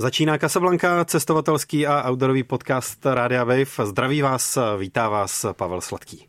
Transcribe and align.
Začíná 0.00 0.38
Casablanca, 0.38 1.04
cestovatelský 1.04 1.86
a 1.86 2.10
outdoorový 2.10 2.42
podcast 2.42 3.06
Rádia 3.06 3.44
Wave. 3.44 3.64
Zdraví 3.84 4.22
vás, 4.22 4.58
vítá 4.78 5.08
vás 5.08 5.46
Pavel 5.52 5.80
Sladký. 5.80 6.28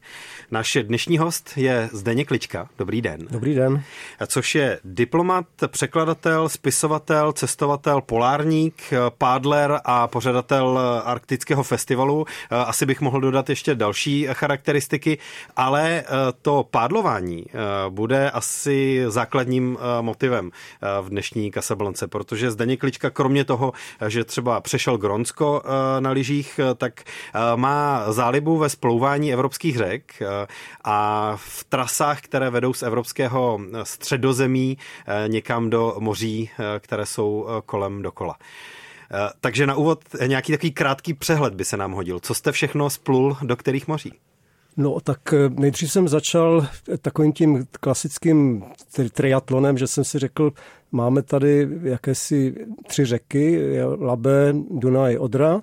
Náš 0.52 0.78
dnešní 0.82 1.18
host 1.18 1.52
je 1.56 1.90
Zdeněk 1.94 2.28
Klička. 2.28 2.70
Dobrý 2.78 3.02
den. 3.02 3.28
Dobrý 3.32 3.56
den. 3.56 3.84
Což 4.28 4.56
je 4.56 4.80
diplomat, 4.84 5.46
překladatel, 5.68 6.50
spisovatel, 6.50 7.34
cestovatel, 7.34 8.02
polárník, 8.02 8.94
pádler 9.18 9.80
a 9.86 10.08
pořadatel 10.08 10.80
Arktického 11.04 11.64
festivalu. 11.64 12.26
Asi 12.50 12.86
bych 12.86 13.02
mohl 13.02 13.22
dodat 13.22 13.50
ještě 13.50 13.76
další 13.76 14.28
charakteristiky, 14.34 15.18
ale 15.56 16.04
to 16.42 16.66
pádlování 16.72 17.46
bude 17.90 18.32
asi 18.32 19.04
základním 19.08 19.78
motivem 20.02 20.52
v 21.02 21.10
dnešní 21.10 21.52
Casablance, 21.52 22.08
protože 22.08 22.52
Zdeněk 22.52 22.80
Klička 22.80 23.10
kromě 23.10 23.46
toho, 23.46 23.59
že 24.08 24.24
třeba 24.24 24.62
přešel 24.62 24.98
Gronsko 24.98 25.62
na 26.00 26.12
lyžích, 26.12 26.60
tak 26.78 27.04
má 27.56 28.12
zálibu 28.12 28.58
ve 28.58 28.70
splouvání 28.70 29.34
evropských 29.34 29.78
řek 29.78 30.22
a 30.84 31.34
v 31.36 31.64
trasách, 31.64 32.22
které 32.22 32.50
vedou 32.50 32.74
z 32.74 32.84
evropského 32.84 33.60
středozemí 33.84 34.78
eh, 34.78 35.28
někam 35.28 35.70
do 35.70 35.96
moří, 36.00 36.50
eh, 36.60 36.80
které 36.80 37.06
jsou 37.06 37.48
eh, 37.48 37.62
kolem 37.66 38.02
dokola. 38.02 38.38
Takže 39.42 39.68
na 39.68 39.76
úvod 39.76 40.04
nějaký 40.26 40.52
takový 40.52 40.72
krátký 40.72 41.14
přehled 41.14 41.54
by 41.54 41.66
se 41.66 41.78
nám 41.78 41.92
hodil. 41.92 42.20
Co 42.20 42.34
jste 42.34 42.52
všechno 42.52 42.90
splul 42.90 43.38
do 43.42 43.56
kterých 43.56 43.88
moří? 43.88 44.14
No 44.80 45.00
tak 45.00 45.34
nejdřív 45.50 45.92
jsem 45.92 46.08
začal 46.08 46.68
takovým 47.02 47.34
tím 47.34 47.66
klasickým 47.80 48.64
triatlonem, 49.14 49.78
že 49.78 49.88
jsem 49.88 50.04
si 50.04 50.20
řekl, 50.20 50.52
máme 50.92 51.22
tady 51.22 51.68
jakési 51.84 52.56
tři 52.88 53.06
řeky, 53.06 53.62
Labe, 54.00 54.54
Dunaj, 54.72 55.18
Odra 55.18 55.62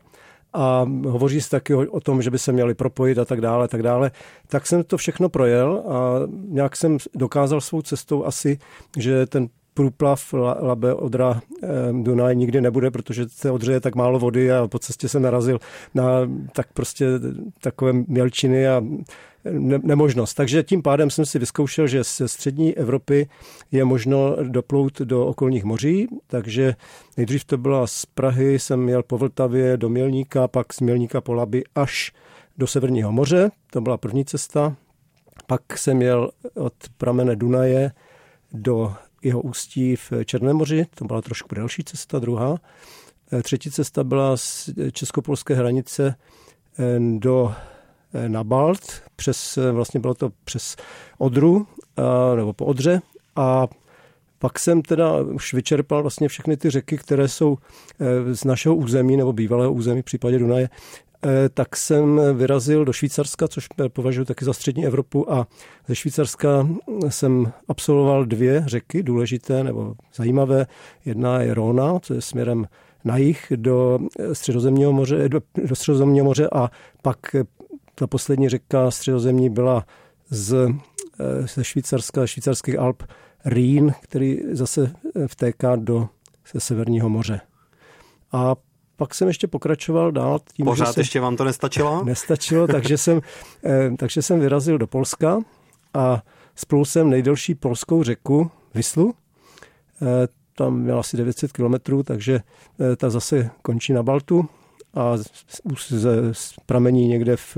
a 0.52 0.86
hovoří 1.06 1.40
se 1.40 1.50
taky 1.50 1.74
o, 1.74 1.90
o 1.90 2.00
tom, 2.00 2.22
že 2.22 2.30
by 2.30 2.38
se 2.38 2.52
měli 2.52 2.74
propojit 2.74 3.18
a 3.18 3.24
tak 3.24 3.40
dále, 3.40 3.68
tak 3.68 3.82
dále. 3.82 4.10
Tak 4.48 4.66
jsem 4.66 4.84
to 4.84 4.96
všechno 4.96 5.28
projel 5.28 5.84
a 5.88 6.20
nějak 6.48 6.76
jsem 6.76 6.98
dokázal 7.14 7.60
svou 7.60 7.82
cestou 7.82 8.24
asi, 8.24 8.58
že 8.98 9.26
ten 9.26 9.48
průplav 9.76 10.34
Labe 10.60 10.94
Odra 10.94 11.40
Dunaj 12.02 12.36
nikdy 12.36 12.60
nebude, 12.60 12.90
protože 12.90 13.28
se 13.28 13.50
Odře 13.50 13.72
je 13.72 13.80
tak 13.80 13.94
málo 13.94 14.18
vody 14.18 14.52
a 14.52 14.68
po 14.68 14.78
cestě 14.78 15.08
se 15.08 15.20
narazil 15.20 15.58
na 15.94 16.04
tak 16.52 16.66
prostě 16.72 17.06
takové 17.60 17.92
mělčiny 17.92 18.68
a 18.68 18.82
ne, 19.50 19.78
nemožnost. 19.82 20.34
Takže 20.34 20.62
tím 20.62 20.82
pádem 20.82 21.10
jsem 21.10 21.26
si 21.26 21.38
vyzkoušel, 21.38 21.86
že 21.86 22.02
ze 22.04 22.28
střední 22.28 22.74
Evropy 22.76 23.28
je 23.72 23.84
možno 23.84 24.36
doplout 24.42 25.00
do 25.00 25.26
okolních 25.26 25.64
moří, 25.64 26.08
takže 26.26 26.74
nejdřív 27.16 27.44
to 27.44 27.58
byla 27.58 27.86
z 27.86 28.06
Prahy, 28.06 28.58
jsem 28.58 28.80
měl 28.80 29.02
po 29.02 29.18
Vltavě 29.18 29.76
do 29.76 29.88
Mělníka, 29.88 30.48
pak 30.48 30.72
z 30.72 30.80
Mělníka 30.80 31.20
po 31.20 31.32
Laby 31.32 31.64
až 31.74 32.12
do 32.58 32.66
Severního 32.66 33.12
moře, 33.12 33.50
to 33.70 33.80
byla 33.80 33.96
první 33.96 34.24
cesta. 34.24 34.76
Pak 35.46 35.78
jsem 35.78 35.96
měl 35.96 36.30
od 36.54 36.74
pramene 36.98 37.36
Dunaje 37.36 37.92
do 38.52 38.94
jeho 39.26 39.40
ústí 39.40 39.96
v 39.96 40.12
Černém 40.24 40.56
moři, 40.56 40.86
to 40.94 41.04
byla 41.04 41.22
trošku 41.22 41.54
delší 41.54 41.84
cesta, 41.84 42.18
druhá. 42.18 42.56
Třetí 43.42 43.70
cesta 43.70 44.04
byla 44.04 44.36
z 44.36 44.70
českopolské 44.92 45.54
hranice 45.54 46.14
do 47.18 47.54
Eh, 48.16 48.28
na 48.28 48.44
Balt, 48.44 49.02
přes, 49.16 49.58
eh, 49.58 49.72
vlastně 49.72 50.00
bylo 50.00 50.14
to 50.14 50.30
přes 50.44 50.76
Odru, 51.18 51.66
nebo 52.36 52.52
po 52.52 52.64
Odře 52.64 53.00
a 53.36 53.66
pak 54.38 54.58
jsem 54.58 54.82
teda 54.82 55.20
už 55.20 55.54
vyčerpal 55.54 56.02
vlastně 56.02 56.28
všechny 56.28 56.56
ty 56.56 56.70
řeky, 56.70 56.98
které 56.98 57.28
jsou 57.28 57.58
eh, 58.00 58.34
z 58.34 58.44
našeho 58.44 58.74
území 58.74 59.16
nebo 59.16 59.32
bývalého 59.32 59.72
území 59.72 60.02
v 60.02 60.04
případě 60.04 60.38
Dunaje, 60.38 60.68
tak 61.54 61.76
jsem 61.76 62.20
vyrazil 62.34 62.84
do 62.84 62.92
Švýcarska, 62.92 63.48
což 63.48 63.66
považuji 63.92 64.24
taky 64.24 64.44
za 64.44 64.52
střední 64.52 64.86
Evropu 64.86 65.32
a 65.32 65.46
ze 65.88 65.94
Švýcarska 65.94 66.68
jsem 67.08 67.52
absolvoval 67.68 68.24
dvě 68.24 68.62
řeky 68.66 69.02
důležité 69.02 69.64
nebo 69.64 69.94
zajímavé. 70.14 70.66
Jedna 71.04 71.40
je 71.40 71.54
Rona, 71.54 71.98
co 71.98 72.14
je 72.14 72.20
směrem 72.20 72.66
na 73.04 73.16
jih 73.16 73.52
do 73.56 73.98
středozemního 74.32 74.92
moře, 74.92 75.28
do, 75.28 75.40
do 75.64 75.76
středozemního 75.76 76.24
moře 76.24 76.48
a 76.52 76.70
pak 77.02 77.18
ta 77.94 78.06
poslední 78.06 78.48
řeka 78.48 78.90
středozemní 78.90 79.50
byla 79.50 79.86
z, 80.30 80.54
eh, 81.20 81.46
ze 81.54 81.64
Švýcarska, 81.64 82.26
švýcarských 82.26 82.78
Alp 82.78 83.02
Rýn, 83.44 83.92
který 84.02 84.38
zase 84.52 84.92
eh, 85.16 85.28
vtéká 85.28 85.76
do 85.76 86.08
se 86.44 86.60
Severního 86.60 87.08
moře. 87.08 87.40
A 88.32 88.54
pak 88.96 89.14
jsem 89.14 89.28
ještě 89.28 89.46
pokračoval 89.46 90.12
dál. 90.12 90.40
Tím, 90.52 90.66
Pořád 90.66 90.92
jsem, 90.92 91.00
ještě 91.00 91.20
vám 91.20 91.36
to 91.36 91.44
nestačilo? 91.44 92.02
Nestačilo, 92.04 92.66
takže 92.66 92.98
jsem, 92.98 93.20
eh, 93.64 93.90
takže 93.96 94.22
jsem 94.22 94.40
vyrazil 94.40 94.78
do 94.78 94.86
Polska 94.86 95.38
a 95.94 96.22
splul 96.54 96.84
jsem 96.84 97.10
nejdelší 97.10 97.54
polskou 97.54 98.02
řeku 98.02 98.50
Vyslu. 98.74 99.14
Tam 100.54 100.80
měla 100.80 101.00
asi 101.00 101.16
900 101.16 101.52
kilometrů, 101.52 102.02
takže 102.02 102.40
ta 102.96 103.10
zase 103.10 103.50
končí 103.62 103.92
na 103.92 104.02
Baltu 104.02 104.48
a 104.94 105.16
pramení 106.66 107.08
někde 107.08 107.36
v 107.36 107.56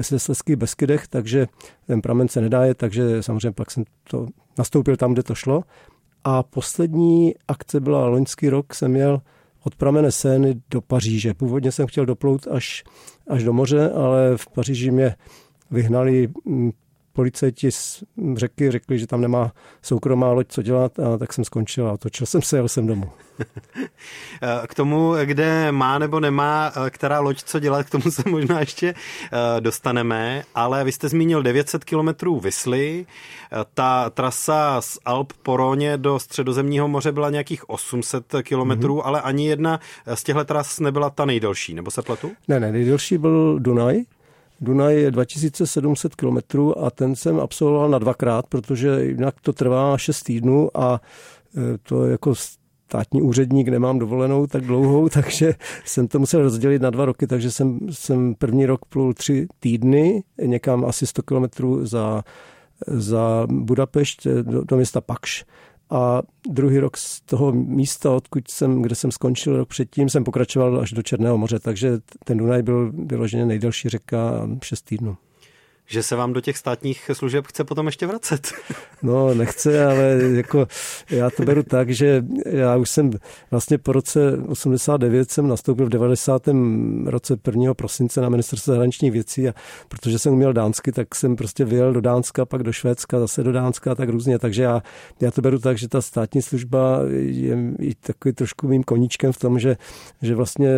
se 0.00 0.18
Sleských 0.18 0.56
Beskydech, 0.56 1.08
takže 1.08 1.46
ten 1.86 2.00
pramen 2.00 2.28
se 2.28 2.40
nedá 2.40 2.64
je, 2.64 2.74
takže 2.74 3.22
samozřejmě 3.22 3.52
pak 3.52 3.70
jsem 3.70 3.84
to 4.10 4.26
nastoupil 4.58 4.96
tam, 4.96 5.12
kde 5.12 5.22
to 5.22 5.34
šlo. 5.34 5.64
A 6.24 6.42
poslední 6.42 7.34
akce 7.48 7.80
byla 7.80 8.06
loňský 8.06 8.48
rok, 8.48 8.74
jsem 8.74 8.90
měl 8.90 9.20
od 9.64 9.74
pramene 9.74 10.12
Sény 10.12 10.60
do 10.70 10.80
Paříže. 10.80 11.34
Původně 11.34 11.72
jsem 11.72 11.86
chtěl 11.86 12.06
doplout 12.06 12.46
až, 12.50 12.84
až 13.28 13.44
do 13.44 13.52
moře, 13.52 13.90
ale 13.90 14.36
v 14.36 14.48
Paříži 14.48 14.90
mě 14.90 15.14
vyhnali 15.70 16.28
mm, 16.44 16.70
policajti 17.12 17.72
z 17.72 18.04
řeky 18.34 18.70
řekli, 18.70 18.98
že 18.98 19.06
tam 19.06 19.20
nemá 19.20 19.52
soukromá 19.82 20.32
loď 20.32 20.46
co 20.48 20.62
dělat 20.62 20.98
a 20.98 21.18
tak 21.18 21.32
jsem 21.32 21.44
skončil 21.44 21.88
a 21.88 21.92
otočil 21.92 22.26
jsem 22.26 22.42
se, 22.42 22.56
jel 22.56 22.68
jsem 22.68 22.86
domů. 22.86 23.10
K 24.66 24.74
tomu, 24.74 25.14
kde 25.24 25.72
má 25.72 25.98
nebo 25.98 26.20
nemá 26.20 26.72
která 26.90 27.20
loď 27.20 27.42
co 27.42 27.60
dělat, 27.60 27.86
k 27.86 27.90
tomu 27.90 28.10
se 28.10 28.22
možná 28.26 28.60
ještě 28.60 28.94
eh, 28.94 29.60
dostaneme, 29.60 30.42
ale 30.54 30.84
vy 30.84 30.92
jste 30.92 31.08
zmínil 31.08 31.42
900 31.42 31.84
kilometrů 31.84 32.40
Vysly, 32.40 33.06
ta 33.74 34.10
trasa 34.10 34.80
z 34.80 34.98
Alp 35.04 35.32
po 35.42 35.56
Róně 35.56 35.96
do 35.96 36.18
středozemního 36.18 36.88
moře 36.88 37.12
byla 37.12 37.30
nějakých 37.30 37.70
800 37.70 38.34
kilometrů, 38.42 38.96
mm-hmm. 38.96 39.06
ale 39.06 39.22
ani 39.22 39.48
jedna 39.48 39.80
z 40.14 40.24
těchto 40.24 40.44
tras 40.44 40.80
nebyla 40.80 41.10
ta 41.10 41.24
nejdelší, 41.24 41.74
nebo 41.74 41.90
se 41.90 42.02
pletu? 42.02 42.32
Ne, 42.48 42.60
ne, 42.60 42.72
nejdelší 42.72 43.18
byl 43.18 43.58
Dunaj, 43.58 44.02
Dunaj 44.60 44.96
je 44.96 45.10
2700 45.10 46.14
km 46.14 46.38
a 46.80 46.90
ten 46.90 47.16
jsem 47.16 47.40
absolvoval 47.40 47.88
na 47.88 47.98
dvakrát, 47.98 48.46
protože 48.46 49.04
jinak 49.04 49.34
to 49.42 49.52
trvá 49.52 49.98
6 49.98 50.22
týdnů 50.22 50.70
a 50.74 51.00
e, 51.56 51.78
to 51.78 52.06
jako 52.06 52.34
státní 52.34 53.22
úředník 53.22 53.68
nemám 53.68 53.98
dovolenou 53.98 54.46
tak 54.46 54.64
dlouhou, 54.64 55.08
takže 55.14 55.54
jsem 55.84 56.08
to 56.08 56.18
musel 56.18 56.42
rozdělit 56.42 56.82
na 56.82 56.90
dva 56.90 57.04
roky, 57.04 57.26
takže 57.26 57.50
jsem, 57.50 57.78
jsem 57.90 58.34
první 58.34 58.66
rok 58.66 58.84
plul 58.84 59.14
tři 59.14 59.46
týdny, 59.60 60.22
někam 60.42 60.84
asi 60.84 61.06
100 61.06 61.22
kilometrů 61.22 61.86
za, 61.86 62.24
za 62.86 63.46
Budapešť 63.50 64.26
do, 64.26 64.64
do 64.64 64.76
města 64.76 65.00
Pakš 65.00 65.44
a 65.90 66.22
druhý 66.48 66.78
rok 66.78 66.96
z 66.96 67.20
toho 67.20 67.52
místa, 67.52 68.10
odkud 68.10 68.50
jsem, 68.50 68.82
kde 68.82 68.94
jsem 68.94 69.10
skončil 69.12 69.56
rok 69.56 69.68
předtím, 69.68 70.08
jsem 70.08 70.24
pokračoval 70.24 70.80
až 70.80 70.92
do 70.92 71.02
Černého 71.02 71.38
moře, 71.38 71.58
takže 71.58 71.98
ten 72.24 72.38
Dunaj 72.38 72.62
byl 72.62 72.92
vyloženě 72.92 73.46
nejdelší 73.46 73.88
řeka 73.88 74.48
6 74.62 74.82
týdnů 74.82 75.16
že 75.90 76.02
se 76.02 76.16
vám 76.16 76.32
do 76.32 76.40
těch 76.40 76.56
státních 76.56 77.10
služeb 77.12 77.46
chce 77.46 77.64
potom 77.64 77.86
ještě 77.86 78.06
vracet. 78.06 78.52
No, 79.02 79.34
nechce, 79.34 79.84
ale 79.84 80.18
jako 80.32 80.66
já 81.10 81.30
to 81.30 81.42
beru 81.42 81.62
tak, 81.62 81.90
že 81.90 82.24
já 82.46 82.76
už 82.76 82.90
jsem 82.90 83.10
vlastně 83.50 83.78
po 83.78 83.92
roce 83.92 84.38
89 84.48 85.30
jsem 85.30 85.48
nastoupil 85.48 85.86
v 85.86 85.88
90. 85.88 86.48
roce 87.04 87.36
1. 87.46 87.74
prosince 87.74 88.20
na 88.20 88.28
ministerstvo 88.28 88.70
zahraničních 88.72 89.12
věcí 89.12 89.48
a 89.48 89.54
protože 89.88 90.18
jsem 90.18 90.32
uměl 90.32 90.52
dánsky, 90.52 90.92
tak 90.92 91.14
jsem 91.14 91.36
prostě 91.36 91.64
vyjel 91.64 91.92
do 91.92 92.00
Dánska, 92.00 92.44
pak 92.44 92.62
do 92.62 92.72
Švédska, 92.72 93.20
zase 93.20 93.42
do 93.42 93.52
Dánska 93.52 93.92
a 93.92 93.94
tak 93.94 94.08
různě. 94.08 94.38
Takže 94.38 94.62
já, 94.62 94.82
já 95.20 95.30
to 95.30 95.42
beru 95.42 95.58
tak, 95.58 95.78
že 95.78 95.88
ta 95.88 96.00
státní 96.00 96.42
služba 96.42 97.00
je 97.18 97.56
i 97.78 97.94
takový 97.94 98.32
trošku 98.32 98.68
mým 98.68 98.82
koníčkem 98.82 99.32
v 99.32 99.38
tom, 99.38 99.58
že, 99.58 99.76
že 100.22 100.34
vlastně 100.34 100.68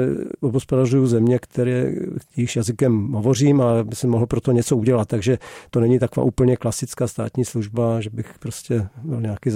obospodařuju 0.40 1.06
země, 1.06 1.38
které 1.38 1.92
jejich 2.36 2.56
jazykem 2.56 3.12
hovořím 3.12 3.60
a 3.60 3.84
by 3.84 3.96
jsem 3.96 4.10
mohl 4.10 4.26
pro 4.26 4.40
to 4.40 4.52
něco 4.52 4.76
udělat 4.76 5.01
dělat, 5.02 5.08
takže 5.08 5.38
to 5.70 5.80
není 5.80 5.98
taková 5.98 6.26
úplně 6.26 6.56
klasická 6.56 7.06
státní 7.06 7.44
služba, 7.44 8.00
že 8.00 8.10
bych 8.10 8.38
prostě 8.38 8.88
byl 9.02 9.20
nějaký 9.20 9.50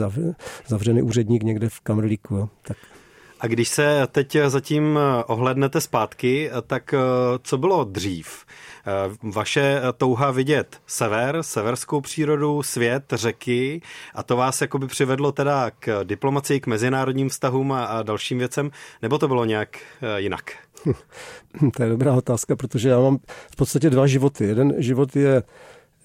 zavřený 0.66 1.02
úředník 1.02 1.42
někde 1.42 1.68
v 1.68 1.80
Kamrlíku. 1.80 2.36
Jo. 2.36 2.48
Tak. 2.62 2.76
A 3.40 3.46
když 3.46 3.68
se 3.68 4.06
teď 4.12 4.36
zatím 4.46 4.98
ohlednete 5.26 5.80
zpátky, 5.80 6.50
tak 6.66 6.94
co 7.42 7.58
bylo 7.58 7.84
dřív? 7.84 8.44
Vaše 9.22 9.82
touha 9.96 10.30
vidět 10.30 10.80
sever, 10.86 11.42
severskou 11.42 12.00
přírodu, 12.00 12.62
svět, 12.62 13.04
řeky 13.12 13.80
a 14.14 14.22
to 14.22 14.36
vás 14.36 14.60
jakoby 14.60 14.86
přivedlo 14.86 15.32
teda 15.32 15.70
k 15.70 16.04
diplomacii, 16.04 16.60
k 16.60 16.66
mezinárodním 16.66 17.28
vztahům 17.28 17.72
a, 17.72 17.84
a 17.84 18.02
dalším 18.02 18.38
věcem, 18.38 18.70
nebo 19.02 19.18
to 19.18 19.28
bylo 19.28 19.44
nějak 19.44 19.78
jinak? 20.16 20.52
to 21.76 21.82
je 21.82 21.88
dobrá 21.88 22.14
otázka, 22.14 22.56
protože 22.56 22.88
já 22.88 23.00
mám 23.00 23.18
v 23.52 23.56
podstatě 23.56 23.90
dva 23.90 24.06
životy. 24.06 24.44
Jeden 24.44 24.74
život 24.78 25.16
je 25.16 25.42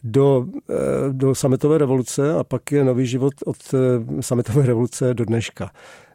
do, 0.03 0.45
eh, 0.69 0.73
do 1.11 1.35
sametové 1.35 1.77
revoluce 1.77 2.33
a 2.33 2.43
pak 2.43 2.71
je 2.71 2.83
nový 2.83 3.07
život 3.07 3.33
od 3.45 3.57
eh, 3.73 4.21
sametové 4.21 4.65
revoluce 4.65 5.13
do 5.13 5.25
dneška. 5.25 5.71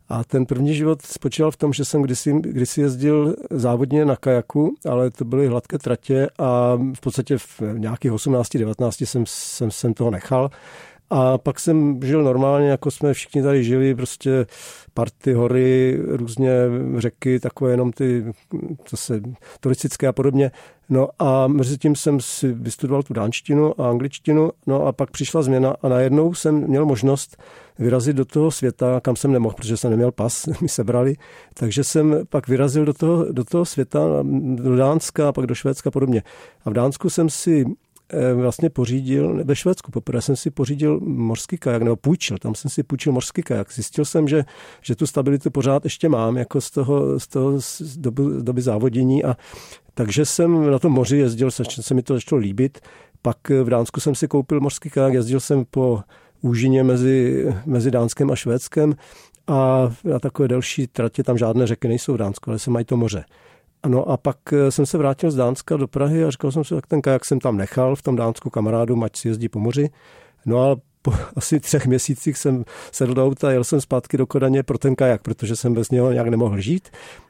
A 0.09 0.25
ten 0.25 0.47
první 0.47 0.75
život 0.75 1.03
spočíval 1.03 1.51
v 1.51 1.57
tom, 1.57 1.73
že 1.73 1.85
jsem 1.85 2.03
kdysi, 2.03 2.33
kdysi 2.33 2.81
jezdil 2.81 3.37
závodně 3.51 4.05
na 4.05 4.17
kajaku, 4.17 4.75
ale 4.89 5.11
to 5.11 5.25
byly 5.25 5.47
hladké 5.47 5.79
tratě 5.79 6.29
a 6.39 6.79
v 6.97 7.01
podstatě 7.01 7.39
v 7.39 7.61
nějakých 7.77 8.13
18-19 8.13 9.05
jsem, 9.05 9.25
jsem, 9.27 9.71
jsem 9.71 9.95
toho 9.95 10.11
nechal. 10.11 10.51
A 11.11 11.39
pak 11.39 11.61
jsem 11.61 12.01
žil 12.03 12.23
normálně, 12.23 12.69
jako 12.69 12.91
jsme 12.91 13.15
všichni 13.15 13.43
tady 13.43 13.65
žili, 13.65 13.95
prostě 13.95 14.47
party, 14.95 15.33
hory, 15.33 15.99
různě 16.07 16.51
řeky, 16.97 17.41
takové 17.41 17.71
jenom 17.71 17.93
ty 17.93 18.25
zase 18.91 19.21
turistické 19.61 20.07
a 20.07 20.13
podobně. 20.13 20.51
No 20.89 21.09
a 21.19 21.47
mezi 21.47 21.79
tím 21.79 21.97
jsem 21.97 22.21
si 22.21 22.53
vystudoval 22.53 23.03
tu 23.03 23.15
dánštinu 23.15 23.81
a 23.81 23.91
angličtinu, 23.91 24.51
no 24.67 24.87
a 24.87 24.93
pak 24.93 25.11
přišla 25.11 25.43
změna 25.43 25.77
a 25.83 25.89
najednou 25.89 26.35
jsem 26.35 26.69
měl 26.69 26.87
možnost 26.87 27.43
vyrazit 27.79 28.17
do 28.17 28.25
toho 28.25 28.51
světa, 28.51 29.01
kam 29.01 29.17
jsem 29.17 29.33
nemohl, 29.33 29.55
protože 29.55 29.77
jsem 29.77 29.91
neměl 29.91 30.13
pas, 30.13 30.47
mi 30.61 30.69
sebrali, 30.69 31.15
takže 31.55 31.85
jsem 31.85 32.21
pak 32.29 32.49
vyrazil 32.49 32.85
do 32.85 32.93
toho, 32.93 33.33
do 33.33 33.45
toho 33.45 33.65
světa, 33.65 34.01
do 34.55 34.77
Dánska 34.77 35.29
a 35.29 35.33
pak 35.33 35.47
do 35.47 35.55
Švédska 35.55 35.89
a 35.89 35.91
podobně. 35.91 36.23
A 36.65 36.71
v 36.71 36.73
Dánsku 36.73 37.11
jsem 37.11 37.31
si 37.31 37.65
vlastně 38.35 38.71
pořídil, 38.71 39.45
ve 39.45 39.57
Švédsku 39.57 39.91
poprvé 39.91 40.23
jsem 40.23 40.37
si 40.37 40.51
pořídil 40.51 41.01
morský 41.01 41.59
kajak, 41.59 41.83
nebo 41.83 41.97
půjčil, 41.97 42.39
tam 42.39 42.55
jsem 42.55 42.71
si 42.71 42.83
půjčil 42.83 43.13
morský 43.13 43.43
kajak. 43.43 43.73
Zjistil 43.73 44.05
jsem, 44.05 44.29
že, 44.29 44.45
že 44.83 44.97
tu 44.97 45.07
stabilitu 45.07 45.51
pořád 45.51 45.85
ještě 45.85 46.09
mám, 46.09 46.37
jako 46.37 46.61
z 46.61 46.71
toho, 46.71 47.21
z 47.21 47.27
toho 47.27 47.61
z 47.61 47.97
doby, 47.97 48.23
z 48.23 48.43
doby 48.43 48.63
závodění 48.63 49.25
a 49.25 49.37
takže 49.95 50.25
jsem 50.25 50.71
na 50.71 50.79
tom 50.79 50.93
moři 50.93 51.17
jezdil, 51.17 51.51
se, 51.51 51.63
se 51.81 51.95
mi 51.95 52.03
to 52.03 52.15
začalo 52.15 52.41
líbit. 52.41 52.79
Pak 53.23 53.49
v 53.49 53.69
Dánsku 53.71 54.01
jsem 54.01 54.15
si 54.15 54.29
koupil 54.29 54.61
morský 54.61 54.91
kajak, 54.91 55.15
jezdil 55.15 55.41
jsem 55.41 55.65
po 55.71 56.01
úžině 56.41 56.85
mezi, 56.85 57.47
mezi 57.67 57.91
Dánskem 57.91 58.31
a 58.31 58.37
Švédskem 58.37 58.95
a 59.47 59.93
na 60.05 60.19
takové 60.19 60.49
delší 60.49 60.87
tratě 60.87 61.23
tam 61.23 61.39
žádné 61.39 61.67
řeky 61.67 61.89
nejsou 61.89 62.15
v 62.15 62.17
Dánsku, 62.17 62.51
ale 62.51 62.59
se 62.59 62.71
mají 62.71 62.85
to 62.85 62.97
moře. 62.97 63.25
No 63.89 64.09
a 64.09 64.17
pak 64.17 64.37
eh, 64.53 64.71
jsem 64.71 64.87
se 64.87 64.99
vrátil 64.99 65.31
z 65.31 65.37
Dánska 65.37 65.77
do 65.77 65.89
Prahy 65.89 66.25
a 66.25 66.31
říkal 66.31 66.53
jsem 66.53 66.65
si, 66.65 66.75
tak 66.75 66.87
ten 66.87 67.03
kajak 67.03 67.25
jsem 67.25 67.41
tam 67.41 67.57
nechal 67.57 67.97
v 67.97 68.03
tom 68.03 68.17
Dánsku 68.17 68.51
kamarádu, 68.51 69.05
ať 69.05 69.17
si 69.17 69.29
jezdí 69.29 69.49
po 69.49 69.59
moři. 69.59 69.91
No 70.47 70.71
a 70.71 70.77
po 71.03 71.15
asi 71.37 71.61
třech 71.61 71.87
měsících 71.87 72.39
jsem 72.39 72.65
sedl 72.93 73.15
do 73.15 73.25
auta 73.27 73.49
a 73.49 73.51
jel 73.51 73.65
jsem 73.65 73.81
zpátky 73.81 74.17
do 74.17 74.27
Kodaně 74.27 74.63
pro 74.63 74.79
ten 74.79 74.97
kajak, 74.97 75.23
protože 75.23 75.57
jsem 75.57 75.75
bez 75.75 75.91
něho 75.91 76.13
nějak 76.13 76.29
nemohl 76.29 76.61
žít. 76.61 76.89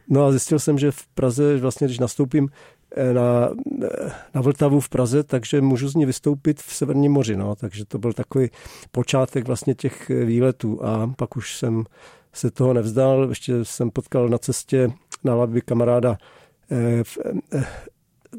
No 0.09 0.25
a 0.25 0.31
zjistil 0.31 0.59
jsem, 0.59 0.79
že 0.79 0.91
v 0.91 1.07
Praze, 1.07 1.57
vlastně 1.57 1.87
když 1.87 1.99
nastoupím 1.99 2.49
eh, 2.97 3.13
na, 3.13 3.49
eh, 3.83 4.11
na 4.35 4.41
Vltavu 4.41 4.81
v 4.81 4.89
Praze, 4.89 5.23
takže 5.23 5.61
můžu 5.61 5.89
z 5.89 5.95
ní 5.95 6.07
vystoupit 6.07 6.61
v 6.63 6.75
Severním 6.75 7.13
moři. 7.13 7.37
No. 7.37 7.55
Takže 7.55 7.85
to 7.85 7.99
byl 7.99 8.13
takový 8.13 8.51
počátek 8.91 9.47
vlastně 9.47 9.75
těch 9.75 10.09
výletů 10.09 10.85
a 10.85 11.13
pak 11.17 11.37
už 11.37 11.57
jsem 11.59 11.85
se 12.33 12.51
toho 12.51 12.73
nevzdal. 12.73 13.27
Ještě 13.29 13.65
jsem 13.65 13.91
potkal 13.91 14.29
na 14.29 14.39
cestě 14.39 14.91
na 15.25 15.35
Labi 15.35 15.61
kamaráda 15.61 16.19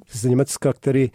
z 0.10 0.24
Německa, 0.24 0.74
který, 0.74 1.12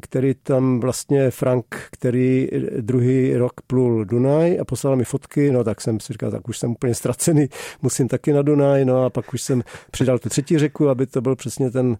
který 0.00 0.34
tam 0.34 0.80
vlastně 0.80 1.30
Frank, 1.30 1.64
který 1.90 2.48
druhý 2.80 3.36
rok 3.36 3.52
plul 3.66 4.04
Dunaj 4.04 4.60
a 4.60 4.64
poslal 4.64 4.96
mi 4.96 5.04
fotky, 5.04 5.50
no 5.50 5.64
tak 5.64 5.80
jsem 5.80 6.00
si 6.00 6.12
říkal, 6.12 6.30
tak 6.30 6.48
už 6.48 6.58
jsem 6.58 6.70
úplně 6.70 6.94
ztracený, 6.94 7.46
musím 7.82 8.08
taky 8.08 8.32
na 8.32 8.42
Dunaj, 8.42 8.84
no 8.84 9.04
a 9.04 9.10
pak 9.10 9.34
už 9.34 9.42
jsem 9.42 9.62
přidal 9.90 10.18
tu 10.18 10.28
třetí 10.28 10.58
řeku, 10.58 10.88
aby 10.88 11.06
to 11.06 11.20
byl 11.20 11.36
přesně 11.36 11.70
ten, 11.70 11.96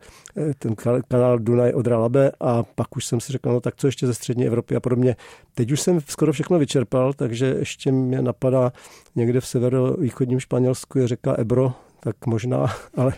ten 0.58 0.74
kanál 1.08 1.38
Dunaj 1.38 1.72
od 1.72 1.86
Ralabe. 1.86 2.32
A 2.40 2.62
pak 2.62 2.96
už 2.96 3.06
jsem 3.06 3.20
si 3.20 3.32
řekl, 3.32 3.48
no 3.48 3.60
tak 3.60 3.76
co 3.76 3.86
ještě 3.86 4.06
ze 4.06 4.14
střední 4.14 4.46
Evropy 4.46 4.76
a 4.76 4.80
podobně. 4.80 5.16
Teď 5.54 5.72
už 5.72 5.80
jsem 5.80 6.00
skoro 6.08 6.32
všechno 6.32 6.58
vyčerpal, 6.58 7.12
takže 7.12 7.56
ještě 7.58 7.92
mě 7.92 8.22
napadá 8.22 8.72
někde 9.16 9.40
v 9.40 9.46
severovýchodním 9.46 10.40
Španělsku 10.40 10.98
je 10.98 11.08
řeka 11.08 11.34
Ebro, 11.38 11.72
tak 12.04 12.26
možná, 12.26 12.66
ale 12.96 13.12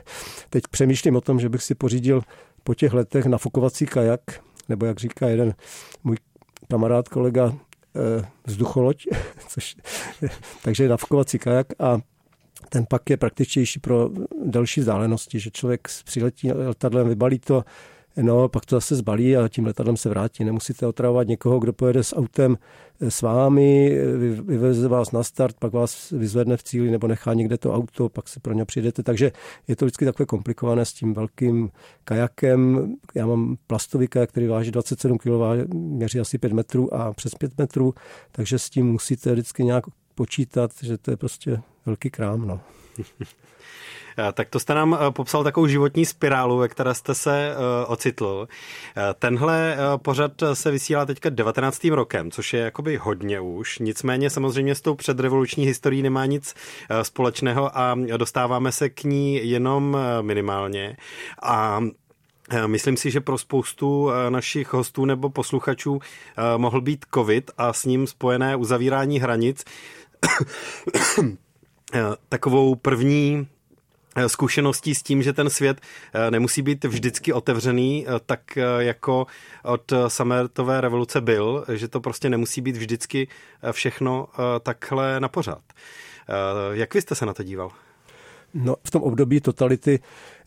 teď 0.51 0.65
přemýšlím 0.71 1.17
o 1.17 1.21
tom, 1.21 1.41
že 1.41 1.49
bych 1.49 1.63
si 1.63 1.75
pořídil 1.75 2.23
po 2.65 2.75
těch 2.75 2.93
letech 2.93 3.27
nafukovací 3.27 3.87
kajak, 3.87 4.21
nebo 4.69 4.87
jak 4.87 4.99
říká 4.99 5.29
jeden 5.29 5.55
můj 6.05 6.17
kamarád, 6.71 7.09
kolega, 7.09 7.53
eh, 7.97 8.27
vzducholoď, 8.47 9.07
což, 9.49 9.77
takže 10.63 10.89
nafukovací 10.89 11.39
kajak 11.39 11.67
a 11.79 11.99
ten 12.69 12.87
pak 12.89 13.11
je 13.11 13.17
praktičtější 13.17 13.81
pro 13.81 14.11
další 14.45 14.81
vzdálenosti, 14.81 15.41
že 15.41 15.51
člověk 15.51 15.89
přiletí 16.05 16.53
letadlem, 16.53 17.09
vybalí 17.09 17.39
to, 17.39 17.65
No, 18.17 18.49
pak 18.49 18.67
to 18.67 18.77
zase 18.77 18.97
zbalí 18.97 19.37
a 19.37 19.49
tím 19.49 19.67
letadlem 19.67 19.97
se 19.97 20.09
vrátí. 20.09 20.45
Nemusíte 20.45 20.87
otravovat 20.87 21.29
někoho, 21.29 21.59
kdo 21.59 21.73
pojede 21.73 22.05
s 22.05 22.17
autem 22.17 22.59
eh, 23.01 23.11
s 23.11 23.23
vámi, 23.23 23.99
vyveze 24.43 24.89
vás 24.89 25.13
na 25.13 25.23
start, 25.23 25.57
pak 25.59 25.73
vás 25.73 26.11
vyzvedne 26.11 26.57
v 26.57 26.63
cíli 26.63 26.91
nebo 26.91 27.09
nechá 27.09 27.35
někde 27.35 27.59
to 27.59 27.75
auto, 27.75 28.09
pak 28.09 28.29
si 28.29 28.41
pro 28.41 28.55
ně 28.55 28.65
přijdete. 28.65 29.03
Takže 29.03 29.33
je 29.69 29.77
to 29.77 29.85
vždycky 29.85 30.05
takové 30.05 30.27
komplikované 30.27 30.85
s 30.85 30.93
tím 30.93 31.15
velkým 31.15 31.71
kajakem. 32.05 32.93
Já 33.15 33.27
mám 33.27 33.57
plastový 33.67 34.09
kajak, 34.09 34.31
který 34.31 34.47
váží 34.47 34.71
27 34.71 35.19
kg, 35.19 35.29
měří 35.75 36.21
asi 36.21 36.39
5 36.39 36.53
metrů 36.53 36.95
a 36.95 37.13
přes 37.13 37.35
5 37.35 37.59
metrů, 37.59 37.95
takže 38.33 38.59
s 38.59 38.71
tím 38.71 38.93
musíte 38.93 39.33
vždycky 39.33 39.65
nějak 39.65 39.85
počítat, 40.15 40.71
že 40.83 40.99
to 40.99 41.11
je 41.11 41.17
prostě 41.17 41.61
velký 41.87 42.11
krám. 42.11 42.47
No. 42.47 42.61
Eh, 44.19 44.33
tak 44.33 44.49
to 44.49 44.61
jste 44.61 44.75
nám 44.75 44.99
eh, 45.01 45.11
popsal 45.11 45.45
takovou 45.45 45.67
životní 45.67 46.07
spirálu, 46.07 46.59
ve 46.59 46.69
které 46.69 46.95
jste 46.95 47.15
se 47.15 47.51
eh, 47.51 47.87
ocitl. 47.87 48.49
Tenhle 49.19 49.77
pořad 49.97 50.33
se 50.53 50.71
vysílá 50.71 51.07
teďka 51.07 51.31
19. 51.31 51.85
rokem, 51.85 52.31
což 52.31 52.53
je 52.53 52.61
jakoby 52.61 52.97
hodně 52.97 53.41
už. 53.41 53.79
Nicméně 53.79 54.31
samozřejmě 54.31 54.75
s 54.75 54.81
tou 54.81 54.95
předrevoluční 54.95 55.67
historií 55.67 56.03
nemá 56.03 56.27
nic 56.27 56.55
společného 57.03 57.79
a 57.79 57.97
dostáváme 58.17 58.73
se 58.73 58.89
k 58.89 59.05
ní 59.05 59.51
jenom 59.51 59.99
minimálně. 60.21 60.97
A 61.43 61.81
Myslím 62.67 62.97
si, 62.97 63.11
že 63.11 63.21
pro 63.21 63.39
spoustu 63.39 64.11
našich 64.29 64.73
hostů 64.73 65.05
nebo 65.05 65.31
posluchačů 65.31 66.01
mohl 66.57 66.81
být 66.81 67.05
COVID 67.15 67.51
a 67.59 67.73
s 67.73 67.85
ním 67.85 68.07
spojené 68.07 68.57
uzavírání 68.57 69.21
hranic 69.21 69.65
takovou 72.29 72.75
první 72.75 73.47
Eh, 74.17 74.29
zkušeností 74.29 74.95
s 74.95 75.03
tím, 75.03 75.23
že 75.23 75.33
ten 75.33 75.51
svět 75.51 75.81
eh, 76.15 76.31
nemusí 76.31 76.63
být 76.63 76.85
vždycky 76.85 77.33
otevřený, 77.33 78.07
eh, 78.07 78.21
tak 78.27 78.59
jako 78.79 79.27
od 79.65 79.93
sametové 80.09 80.81
revoluce 80.81 81.21
byl, 81.21 81.65
že 81.73 81.89
to 81.89 82.01
prostě 82.01 82.31
nemusí 82.31 82.61
být 82.61 82.77
vždycky 82.77 83.29
všechno 83.73 84.29
takhle 84.63 85.21
na 85.21 85.29
pořád. 85.29 85.63
Jak 86.73 86.95
vy 86.95 87.01
jste 87.01 87.15
se 87.15 87.27
na 87.27 87.35
to 87.35 87.43
díval? 87.43 87.71
No, 88.55 88.77
v 88.85 88.91
tom 88.91 89.03
období 89.03 89.41
totality 89.41 90.01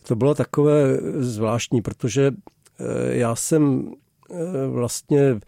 to 0.03 0.15
bylo 0.15 0.35
takové 0.35 0.97
zvláštní, 1.17 1.81
protože 1.81 2.31
já 3.09 3.35
jsem 3.35 3.93
vlastně 4.67 5.39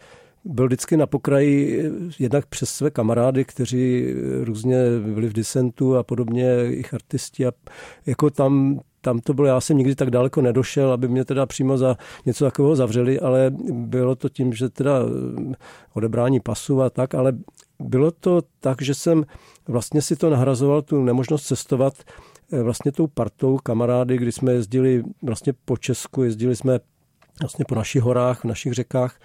byl 0.44 0.66
vždycky 0.66 0.96
na 0.96 1.06
pokraji 1.06 1.84
jednak 2.18 2.46
přes 2.46 2.70
své 2.70 2.90
kamarády, 2.90 3.44
kteří 3.44 4.14
různě 4.44 4.76
byli 5.14 5.28
v 5.28 5.32
disentu 5.32 5.96
a 5.96 6.02
podobně, 6.02 6.42
jejich 6.42 6.94
artisti 6.94 7.46
a 7.46 7.52
jako 8.06 8.30
tam, 8.30 8.80
tam 9.00 9.18
to 9.18 9.34
bylo, 9.34 9.46
já 9.46 9.60
jsem 9.60 9.76
nikdy 9.76 9.94
tak 9.94 10.10
daleko 10.10 10.42
nedošel, 10.42 10.92
aby 10.92 11.08
mě 11.08 11.24
teda 11.24 11.46
přímo 11.46 11.78
za 11.78 11.96
něco 12.26 12.44
takového 12.44 12.76
zavřeli, 12.76 13.20
ale 13.20 13.50
bylo 13.70 14.14
to 14.14 14.28
tím, 14.28 14.52
že 14.52 14.68
teda 14.68 14.92
odebrání 15.92 16.40
pasu 16.40 16.82
a 16.82 16.90
tak, 16.90 17.14
ale 17.14 17.32
bylo 17.80 18.10
to 18.10 18.42
tak, 18.60 18.82
že 18.82 18.94
jsem 18.94 19.24
vlastně 19.68 20.02
si 20.02 20.16
to 20.16 20.30
nahrazoval, 20.30 20.82
tu 20.82 21.04
nemožnost 21.04 21.46
cestovat 21.46 21.94
eh, 22.52 22.62
vlastně 22.62 22.92
tou 22.92 23.06
partou 23.06 23.58
kamarády, 23.58 24.16
kdy 24.16 24.32
jsme 24.32 24.52
jezdili 24.52 25.02
vlastně 25.22 25.52
po 25.64 25.76
Česku, 25.76 26.22
jezdili 26.22 26.56
jsme 26.56 26.80
vlastně 27.40 27.64
po 27.68 27.74
našich 27.74 28.02
horách, 28.02 28.40
v 28.40 28.44
našich 28.44 28.72
řekách 28.72 29.16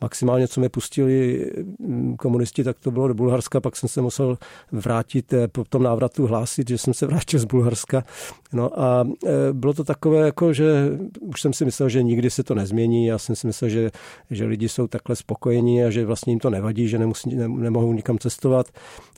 maximálně, 0.00 0.48
co 0.48 0.60
mě 0.60 0.68
pustili 0.68 1.46
mm, 1.78 2.16
komunisti, 2.16 2.64
tak 2.64 2.76
to 2.80 2.90
bylo 2.90 3.08
do 3.08 3.14
Bulharska, 3.14 3.60
pak 3.60 3.76
jsem 3.76 3.88
se 3.88 4.00
musel 4.00 4.38
vrátit, 4.72 5.32
eh, 5.32 5.48
po 5.48 5.64
tom 5.64 5.82
návratu 5.82 6.26
hlásit, 6.26 6.68
že 6.68 6.78
jsem 6.78 6.94
se 6.94 7.06
vrátil 7.06 7.40
z 7.40 7.44
Bulharska. 7.44 8.04
No 8.52 8.80
a 8.80 9.04
eh, 9.26 9.30
bylo 9.52 9.72
to 9.74 9.84
takové, 9.84 10.26
jako, 10.26 10.52
že 10.52 10.88
už 11.20 11.40
jsem 11.40 11.52
si 11.52 11.64
myslel, 11.64 11.88
že 11.88 12.02
nikdy 12.02 12.30
se 12.30 12.42
to 12.42 12.54
nezmění. 12.54 13.06
Já 13.06 13.18
jsem 13.18 13.36
si 13.36 13.46
myslel, 13.46 13.70
že, 13.70 13.90
že 14.30 14.44
lidi 14.44 14.68
jsou 14.68 14.86
takhle 14.86 15.16
spokojení 15.16 15.84
a 15.84 15.90
že 15.90 16.06
vlastně 16.06 16.32
jim 16.32 16.40
to 16.40 16.50
nevadí, 16.50 16.88
že 16.88 16.98
nemusí, 16.98 17.36
ne, 17.36 17.48
nemohou 17.48 17.92
nikam 17.92 18.18
cestovat 18.18 18.66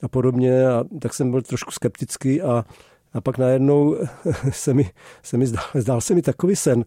a 0.03 0.09
podobně. 0.09 0.67
A 0.69 0.85
tak 1.01 1.15
jsem 1.15 1.31
byl 1.31 1.43
trošku 1.43 1.71
skeptický 1.71 2.43
a 2.43 2.65
A 3.15 3.21
pak 3.21 3.39
najednou 3.39 3.97
se 4.51 4.75
mi, 4.75 4.91
se 5.23 5.37
mi 5.37 5.47
zdál, 5.47 5.65
zdál 5.75 6.01
se 6.01 6.15
mi 6.15 6.23
takový 6.23 6.57
sen 6.57 6.85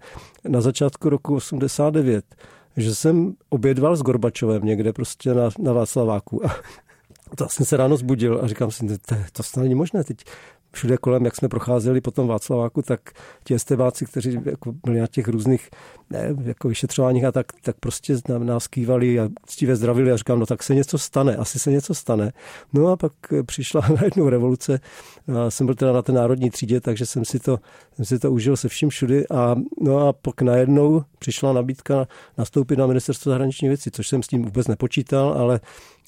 na 0.47 0.61
začátku 0.61 1.09
roku 1.09 1.35
89, 1.35 2.25
že 2.77 2.95
jsem 2.95 3.33
obědval 3.49 3.95
s 3.95 4.01
Gorbačovem 4.01 4.65
někde 4.65 4.93
prostě 4.93 5.33
na, 5.33 5.49
na 5.59 5.73
Václaváku. 5.73 6.45
A 6.45 6.55
to 7.35 7.49
jsem 7.49 7.65
se 7.65 7.77
ráno 7.77 7.97
zbudil 7.97 8.39
a 8.43 8.47
říkám 8.47 8.71
si, 8.71 8.97
to, 8.97 9.15
to 9.31 9.43
snad 9.43 9.63
není 9.63 9.75
možné. 9.75 10.03
Teď 10.03 10.23
všude 10.75 10.97
kolem, 10.97 11.25
jak 11.25 11.35
jsme 11.35 11.49
procházeli 11.49 12.01
po 12.01 12.11
tom 12.11 12.27
Václaváku, 12.27 12.81
tak 12.81 12.99
ti 13.43 13.53
estebáci, 13.53 14.05
kteří 14.05 14.39
jako 14.45 14.73
byli 14.85 14.99
na 14.99 15.07
těch 15.07 15.27
různých 15.27 15.69
ne, 16.09 16.35
jako 16.43 16.67
vyšetřováních 16.67 17.23
a 17.23 17.31
tak, 17.31 17.45
tak 17.61 17.75
prostě 17.79 18.15
nás 18.37 18.67
kývali 18.67 19.19
a 19.19 19.29
ctivě 19.45 19.75
zdravili 19.75 20.11
a 20.11 20.17
říkám, 20.17 20.39
no 20.39 20.45
tak 20.45 20.63
se 20.63 20.75
něco 20.75 20.97
stane, 20.97 21.35
asi 21.35 21.59
se 21.59 21.71
něco 21.71 21.93
stane. 21.93 22.31
No 22.73 22.87
a 22.87 22.97
pak 22.97 23.13
přišla 23.45 23.81
najednou 23.95 24.29
revoluce, 24.29 24.79
a 25.27 25.51
jsem 25.51 25.65
byl 25.65 25.75
teda 25.75 25.93
na 25.93 26.01
té 26.01 26.11
národní 26.11 26.49
třídě, 26.49 26.81
takže 26.81 27.05
jsem 27.05 27.25
si 27.25 27.39
to, 27.39 27.59
jsem 27.95 28.05
si 28.05 28.19
to 28.19 28.31
užil 28.31 28.57
se 28.57 28.69
vším 28.69 28.89
všudy 28.89 29.27
a 29.27 29.55
no 29.81 30.07
a 30.07 30.13
pak 30.13 30.41
najednou 30.41 31.03
přišla 31.19 31.53
nabídka 31.53 32.07
nastoupit 32.37 32.79
na 32.79 32.87
ministerstvo 32.87 33.29
zahraniční 33.29 33.67
věcí, 33.67 33.91
což 33.91 34.07
jsem 34.07 34.23
s 34.23 34.27
tím 34.27 34.43
vůbec 34.43 34.67
nepočítal, 34.67 35.33
ale 35.37 35.59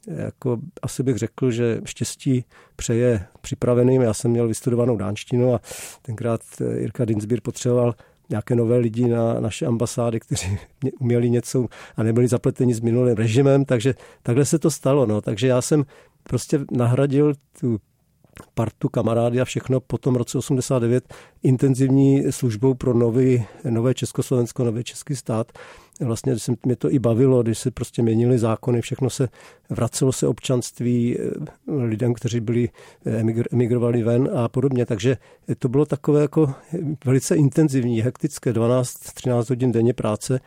jako 0.07 0.57
asi 0.81 1.03
bych 1.03 1.17
řekl, 1.17 1.51
že 1.51 1.81
štěstí 1.85 2.45
přeje 2.75 3.25
připraveným. 3.41 4.01
Já 4.01 4.13
jsem 4.13 4.31
měl 4.31 4.47
vystudovanou 4.47 4.97
dánštinu 4.97 5.53
a 5.53 5.61
tenkrát 6.01 6.41
Jirka 6.79 7.05
Dinsbír 7.05 7.41
potřeboval 7.41 7.95
nějaké 8.29 8.55
nové 8.55 8.77
lidi 8.77 9.07
na 9.07 9.39
naše 9.39 9.65
ambasády, 9.65 10.19
kteří 10.19 10.57
uměli 10.99 11.29
něco 11.29 11.65
a 11.95 12.03
nebyli 12.03 12.27
zapleteni 12.27 12.73
s 12.73 12.79
minulým 12.79 13.15
režimem, 13.15 13.65
takže 13.65 13.93
takhle 14.23 14.45
se 14.45 14.59
to 14.59 14.71
stalo. 14.71 15.05
No. 15.05 15.21
Takže 15.21 15.47
já 15.47 15.61
jsem 15.61 15.85
prostě 16.23 16.59
nahradil 16.71 17.33
tu 17.59 17.77
partu 18.53 18.89
kamarády 18.89 19.41
a 19.41 19.45
všechno 19.45 19.79
po 19.79 19.97
tom 19.97 20.15
roce 20.15 20.37
89 20.37 21.13
intenzivní 21.43 22.31
službou 22.31 22.73
pro 22.73 22.93
nový, 22.93 23.45
nové 23.69 23.93
Československo, 23.93 24.63
nový 24.63 24.83
český 24.83 25.15
stát 25.15 25.51
vlastně 26.05 26.39
se 26.39 26.53
mě 26.65 26.75
to 26.75 26.91
i 26.91 26.99
bavilo, 26.99 27.43
když 27.43 27.57
se 27.57 27.71
prostě 27.71 28.01
měnily 28.01 28.39
zákony, 28.39 28.81
všechno 28.81 29.09
se, 29.09 29.29
vracelo 29.69 30.11
se 30.11 30.27
občanství 30.27 31.17
eh, 31.19 31.29
lidem, 31.67 32.13
kteří 32.13 32.39
byli 32.39 32.69
eh, 33.05 33.23
emigrovali 33.51 34.03
ven 34.03 34.29
a 34.35 34.47
podobně, 34.47 34.85
takže 34.85 35.17
to 35.59 35.69
bylo 35.69 35.85
takové 35.85 36.21
jako 36.21 36.53
velice 37.05 37.35
intenzivní, 37.35 38.01
hektické, 38.01 38.53
12-13 38.53 39.49
hodin 39.49 39.71
denně 39.71 39.93
práce, 39.93 40.39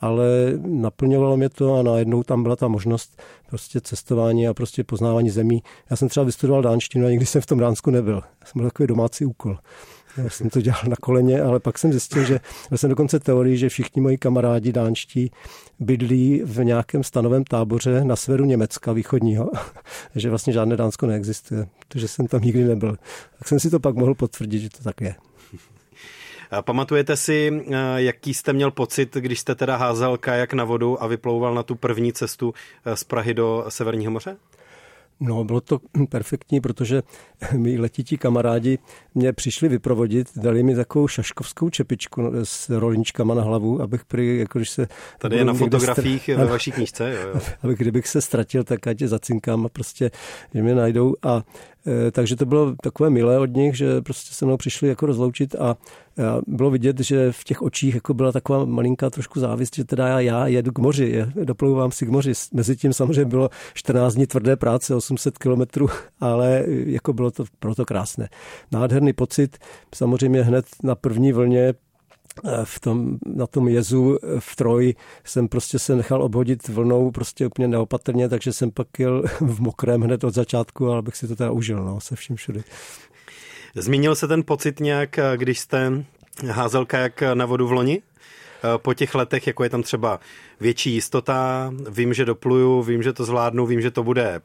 ale 0.00 0.26
naplňovalo 0.66 1.36
mě 1.36 1.48
to 1.48 1.74
a 1.74 1.82
najednou 1.82 2.22
tam 2.22 2.42
byla 2.42 2.56
ta 2.56 2.68
možnost 2.68 3.22
prostě 3.48 3.80
cestování 3.80 4.48
a 4.48 4.54
prostě 4.54 4.84
poznávání 4.84 5.30
zemí. 5.30 5.62
Já 5.90 5.96
jsem 5.96 6.08
třeba 6.08 6.24
vystudoval 6.24 6.62
dánštinu 6.62 7.06
a 7.06 7.10
nikdy 7.10 7.26
jsem 7.26 7.42
v 7.42 7.46
tom 7.46 7.58
Dánsku 7.58 7.90
nebyl. 7.90 8.14
Já 8.14 8.46
jsem 8.46 8.60
byl 8.60 8.70
takový 8.70 8.86
domácí 8.86 9.24
úkol. 9.24 9.58
Já 10.16 10.30
jsem 10.30 10.50
to 10.50 10.60
dělal 10.60 10.82
na 10.88 10.96
koleně, 11.00 11.42
ale 11.42 11.60
pak 11.60 11.78
jsem 11.78 11.90
zjistil, 11.90 12.24
že 12.24 12.40
byl 12.68 12.78
jsem 12.78 12.90
dokonce 12.90 13.20
teorii, 13.20 13.56
že 13.56 13.68
všichni 13.68 14.02
moji 14.02 14.18
kamarádi 14.18 14.72
dánští 14.72 15.30
bydlí 15.78 16.42
v 16.44 16.64
nějakém 16.64 17.04
stanovém 17.04 17.44
táboře 17.44 18.04
na 18.04 18.16
severu 18.16 18.44
Německa 18.44 18.92
východního, 18.92 19.50
že 20.14 20.30
vlastně 20.30 20.52
žádné 20.52 20.76
Dánsko 20.76 21.06
neexistuje, 21.06 21.66
protože 21.78 22.08
jsem 22.08 22.26
tam 22.26 22.40
nikdy 22.40 22.64
nebyl. 22.64 22.96
Tak 23.38 23.48
jsem 23.48 23.60
si 23.60 23.70
to 23.70 23.80
pak 23.80 23.94
mohl 23.94 24.14
potvrdit, 24.14 24.58
že 24.58 24.70
to 24.70 24.82
tak 24.82 25.00
je. 25.00 25.14
Pamatujete 26.60 27.16
si, 27.16 27.62
jaký 27.96 28.34
jste 28.34 28.52
měl 28.52 28.70
pocit, 28.70 29.14
když 29.14 29.40
jste 29.40 29.54
teda 29.54 29.76
házel 29.76 30.18
kajak 30.18 30.52
na 30.52 30.64
vodu 30.64 31.02
a 31.02 31.06
vyplouval 31.06 31.54
na 31.54 31.62
tu 31.62 31.74
první 31.74 32.12
cestu 32.12 32.54
z 32.94 33.04
Prahy 33.04 33.34
do 33.34 33.64
Severního 33.68 34.12
moře? 34.12 34.36
No, 35.20 35.44
bylo 35.44 35.60
to 35.60 35.80
perfektní, 36.08 36.60
protože 36.60 37.02
mi 37.56 37.78
letití 37.78 38.18
kamarádi 38.18 38.78
mě 39.14 39.32
přišli 39.32 39.68
vyprovodit, 39.68 40.28
dali 40.36 40.62
mi 40.62 40.74
takovou 40.74 41.08
šaškovskou 41.08 41.70
čepičku 41.70 42.22
s 42.42 42.68
rolničkama 42.68 43.34
na 43.34 43.42
hlavu, 43.42 43.82
abych 43.82 44.04
prý, 44.04 44.38
jako 44.38 44.58
když 44.58 44.70
se... 44.70 44.88
Tady 45.18 45.36
je 45.36 45.44
na 45.44 45.54
fotografiích 45.54 46.22
str... 46.22 46.36
ve 46.36 46.46
vaší 46.50 46.72
knížce, 46.72 47.14
jo, 47.14 47.28
jo. 47.28 47.40
Abych, 47.62 47.78
kdybych 47.78 48.06
se 48.08 48.20
ztratil, 48.20 48.64
tak 48.64 48.86
ať 48.86 49.00
je 49.00 49.08
zacinkám 49.08 49.66
a 49.66 49.68
prostě, 49.68 50.10
že 50.54 50.62
mě 50.62 50.74
najdou 50.74 51.14
a 51.22 51.42
takže 52.12 52.36
to 52.36 52.46
bylo 52.46 52.74
takové 52.82 53.10
milé 53.10 53.38
od 53.38 53.56
nich, 53.56 53.76
že 53.76 54.02
prostě 54.02 54.34
se 54.34 54.44
mnou 54.44 54.56
přišli 54.56 54.88
jako 54.88 55.06
rozloučit 55.06 55.54
a 55.54 55.76
bylo 56.46 56.70
vidět, 56.70 57.00
že 57.00 57.32
v 57.32 57.44
těch 57.44 57.62
očích 57.62 57.94
jako 57.94 58.14
byla 58.14 58.32
taková 58.32 58.64
malinká 58.64 59.10
trošku 59.10 59.40
závist, 59.40 59.76
že 59.76 59.84
teda 59.84 60.08
já, 60.08 60.20
já 60.20 60.46
jedu 60.46 60.72
k 60.72 60.78
moři, 60.78 61.26
doplouvám 61.44 61.92
si 61.92 62.06
k 62.06 62.08
moři. 62.08 62.32
Mezitím 62.52 62.92
samozřejmě 62.92 63.24
bylo 63.24 63.50
14 63.74 64.14
dní 64.14 64.26
tvrdé 64.26 64.56
práce, 64.56 64.94
800 64.94 65.38
kilometrů, 65.38 65.88
ale 66.20 66.64
jako 66.68 67.12
bylo 67.12 67.30
to 67.30 67.44
proto 67.58 67.84
krásné. 67.84 68.28
Nádherný 68.72 69.12
pocit, 69.12 69.58
samozřejmě 69.94 70.42
hned 70.42 70.64
na 70.82 70.94
první 70.94 71.32
vlně 71.32 71.74
v 72.64 72.80
tom, 72.80 73.18
na 73.26 73.46
tom 73.46 73.68
jezu 73.68 74.18
v 74.38 74.56
Troji 74.56 74.94
jsem 75.24 75.48
prostě 75.48 75.78
se 75.78 75.96
nechal 75.96 76.22
obhodit 76.22 76.68
vlnou 76.68 77.10
prostě 77.10 77.46
úplně 77.46 77.68
neopatrně, 77.68 78.28
takže 78.28 78.52
jsem 78.52 78.70
pak 78.70 78.88
jel 78.98 79.22
v 79.40 79.60
mokrém 79.60 80.00
hned 80.00 80.24
od 80.24 80.34
začátku, 80.34 80.90
ale 80.90 81.02
bych 81.02 81.16
si 81.16 81.28
to 81.28 81.36
teda 81.36 81.50
užil, 81.50 81.84
no, 81.84 82.00
se 82.00 82.16
vším 82.16 82.36
všude. 82.36 82.62
Zmínil 83.74 84.14
se 84.14 84.28
ten 84.28 84.42
pocit 84.42 84.80
nějak, 84.80 85.18
když 85.36 85.60
jste 85.60 86.04
házel 86.50 86.86
kajak 86.86 87.22
na 87.34 87.46
vodu 87.46 87.66
v 87.66 87.72
loni? 87.72 88.02
Po 88.76 88.94
těch 88.94 89.14
letech, 89.14 89.46
jako 89.46 89.64
je 89.64 89.70
tam 89.70 89.82
třeba 89.82 90.20
větší 90.60 90.92
jistota, 90.92 91.72
vím, 91.90 92.14
že 92.14 92.24
dopluju, 92.24 92.82
vím, 92.82 93.02
že 93.02 93.12
to 93.12 93.24
zvládnu, 93.24 93.66
vím, 93.66 93.80
že 93.80 93.90
to 93.90 94.02
bude 94.02 94.40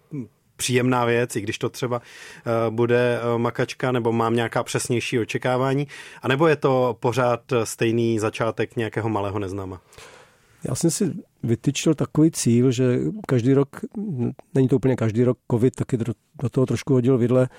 příjemná 0.62 1.06
věc, 1.06 1.36
i 1.36 1.42
když 1.42 1.58
to 1.58 1.70
třeba 1.70 2.02
eh, 2.02 2.70
bude 2.70 3.20
eh, 3.20 3.38
makačka 3.38 3.92
nebo 3.92 4.12
mám 4.12 4.36
nějaká 4.36 4.64
přesnější 4.64 5.20
očekávání, 5.20 5.88
anebo 6.22 6.48
je 6.48 6.56
to 6.56 6.98
pořád 7.00 7.42
stejný 7.64 8.20
začátek 8.20 8.76
nějakého 8.76 9.10
malého 9.10 9.40
neznáma? 9.40 9.82
Já 10.64 10.76
jsem 10.76 10.92
si 10.92 11.14
vytyčil 11.44 11.94
takový 11.94 12.32
cíl, 12.32 12.72
že 12.72 13.00
každý 13.28 13.54
rok, 13.54 13.70
není 14.54 14.68
to 14.68 14.76
úplně 14.76 14.96
každý 14.96 15.24
rok, 15.24 15.38
covid 15.52 15.76
taky 15.76 15.98
do, 15.98 16.14
toho 16.52 16.66
trošku 16.66 16.94
hodil 16.94 17.18
vidle, 17.18 17.50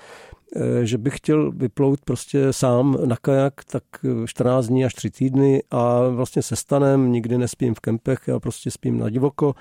eh, 0.55 0.85
že 0.85 0.97
bych 0.97 1.17
chtěl 1.17 1.51
vyplout 1.51 1.99
prostě 2.05 2.53
sám 2.53 2.97
na 3.05 3.15
kajak 3.21 3.53
tak 3.63 3.83
14 4.25 4.67
dní 4.67 4.85
až 4.85 4.93
3 4.93 5.11
týdny 5.11 5.63
a 5.71 6.07
vlastně 6.09 6.41
se 6.41 6.55
stanem, 6.55 7.11
nikdy 7.11 7.37
nespím 7.37 7.73
v 7.73 7.79
kempech, 7.79 8.19
já 8.27 8.39
prostě 8.39 8.71
spím 8.71 8.99
na 8.99 9.09
divoko 9.09 9.55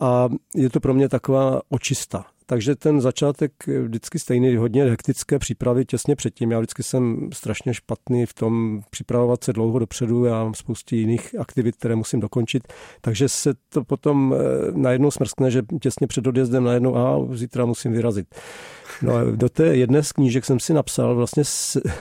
a 0.00 0.28
je 0.54 0.70
to 0.70 0.80
pro 0.80 0.94
mě 0.94 1.08
taková 1.08 1.60
očista. 1.68 2.24
Takže 2.50 2.76
ten 2.76 3.00
začátek 3.00 3.52
vždycky 3.82 4.18
stejný, 4.18 4.56
hodně 4.56 4.84
hektické 4.84 5.38
přípravy 5.38 5.84
těsně 5.84 6.16
předtím. 6.16 6.50
Já 6.50 6.58
vždycky 6.58 6.82
jsem 6.82 7.30
strašně 7.32 7.74
špatný 7.74 8.26
v 8.26 8.34
tom 8.34 8.80
připravovat 8.90 9.44
se 9.44 9.52
dlouho 9.52 9.78
dopředu. 9.78 10.24
Já 10.24 10.44
mám 10.44 10.54
spousty 10.54 10.96
jiných 10.96 11.34
aktivit, 11.38 11.76
které 11.76 11.96
musím 11.96 12.20
dokončit. 12.20 12.62
Takže 13.00 13.28
se 13.28 13.54
to 13.68 13.84
potom 13.84 14.34
eh, 14.34 14.72
najednou 14.72 15.10
smrskne, 15.10 15.50
že 15.50 15.62
těsně 15.80 16.06
před 16.06 16.26
odjezdem 16.26 16.64
najednou, 16.64 16.96
a 16.96 17.34
zítra 17.34 17.66
musím 17.66 17.92
vyrazit. 17.92 18.34
No 19.02 19.14
a 19.14 19.24
do 19.24 19.48
té 19.48 19.76
jedné 19.76 20.02
z 20.02 20.12
knížek 20.12 20.44
jsem 20.44 20.60
si 20.60 20.74
napsal 20.74 21.14
vlastně 21.14 21.42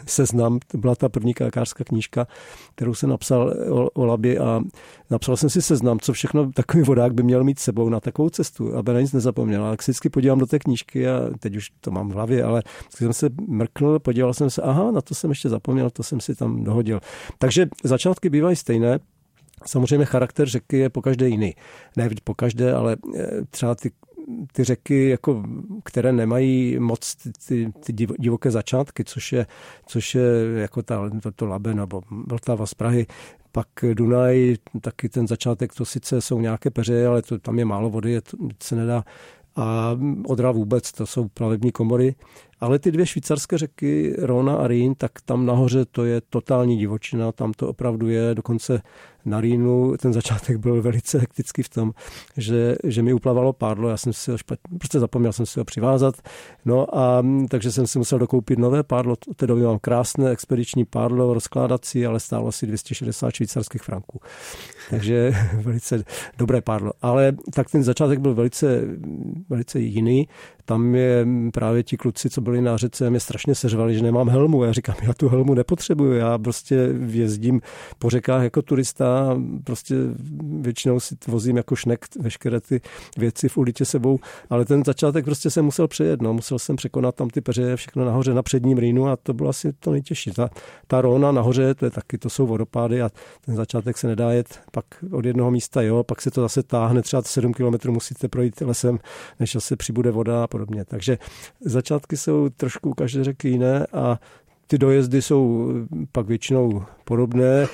seznam, 0.05 0.59
to 0.67 0.77
byla 0.77 0.95
ta 0.95 1.09
první 1.09 1.33
kajakářská 1.33 1.83
knížka, 1.83 2.27
kterou 2.75 2.93
jsem 2.93 3.09
napsal 3.09 3.53
o, 3.69 3.89
o 3.89 4.05
Labi 4.05 4.37
a 4.37 4.61
napsal 5.09 5.37
jsem 5.37 5.49
si 5.49 5.61
seznam, 5.61 5.99
co 5.99 6.13
všechno 6.13 6.51
takový 6.51 6.83
vodák 6.83 7.13
by 7.13 7.23
měl 7.23 7.43
mít 7.43 7.59
sebou 7.59 7.89
na 7.89 7.99
takovou 7.99 8.29
cestu, 8.29 8.77
aby 8.77 8.93
na 8.93 9.01
nic 9.01 9.13
nezapomněl. 9.13 9.65
A 9.65 9.71
si 9.81 9.91
vždycky 9.91 10.09
podívám 10.09 10.39
do 10.39 10.45
té 10.45 10.59
knížky 10.59 11.07
a 11.07 11.29
teď 11.39 11.55
už 11.55 11.69
to 11.81 11.91
mám 11.91 12.09
v 12.09 12.13
hlavě, 12.13 12.43
ale 12.43 12.63
jsem 12.95 13.13
se 13.13 13.29
mrknul, 13.47 13.99
podíval 13.99 14.33
jsem 14.33 14.49
se, 14.49 14.61
aha, 14.61 14.91
na 14.91 15.01
to 15.01 15.15
jsem 15.15 15.29
ještě 15.29 15.49
zapomněl, 15.49 15.89
to 15.89 16.03
jsem 16.03 16.19
si 16.19 16.35
tam 16.35 16.63
dohodil. 16.63 16.99
Takže 17.37 17.67
začátky 17.83 18.29
bývají 18.29 18.55
stejné, 18.55 18.99
Samozřejmě 19.65 20.05
charakter 20.05 20.47
řeky 20.47 20.77
je 20.77 20.89
po 20.89 21.01
každé 21.01 21.29
jiný. 21.29 21.55
Ne 21.97 22.09
po 22.23 22.33
každé, 22.33 22.73
ale 22.73 22.97
eh, 23.15 23.27
třeba 23.49 23.75
ty 23.75 23.91
ty 24.51 24.63
řeky, 24.63 25.09
jako, 25.09 25.43
které 25.83 26.13
nemají 26.13 26.79
moc 26.79 27.15
ty, 27.15 27.31
ty, 27.47 27.71
ty 27.85 27.93
divoké 27.93 28.51
začátky, 28.51 29.03
což 29.03 29.33
je, 29.33 29.45
což 29.85 30.15
je 30.15 30.23
jako 30.55 30.81
ta, 30.81 31.09
to, 31.21 31.31
to 31.31 31.45
Labe 31.45 31.73
nebo 31.73 32.01
Vltava 32.27 32.65
z 32.65 32.73
Prahy, 32.73 33.07
pak 33.59 33.93
Dunaj, 33.93 34.55
taky 34.81 35.09
ten 35.09 35.27
začátek, 35.27 35.73
to 35.73 35.85
sice 35.85 36.21
jsou 36.21 36.39
nějaké 36.39 36.69
peře, 36.69 37.07
ale 37.07 37.21
to, 37.21 37.39
tam 37.39 37.59
je 37.59 37.65
málo 37.65 37.89
vody, 37.89 38.11
je 38.11 38.21
to, 38.21 38.37
se 38.63 38.75
nedá 38.75 39.03
a 39.55 39.97
Odra 40.27 40.51
vůbec, 40.51 40.91
to 40.91 41.05
jsou 41.05 41.27
plavební 41.27 41.71
komory. 41.71 42.15
Ale 42.59 42.79
ty 42.79 42.91
dvě 42.91 43.05
švýcarské 43.05 43.57
řeky, 43.57 44.15
Rona 44.17 44.55
a 44.55 44.67
Rýn, 44.67 44.95
tak 44.95 45.11
tam 45.25 45.45
nahoře 45.45 45.85
to 45.85 46.05
je 46.05 46.21
totální 46.29 46.77
divočina, 46.77 47.31
tam 47.31 47.53
to 47.53 47.67
opravdu 47.67 48.09
je, 48.09 48.35
dokonce 48.35 48.81
na 49.25 49.41
Rýnu 49.41 49.97
ten 49.97 50.13
začátek 50.13 50.57
byl 50.57 50.81
velice 50.81 51.19
hektický 51.19 51.63
v 51.63 51.69
tom, 51.69 51.91
že, 52.38 52.75
že 52.83 53.03
mi 53.03 53.13
uplavalo 53.13 53.53
pádlo, 53.53 53.89
já 53.89 53.97
jsem 53.97 54.13
si 54.13 54.31
ho 54.31 54.38
špatně, 54.38 54.77
prostě 54.77 54.99
zapomněl 54.99 55.33
jsem 55.33 55.45
si 55.45 55.59
ho 55.59 55.65
přivázat, 55.65 56.15
no 56.65 56.97
a 56.97 57.23
takže 57.49 57.71
jsem 57.71 57.88
si 57.88 57.97
musel 57.97 58.19
dokoupit 58.19 58.59
nové 58.59 58.83
pádlo, 58.83 59.15
od 59.29 59.35
té 59.35 59.47
doby 59.47 59.61
mám 59.61 59.79
krásné 59.79 60.31
expediční 60.31 60.85
pádlo, 60.85 61.33
rozkládací, 61.33 62.05
ale 62.05 62.19
stálo 62.19 62.47
asi 62.47 62.67
260 62.67 63.31
švýcarských 63.31 63.81
franků. 63.81 64.19
Takže 64.89 65.33
velice 65.61 66.03
dobré 66.38 66.61
pádlo. 66.61 66.91
Ale 67.01 67.33
tak 67.53 67.69
ten 67.71 67.83
začátek 67.83 68.19
byl 68.19 68.33
velice, 68.33 68.81
velice 69.49 69.79
jiný 69.79 70.27
tam 70.69 70.95
je 70.95 71.27
právě 71.53 71.83
ti 71.83 71.97
kluci, 71.97 72.29
co 72.29 72.41
byli 72.41 72.61
na 72.61 72.77
řece, 72.77 73.09
mě 73.09 73.19
strašně 73.19 73.55
seřvali, 73.55 73.95
že 73.95 74.03
nemám 74.03 74.29
helmu. 74.29 74.63
Já 74.63 74.71
říkám, 74.71 74.95
já 75.01 75.13
tu 75.13 75.29
helmu 75.29 75.53
nepotřebuju, 75.53 76.13
já 76.13 76.38
prostě 76.38 76.89
jezdím 77.09 77.61
po 77.99 78.09
řekách 78.09 78.43
jako 78.43 78.61
turista, 78.61 79.08
prostě 79.63 79.95
většinou 80.61 80.99
si 80.99 81.15
vozím 81.27 81.57
jako 81.57 81.75
šnek 81.75 82.05
veškeré 82.19 82.61
ty 82.61 82.81
věci 83.17 83.49
v 83.49 83.57
ulitě 83.57 83.85
sebou, 83.85 84.19
ale 84.49 84.65
ten 84.65 84.83
začátek 84.85 85.25
prostě 85.25 85.49
jsem 85.49 85.65
musel 85.65 85.87
přejet, 85.87 86.21
no. 86.21 86.33
musel 86.33 86.59
jsem 86.59 86.75
překonat 86.75 87.15
tam 87.15 87.29
ty 87.29 87.41
peře, 87.41 87.75
všechno 87.75 88.05
nahoře 88.05 88.33
na 88.33 88.43
předním 88.43 88.77
rýnu 88.77 89.07
a 89.07 89.15
to 89.15 89.33
bylo 89.33 89.49
asi 89.49 89.73
to 89.73 89.91
nejtěžší. 89.91 90.31
Ta, 90.31 90.49
ta 90.87 91.01
róna 91.01 91.31
nahoře, 91.31 91.75
to 91.75 91.85
je 91.85 91.91
taky, 91.91 92.17
to 92.17 92.29
jsou 92.29 92.47
vodopády 92.47 93.01
a 93.01 93.09
ten 93.45 93.55
začátek 93.55 93.97
se 93.97 94.07
nedá 94.07 94.31
jet 94.31 94.59
pak 94.71 94.85
od 95.11 95.25
jednoho 95.25 95.51
místa, 95.51 95.81
jo, 95.81 96.03
pak 96.03 96.21
se 96.21 96.31
to 96.31 96.41
zase 96.41 96.63
táhne, 96.63 97.01
třeba 97.01 97.21
7 97.21 97.53
kilometrů 97.53 97.93
musíte 97.93 98.27
projít 98.27 98.61
lesem, 98.61 98.99
než 99.39 99.57
se 99.59 99.75
přibude 99.75 100.11
voda 100.11 100.43
a 100.43 100.47
podobně. 100.47 100.85
Takže 100.85 101.17
začátky 101.61 102.17
jsou 102.17 102.49
trošku 102.49 102.93
každé 102.93 103.23
řeky 103.23 103.49
jiné 103.49 103.85
a 103.93 104.19
ty 104.69 104.77
dojezdy 104.77 105.21
jsou 105.21 105.73
pak 106.11 106.27
většinou 106.27 106.83
podobné. 107.03 107.67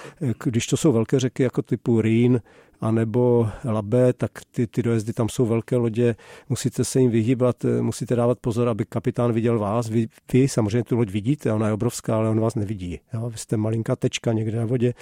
Když 0.44 0.68
to 0.68 0.78
jsou 0.78 0.92
velké 0.92 1.20
řeky 1.20 1.44
jako 1.44 1.62
typu 1.62 2.02
Rýn, 2.02 2.42
anebo 2.82 3.50
Labe, 3.64 4.14
tak 4.14 4.32
ty, 4.52 4.68
ty 4.68 4.84
dojezdy 4.84 5.14
tam 5.14 5.30
jsou 5.30 5.46
velké 5.46 5.76
lodě, 5.76 6.16
musíte 6.50 6.84
se 6.84 7.00
jim 7.00 7.12
vyhýbat, 7.12 7.66
eh, 7.66 7.82
musíte 7.82 8.16
dávat 8.16 8.40
pozor, 8.40 8.70
aby 8.70 8.86
kapitán 8.86 9.34
viděl 9.34 9.60
vás. 9.60 9.90
Vy, 9.90 10.08
vy 10.34 10.48
samozřejmě 10.48 10.84
tu 10.84 10.98
loď 10.98 11.10
vidíte, 11.10 11.54
ona 11.54 11.68
je 11.68 11.74
obrovská, 11.74 12.16
ale 12.16 12.30
on 12.30 12.40
vás 12.40 12.56
nevidí. 12.56 13.00
Jo? 13.14 13.30
Vy 13.30 13.38
jste 13.38 13.58
malinká 13.58 13.96
tečka 13.96 14.34
někde 14.34 14.60
na 14.60 14.66
vodě. 14.66 14.94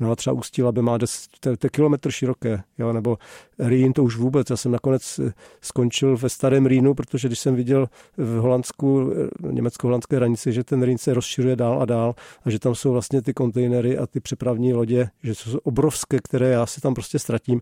No 0.00 0.10
a 0.10 0.16
třeba 0.16 0.34
Ústí 0.34 0.62
Labe 0.62 0.82
má 0.82 0.98
10, 0.98 1.30
to, 1.40 1.56
to 1.56 1.66
je 1.66 1.70
kilometr 1.70 2.10
široké, 2.10 2.62
jo? 2.78 2.92
nebo 2.92 3.18
Rýn 3.58 3.92
to 3.92 4.04
už 4.04 4.16
vůbec. 4.16 4.50
Já 4.50 4.56
jsem 4.56 4.72
nakonec 4.72 5.18
eh, 5.18 5.32
skončil 5.60 6.16
ve 6.16 6.28
starém 6.28 6.66
Rýnu, 6.66 6.94
protože 6.94 7.28
když 7.28 7.38
jsem 7.38 7.54
viděl 7.54 7.88
v 8.16 8.36
Holandsku, 8.36 9.12
eh, 9.12 9.52
německo-holandské 9.52 10.16
hranici, 10.16 10.52
že 10.52 10.64
ten 10.64 10.82
Rýn 10.82 10.98
se 10.98 11.14
rozšiřuje 11.14 11.56
dál 11.56 11.82
a 11.82 11.84
dál 11.84 12.14
a 12.44 12.50
že 12.50 12.58
tam 12.58 12.74
jsou 12.74 12.92
vlastně 12.92 13.22
ty 13.22 13.34
kontejnery 13.34 13.98
a 13.98 14.06
ty 14.06 14.20
přepravní 14.20 14.72
lodě, 14.74 15.08
že 15.22 15.34
jsou 15.34 15.58
obrovské, 15.58 16.18
které 16.22 16.48
já 16.48 16.66
si 16.66 16.80
tam 16.80 16.94
prostě 16.94 17.13
ztratím, 17.18 17.60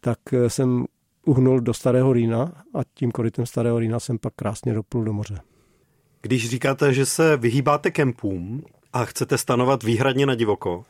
tak 0.00 0.18
eh, 0.32 0.50
jsem 0.50 0.84
uhnul 1.26 1.60
do 1.60 1.74
Starého 1.74 2.12
Rýna 2.12 2.52
a 2.74 2.80
tím 2.94 3.10
korytem 3.10 3.46
Starého 3.46 3.78
Rýna 3.78 4.00
jsem 4.00 4.18
pak 4.18 4.34
krásně 4.36 4.74
doplul 4.74 5.04
do 5.04 5.12
moře. 5.12 5.40
Když 6.22 6.50
říkáte, 6.50 6.94
že 6.94 7.06
se 7.06 7.36
vyhýbáte 7.36 7.90
kempům 7.90 8.62
a 8.92 9.04
chcete 9.04 9.38
stanovat 9.38 9.82
výhradně 9.82 10.26
na 10.26 10.34
divoko, 10.34 10.84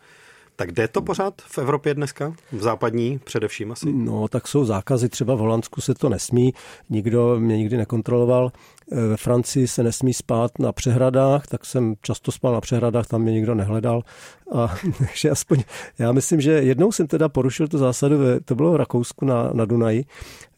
tak 0.57 0.73
jde 0.73 0.89
to 0.89 1.03
pořád 1.03 1.43
v 1.43 1.59
Evropě 1.59 1.95
dneska? 1.95 2.35
V 2.53 2.63
západní 2.63 3.19
především 3.19 3.73
asi? 3.73 3.93
No, 3.93 4.29
tak 4.29 4.49
jsou 4.49 4.65
zákazy, 4.65 5.09
třeba 5.09 5.35
v 5.35 5.39
Holandsku 5.39 5.81
se 5.81 5.95
to 5.95 6.09
nesmí, 6.09 6.55
nikdo 6.91 7.41
mě 7.41 7.57
nikdy 7.57 7.77
nekontroloval. 7.77 8.53
E, 8.93 9.07
ve 9.09 9.17
Francii 9.17 9.69
se 9.69 9.83
nesmí 9.83 10.15
spát 10.15 10.59
na 10.59 10.73
přehradách, 10.73 11.47
tak 11.47 11.65
jsem 11.65 11.95
často 12.03 12.33
spal 12.33 12.53
na 12.53 12.61
přehradách, 12.61 13.07
tam 13.07 13.23
mě 13.23 13.33
nikdo 13.33 13.55
nehledal. 13.55 14.03
A, 14.55 14.75
takže 14.99 15.31
aspoň, 15.31 15.63
já 15.99 16.13
myslím, 16.13 16.41
že 16.41 16.53
jednou 16.53 16.93
jsem 16.93 17.07
teda 17.07 17.29
porušil 17.29 17.69
tu 17.69 17.79
zásadu, 17.79 18.17
to 18.45 18.55
bylo 18.55 18.73
v 18.73 18.77
Rakousku 18.77 19.25
na, 19.25 19.51
na 19.53 19.65
Dunaji, 19.65 20.05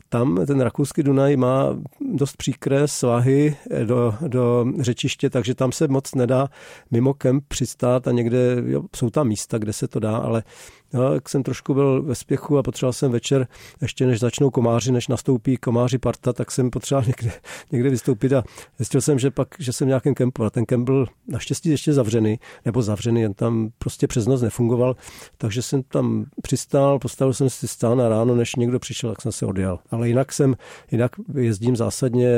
tam 0.09 0.47
ten 0.47 0.61
rakouský 0.61 1.02
Dunaj 1.02 1.37
má 1.37 1.76
dost 2.14 2.37
příkré 2.37 2.88
svahy 2.88 3.56
do, 3.85 4.14
do 4.26 4.66
řečiště, 4.80 5.30
takže 5.30 5.54
tam 5.54 5.73
se 5.73 5.88
moc 5.88 6.14
nedá 6.14 6.49
mimo 6.90 7.14
kemp 7.14 7.45
přistát 7.49 8.09
a 8.09 8.12
někde 8.12 8.56
jo, 8.66 8.83
jsou 8.97 9.11
tam 9.11 9.28
místa, 9.28 9.59
kde 9.59 9.73
se 9.73 9.88
to 9.88 10.00
dá, 10.00 10.16
ale 10.16 10.42
jak 11.15 11.29
jsem 11.29 11.43
trošku 11.43 11.75
byl 11.75 12.03
ve 12.03 12.15
spěchu 12.15 12.59
a 12.59 12.62
potřeboval 12.62 12.93
jsem 12.93 13.12
večer, 13.12 13.47
ještě 13.83 14.07
než 14.07 14.21
začnou 14.21 14.50
komáři, 14.50 14.93
než 14.93 15.09
nastoupí 15.09 15.57
komáři 15.57 15.99
parta, 15.99 16.33
tak 16.33 16.50
jsem 16.50 16.71
potřeboval 16.71 17.05
někde, 17.07 17.33
někde 17.73 17.91
vystoupit 17.91 18.33
a 18.33 18.45
zjistil 18.76 19.00
jsem, 19.00 19.19
že 19.19 19.31
pak, 19.31 19.49
že 19.59 19.73
jsem 19.73 19.87
v 19.87 19.88
nějakém 19.88 20.15
kempu 20.15 20.45
a 20.45 20.50
ten 20.50 20.67
kemp 20.67 20.85
byl 20.85 21.07
naštěstí 21.29 21.71
ještě 21.71 21.93
zavřený, 21.93 22.38
nebo 22.65 22.83
zavřený, 22.83 23.21
jen 23.21 23.35
tam 23.35 23.71
prostě 23.79 24.07
přes 24.07 24.26
noc 24.26 24.43
nefungoval, 24.43 24.97
takže 25.38 25.62
jsem 25.62 25.83
tam 25.83 26.25
přistál, 26.43 26.99
postavil 26.99 27.35
jsem 27.35 27.50
si 27.50 27.69
stán 27.69 28.00
a 28.00 28.09
ráno, 28.09 28.35
než 28.35 28.55
někdo 28.57 28.79
přišel, 28.79 29.11
tak 29.11 29.23
jsem 29.23 29.33
se 29.33 29.47
odjel. 29.47 29.79
Ale 29.91 30.09
jinak 30.09 30.33
jsem, 30.33 30.55
jinak 30.91 31.12
jezdím 31.35 31.76
zásadně 31.76 32.29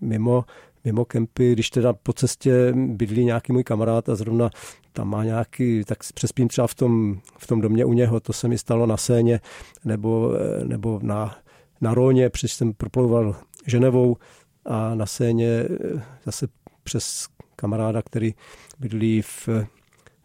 mimo 0.00 0.44
mimo 0.84 1.04
kempy, 1.04 1.52
když 1.52 1.70
teda 1.70 1.92
po 1.92 2.12
cestě 2.12 2.72
bydlí 2.76 3.24
nějaký 3.24 3.52
můj 3.52 3.64
kamarád 3.64 4.08
a 4.08 4.14
zrovna 4.14 4.50
tam 4.92 5.08
má 5.08 5.24
nějaký, 5.24 5.84
tak 5.84 5.98
přespím 6.14 6.48
třeba 6.48 6.66
v 6.66 6.74
tom, 6.74 7.20
v 7.38 7.46
tom 7.46 7.60
domě 7.60 7.84
u 7.84 7.92
něho, 7.92 8.20
to 8.20 8.32
se 8.32 8.48
mi 8.48 8.58
stalo 8.58 8.86
na 8.86 8.96
Séně 8.96 9.40
nebo, 9.84 10.32
nebo 10.64 11.00
na, 11.02 11.38
na 11.80 11.94
Róně, 11.94 12.30
když 12.40 12.52
jsem 12.52 12.72
proplouval 12.72 13.36
Ženevou 13.66 14.16
a 14.64 14.94
na 14.94 15.06
Séně 15.06 15.64
zase 16.24 16.46
přes 16.82 17.26
kamaráda, 17.56 18.02
který 18.02 18.34
bydlí 18.78 19.22
v, 19.22 19.48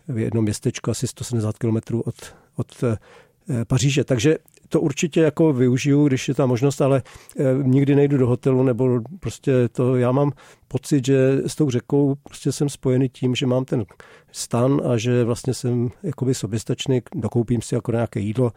v 0.08 0.18
jednom 0.18 0.44
městečku 0.44 0.92
asi 0.92 1.08
170 1.08 1.58
km 1.58 1.78
od, 2.06 2.36
od 2.56 2.84
eh, 2.84 3.66
Paříže. 3.66 4.04
Takže 4.04 4.38
to 4.70 4.82
určitě 4.82 5.22
jako 5.22 5.54
využiju, 5.54 6.08
když 6.08 6.28
je 6.28 6.34
ta 6.34 6.46
možnost, 6.46 6.82
ale 6.82 7.04
eh, 7.40 7.44
nikdy 7.64 7.96
nejdu 7.96 8.18
do 8.18 8.28
hotelu, 8.28 8.64
nebo 8.64 9.02
prostě 9.20 9.70
to, 9.70 9.96
já 9.96 10.12
mám 10.12 10.32
pocit, 10.68 11.06
že 11.06 11.42
s 11.46 11.56
tou 11.56 11.70
řekou 11.70 12.16
prostě 12.24 12.52
jsem 12.52 12.70
spojený 12.70 13.10
tím, 13.10 13.36
že 13.36 13.46
mám 13.46 13.66
ten 13.66 13.86
stan 14.32 14.82
a 14.86 14.98
že 14.98 15.24
vlastně 15.24 15.54
jsem 15.54 15.90
jakoby 16.04 16.34
soběstačný, 16.34 17.02
dokoupím 17.16 17.62
si 17.62 17.76
jako 17.76 17.92
nějaké 17.92 18.20
jídlo 18.20 18.52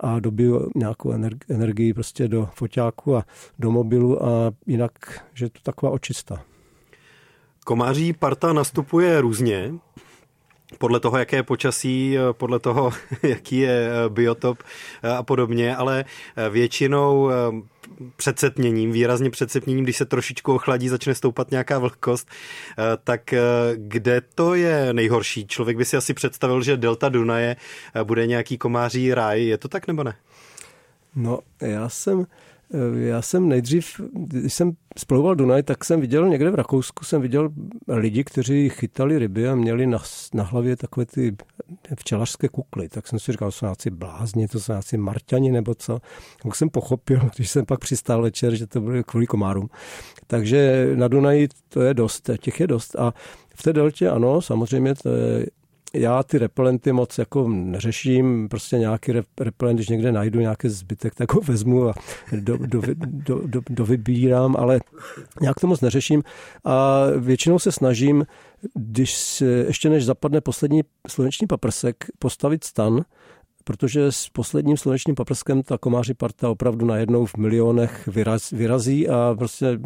a 0.00 0.20
dobiju 0.20 0.70
nějakou 0.76 1.12
energii 1.48 1.94
prostě 1.94 2.28
do 2.28 2.48
foťáku 2.54 3.16
a 3.16 3.24
do 3.58 3.70
mobilu 3.70 4.24
a 4.24 4.52
jinak, 4.66 4.92
že 5.34 5.44
je 5.44 5.50
to 5.50 5.60
taková 5.62 5.92
očista. 5.92 6.42
Komáří 7.64 8.12
parta 8.12 8.52
nastupuje 8.52 9.20
různě 9.20 9.72
podle 10.78 11.00
toho, 11.00 11.18
jaké 11.18 11.36
je 11.36 11.42
počasí, 11.42 12.18
eh, 12.18 12.32
podle 12.32 12.58
toho, 12.58 12.92
jaký 13.22 13.58
je 13.58 13.90
eh, 13.90 14.08
biotop 14.08 14.62
eh, 15.02 15.10
a 15.10 15.22
podobně, 15.22 15.76
ale 15.76 16.04
většinou 16.50 17.30
předsetněním, 18.16 18.92
výrazně 18.92 19.30
předsetněním, 19.30 19.84
když 19.84 19.96
se 19.96 20.04
trošičku 20.04 20.54
ochladí, 20.54 20.88
začne 20.88 21.14
stoupat 21.14 21.50
nějaká 21.50 21.78
vlhkost, 21.78 22.28
tak 23.04 23.34
kde 23.76 24.20
to 24.34 24.54
je 24.54 24.92
nejhorší? 24.92 25.46
Člověk 25.46 25.76
by 25.76 25.84
si 25.84 25.96
asi 25.96 26.14
představil, 26.14 26.62
že 26.62 26.76
delta 26.76 27.08
Dunaje 27.08 27.56
bude 28.04 28.26
nějaký 28.26 28.58
komáří 28.58 29.14
ráj. 29.14 29.44
Je 29.44 29.58
to 29.58 29.68
tak 29.68 29.86
nebo 29.86 30.04
ne? 30.04 30.14
No, 31.16 31.38
já 31.60 31.88
jsem 31.88 32.26
já 32.94 33.22
jsem 33.22 33.48
nejdřív, 33.48 34.00
když 34.14 34.54
jsem 34.54 34.72
splouval 34.98 35.34
Dunaj, 35.34 35.62
tak 35.62 35.84
jsem 35.84 36.00
viděl 36.00 36.28
někde 36.28 36.50
v 36.50 36.54
Rakousku, 36.54 37.04
jsem 37.04 37.22
viděl 37.22 37.50
lidi, 37.88 38.24
kteří 38.24 38.68
chytali 38.68 39.18
ryby 39.18 39.48
a 39.48 39.54
měli 39.54 39.86
na, 39.86 39.98
na 40.34 40.42
hlavě 40.42 40.76
takové 40.76 41.06
ty 41.06 41.36
včelařské 41.98 42.48
kukly. 42.48 42.88
Tak 42.88 43.06
jsem 43.06 43.18
si 43.18 43.32
říkal, 43.32 43.50
jsou 43.50 43.66
nějací 43.66 43.90
blázni, 43.90 44.48
to 44.48 44.60
jsou 44.60 44.72
nějací 44.72 44.96
marťani 44.96 45.50
nebo 45.50 45.74
co. 45.74 46.00
Tak 46.42 46.54
jsem 46.54 46.70
pochopil, 46.70 47.20
když 47.36 47.50
jsem 47.50 47.66
pak 47.66 47.80
přistál 47.80 48.22
večer, 48.22 48.54
že 48.54 48.66
to 48.66 48.80
bylo 48.80 49.04
kvůli 49.04 49.26
komárům. 49.26 49.70
Takže 50.26 50.90
na 50.94 51.08
Dunaji 51.08 51.48
to 51.68 51.80
je 51.80 51.94
dost, 51.94 52.30
těch 52.40 52.60
je 52.60 52.66
dost. 52.66 52.96
A 52.96 53.14
v 53.54 53.62
té 53.62 53.72
deltě 53.72 54.10
ano, 54.10 54.42
samozřejmě 54.42 54.94
to 54.94 55.08
je 55.08 55.46
já 55.94 56.22
ty 56.22 56.38
repelenty 56.38 56.92
moc 56.92 57.18
jako 57.18 57.48
neřeším, 57.48 58.48
prostě 58.48 58.78
nějaký 58.78 59.12
repelent, 59.40 59.78
když 59.78 59.88
někde 59.88 60.12
najdu 60.12 60.40
nějaký 60.40 60.68
zbytek, 60.68 61.14
tak 61.14 61.32
ho 61.32 61.40
vezmu 61.40 61.88
a 61.88 61.94
do, 62.32 62.56
do, 62.56 62.82
do, 63.04 63.62
do, 63.68 63.86
ale 64.56 64.80
nějak 65.40 65.60
to 65.60 65.66
moc 65.66 65.80
neřeším. 65.80 66.22
A 66.64 67.04
většinou 67.18 67.58
se 67.58 67.72
snažím, 67.72 68.26
když 68.74 69.14
se, 69.14 69.44
ještě 69.44 69.90
než 69.90 70.04
zapadne 70.04 70.40
poslední 70.40 70.82
sluneční 71.08 71.46
paprsek, 71.46 72.04
postavit 72.18 72.64
stan, 72.64 73.04
protože 73.64 74.12
s 74.12 74.28
posledním 74.28 74.76
slunečním 74.76 75.14
paprskem 75.14 75.62
ta 75.62 75.78
komáři 75.78 76.14
parta 76.14 76.50
opravdu 76.50 76.86
najednou 76.86 77.26
v 77.26 77.36
milionech 77.36 78.08
vyraz, 78.08 78.50
vyrazí 78.50 79.08
a 79.08 79.34
prostě 79.38 79.78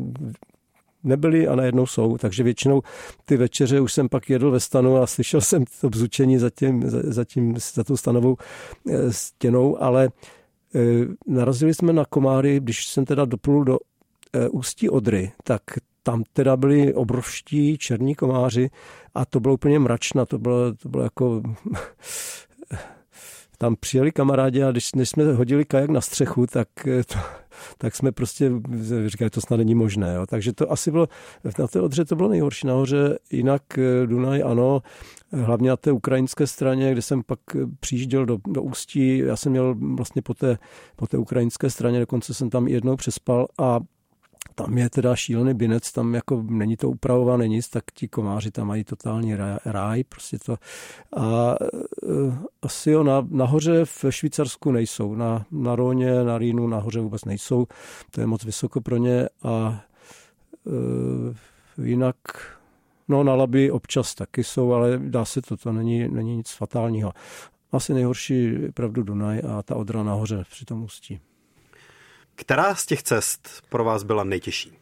nebyly 1.05 1.49
a 1.49 1.55
najednou 1.55 1.87
jsou. 1.87 2.19
Takže 2.19 2.43
většinou 2.43 2.83
ty 3.25 3.37
večeře 3.37 3.81
už 3.81 3.93
jsem 3.93 4.09
pak 4.09 4.31
jedl 4.31 4.51
ve 4.51 4.61
stanu 4.61 4.97
a 4.97 5.07
slyšel 5.07 5.41
jsem 5.41 5.65
to 5.81 5.91
bzučení 5.91 6.39
za, 6.39 6.51
tím, 6.51 6.91
za, 6.91 6.99
za, 7.03 7.25
tím, 7.25 7.55
za 7.75 7.85
tou 7.85 7.97
stanovou 7.97 8.37
eh, 8.91 9.13
stěnou, 9.13 9.83
ale 9.83 10.09
eh, 10.75 10.81
narazili 11.27 11.75
jsme 11.75 11.93
na 11.93 12.05
komáry, 12.05 12.61
když 12.61 12.87
jsem 12.87 13.05
teda 13.05 13.25
doplul 13.25 13.65
do 13.65 13.79
eh, 14.33 14.49
ústí 14.49 14.91
Odry, 14.91 15.33
tak 15.45 15.63
tam 16.03 16.23
teda 16.33 16.57
byli 16.57 16.95
obrovští 16.95 17.79
černí 17.79 18.15
komáři 18.15 18.71
a 19.15 19.25
to 19.25 19.41
bylo 19.41 19.55
úplně 19.55 19.79
mračna, 19.79 20.27
to 20.27 20.39
bylo, 20.39 20.75
to 20.75 20.89
bylo 20.89 21.03
jako 21.03 21.43
tam 23.65 23.77
přijeli 23.77 24.13
kamarádi 24.13 24.63
a 24.63 24.71
když, 24.71 24.95
než 24.95 25.09
jsme 25.09 25.33
hodili 25.33 25.65
kajak 25.65 25.91
na 25.91 26.01
střechu, 26.01 26.47
tak, 26.47 26.69
eh, 26.87 27.05
to, 27.05 27.15
tak 27.79 27.97
jsme 27.97 28.13
prostě 28.13 28.53
říkali, 29.07 29.31
to 29.31 29.41
snad 29.41 29.57
není 29.57 29.75
možné. 29.75 30.15
Jo. 30.15 30.27
Takže 30.27 30.53
to 30.53 30.73
asi 30.73 30.91
bylo, 30.91 31.09
na 31.59 31.67
té 31.67 31.81
Odře 31.81 32.05
to 32.05 32.17
bylo 32.17 32.29
nejhorší 32.29 32.67
nahoře, 32.67 33.19
jinak 33.31 33.79
eh, 33.79 34.07
Dunaj 34.07 34.43
ano, 34.43 34.83
hlavně 35.33 35.71
na 35.71 35.77
té 35.77 35.93
ukrajinské 35.93 36.47
straně, 36.47 36.93
kde 36.93 37.03
jsem 37.03 37.23
pak 37.23 37.39
eh, 37.55 37.59
přijížděl 37.81 38.27
do, 38.27 38.39
do 38.47 38.63
Ústí, 38.63 39.19
já 39.19 39.37
jsem 39.37 39.53
měl 39.53 39.75
vlastně 39.97 40.23
po 40.23 40.35
té, 40.35 40.59
po 40.97 41.07
té 41.07 41.19
ukrajinské 41.19 41.71
straně, 41.71 42.01
dokonce 42.01 42.35
jsem 42.35 42.51
tam 42.51 42.69
jednou 42.69 42.97
přespal 42.97 43.47
a 43.59 43.81
tam 44.55 44.79
je 44.79 44.91
teda 44.91 45.17
šílený 45.17 45.55
binec, 45.55 45.93
tam 45.93 46.15
jako 46.15 46.45
není 46.49 46.77
to 46.77 46.91
upravované 46.91 47.49
nic, 47.49 47.69
tak 47.69 47.85
ti 47.95 48.09
komáři 48.09 48.51
tam 48.51 48.67
mají 48.67 48.85
totální 48.85 49.37
ráj, 49.65 50.05
prostě 50.05 50.39
to. 50.39 50.57
A 51.17 51.57
uh, 52.03 52.35
asi 52.63 52.91
jo, 52.91 53.03
na, 53.03 53.27
nahoře 53.31 53.85
v 53.85 54.05
Švýcarsku 54.11 54.73
nejsou, 54.73 55.15
na, 55.15 55.47
na 55.51 55.77
Róně, 55.77 56.25
na 56.25 56.39
Rýnu 56.39 56.67
nahoře 56.67 57.01
vůbec 57.01 57.25
nejsou, 57.25 57.67
to 58.11 58.21
je 58.21 58.27
moc 58.27 58.45
vysoko 58.45 58.81
pro 58.81 58.97
ně 58.97 59.29
a 59.43 59.85
uh, 60.65 61.85
jinak 61.85 62.17
No 63.09 63.25
na 63.25 63.35
Labi 63.35 63.71
občas 63.71 64.15
taky 64.15 64.45
jsou, 64.45 64.73
ale 64.73 64.99
dá 64.99 65.25
se 65.25 65.43
to, 65.43 65.57
to 65.57 65.73
není, 65.73 66.09
není 66.09 66.37
nic 66.37 66.51
fatálního. 66.51 67.13
Asi 67.73 67.95
nejhorší 67.95 68.45
je 68.45 68.73
pravdu 68.73 69.03
Dunaj 69.03 69.43
a 69.49 69.63
ta 69.63 69.77
odra 69.77 70.03
nahoře 70.03 70.45
při 70.51 70.65
tom 70.65 70.83
ústí. 70.83 71.21
Která 72.35 72.75
z 72.75 72.87
těch 72.87 73.03
cest 73.03 73.63
pro 73.69 73.85
vás 73.85 74.03
byla 74.03 74.25
nejtěžší? 74.25 74.79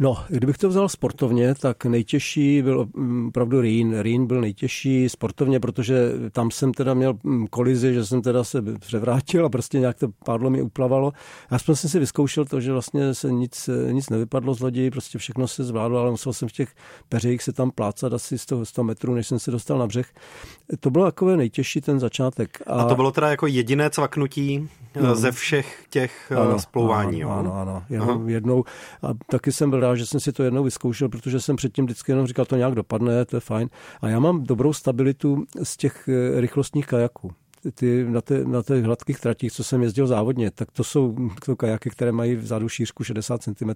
No, 0.00 0.24
kdybych 0.28 0.58
to 0.58 0.68
vzal 0.68 0.88
sportovně, 0.88 1.54
tak 1.54 1.84
nejtěžší 1.84 2.62
byl 2.62 2.88
mm, 2.96 3.28
opravdu 3.28 3.60
Rýn. 3.60 4.00
Rýn 4.00 4.26
byl 4.26 4.40
nejtěžší 4.40 5.08
sportovně, 5.08 5.60
protože 5.60 6.12
tam 6.32 6.50
jsem 6.50 6.72
teda 6.72 6.94
měl 6.94 7.14
mm, 7.22 7.46
kolizi, 7.46 7.94
že 7.94 8.06
jsem 8.06 8.22
teda 8.22 8.44
se 8.44 8.62
převrátil 8.78 9.46
a 9.46 9.48
prostě 9.48 9.78
nějak 9.78 9.98
to 9.98 10.08
pádlo 10.24 10.50
mi 10.50 10.62
uplavalo. 10.62 11.12
Aspoň 11.50 11.74
jsem 11.74 11.90
si 11.90 11.98
vyzkoušel 11.98 12.44
to, 12.44 12.60
že 12.60 12.72
vlastně 12.72 13.14
se 13.14 13.32
nic, 13.32 13.70
nic 13.90 14.10
nevypadlo 14.10 14.54
z 14.54 14.60
lodi, 14.60 14.90
prostě 14.90 15.18
všechno 15.18 15.48
se 15.48 15.64
zvládlo, 15.64 16.00
ale 16.00 16.10
musel 16.10 16.32
jsem 16.32 16.48
v 16.48 16.52
těch 16.52 16.74
peřejích 17.08 17.42
se 17.42 17.52
tam 17.52 17.70
plácat 17.70 18.12
asi 18.12 18.38
100, 18.38 18.64
100 18.64 18.84
metrů, 18.84 19.14
než 19.14 19.26
jsem 19.26 19.38
se 19.38 19.50
dostal 19.50 19.78
na 19.78 19.86
břeh. 19.86 20.06
To 20.80 20.90
bylo 20.90 21.04
takové 21.04 21.36
nejtěžší 21.36 21.80
ten 21.80 22.00
začátek. 22.00 22.62
A, 22.66 22.72
a 22.72 22.88
to 22.88 22.94
bylo 22.94 23.10
teda 23.10 23.30
jako 23.30 23.46
jediné 23.46 23.90
cvaknutí 23.90 24.68
no. 25.00 25.16
ze 25.16 25.32
všech 25.32 25.84
těch 25.90 26.32
ano, 26.32 26.58
splouvání. 26.58 27.24
Ano, 27.24 27.38
ano, 27.38 27.54
ano. 27.54 27.84
Jenom 27.90 28.28
jednou. 28.28 28.64
A 29.02 29.08
taky 29.30 29.52
jsem 29.52 29.70
byl 29.70 29.80
rád, 29.88 29.96
že 29.96 30.06
jsem 30.06 30.20
si 30.20 30.32
to 30.32 30.42
jednou 30.42 30.64
vyzkoušel, 30.64 31.08
protože 31.08 31.40
jsem 31.40 31.56
předtím 31.56 31.84
vždycky 31.84 32.12
jenom 32.12 32.26
říkal, 32.26 32.44
to 32.44 32.56
nějak 32.56 32.74
dopadne, 32.74 33.24
to 33.24 33.36
je 33.36 33.40
fajn. 33.40 33.68
A 34.00 34.08
já 34.08 34.20
mám 34.20 34.44
dobrou 34.44 34.72
stabilitu 34.72 35.44
z 35.62 35.76
těch 35.76 36.08
eh, 36.08 36.40
rychlostních 36.40 36.86
kajaků 36.86 37.30
ty, 37.74 38.04
na, 38.08 38.20
té, 38.20 38.44
na 38.44 38.62
těch 38.62 38.84
hladkých 38.84 39.20
tratích, 39.20 39.52
co 39.52 39.64
jsem 39.64 39.82
jezdil 39.82 40.06
závodně, 40.06 40.50
tak 40.50 40.70
to 40.72 40.84
jsou 40.84 41.16
to 41.44 41.56
kajaky, 41.56 41.90
které 41.90 42.12
mají 42.12 42.36
vzadu 42.36 42.68
šířku 42.68 43.04
60 43.04 43.42
cm 43.42 43.70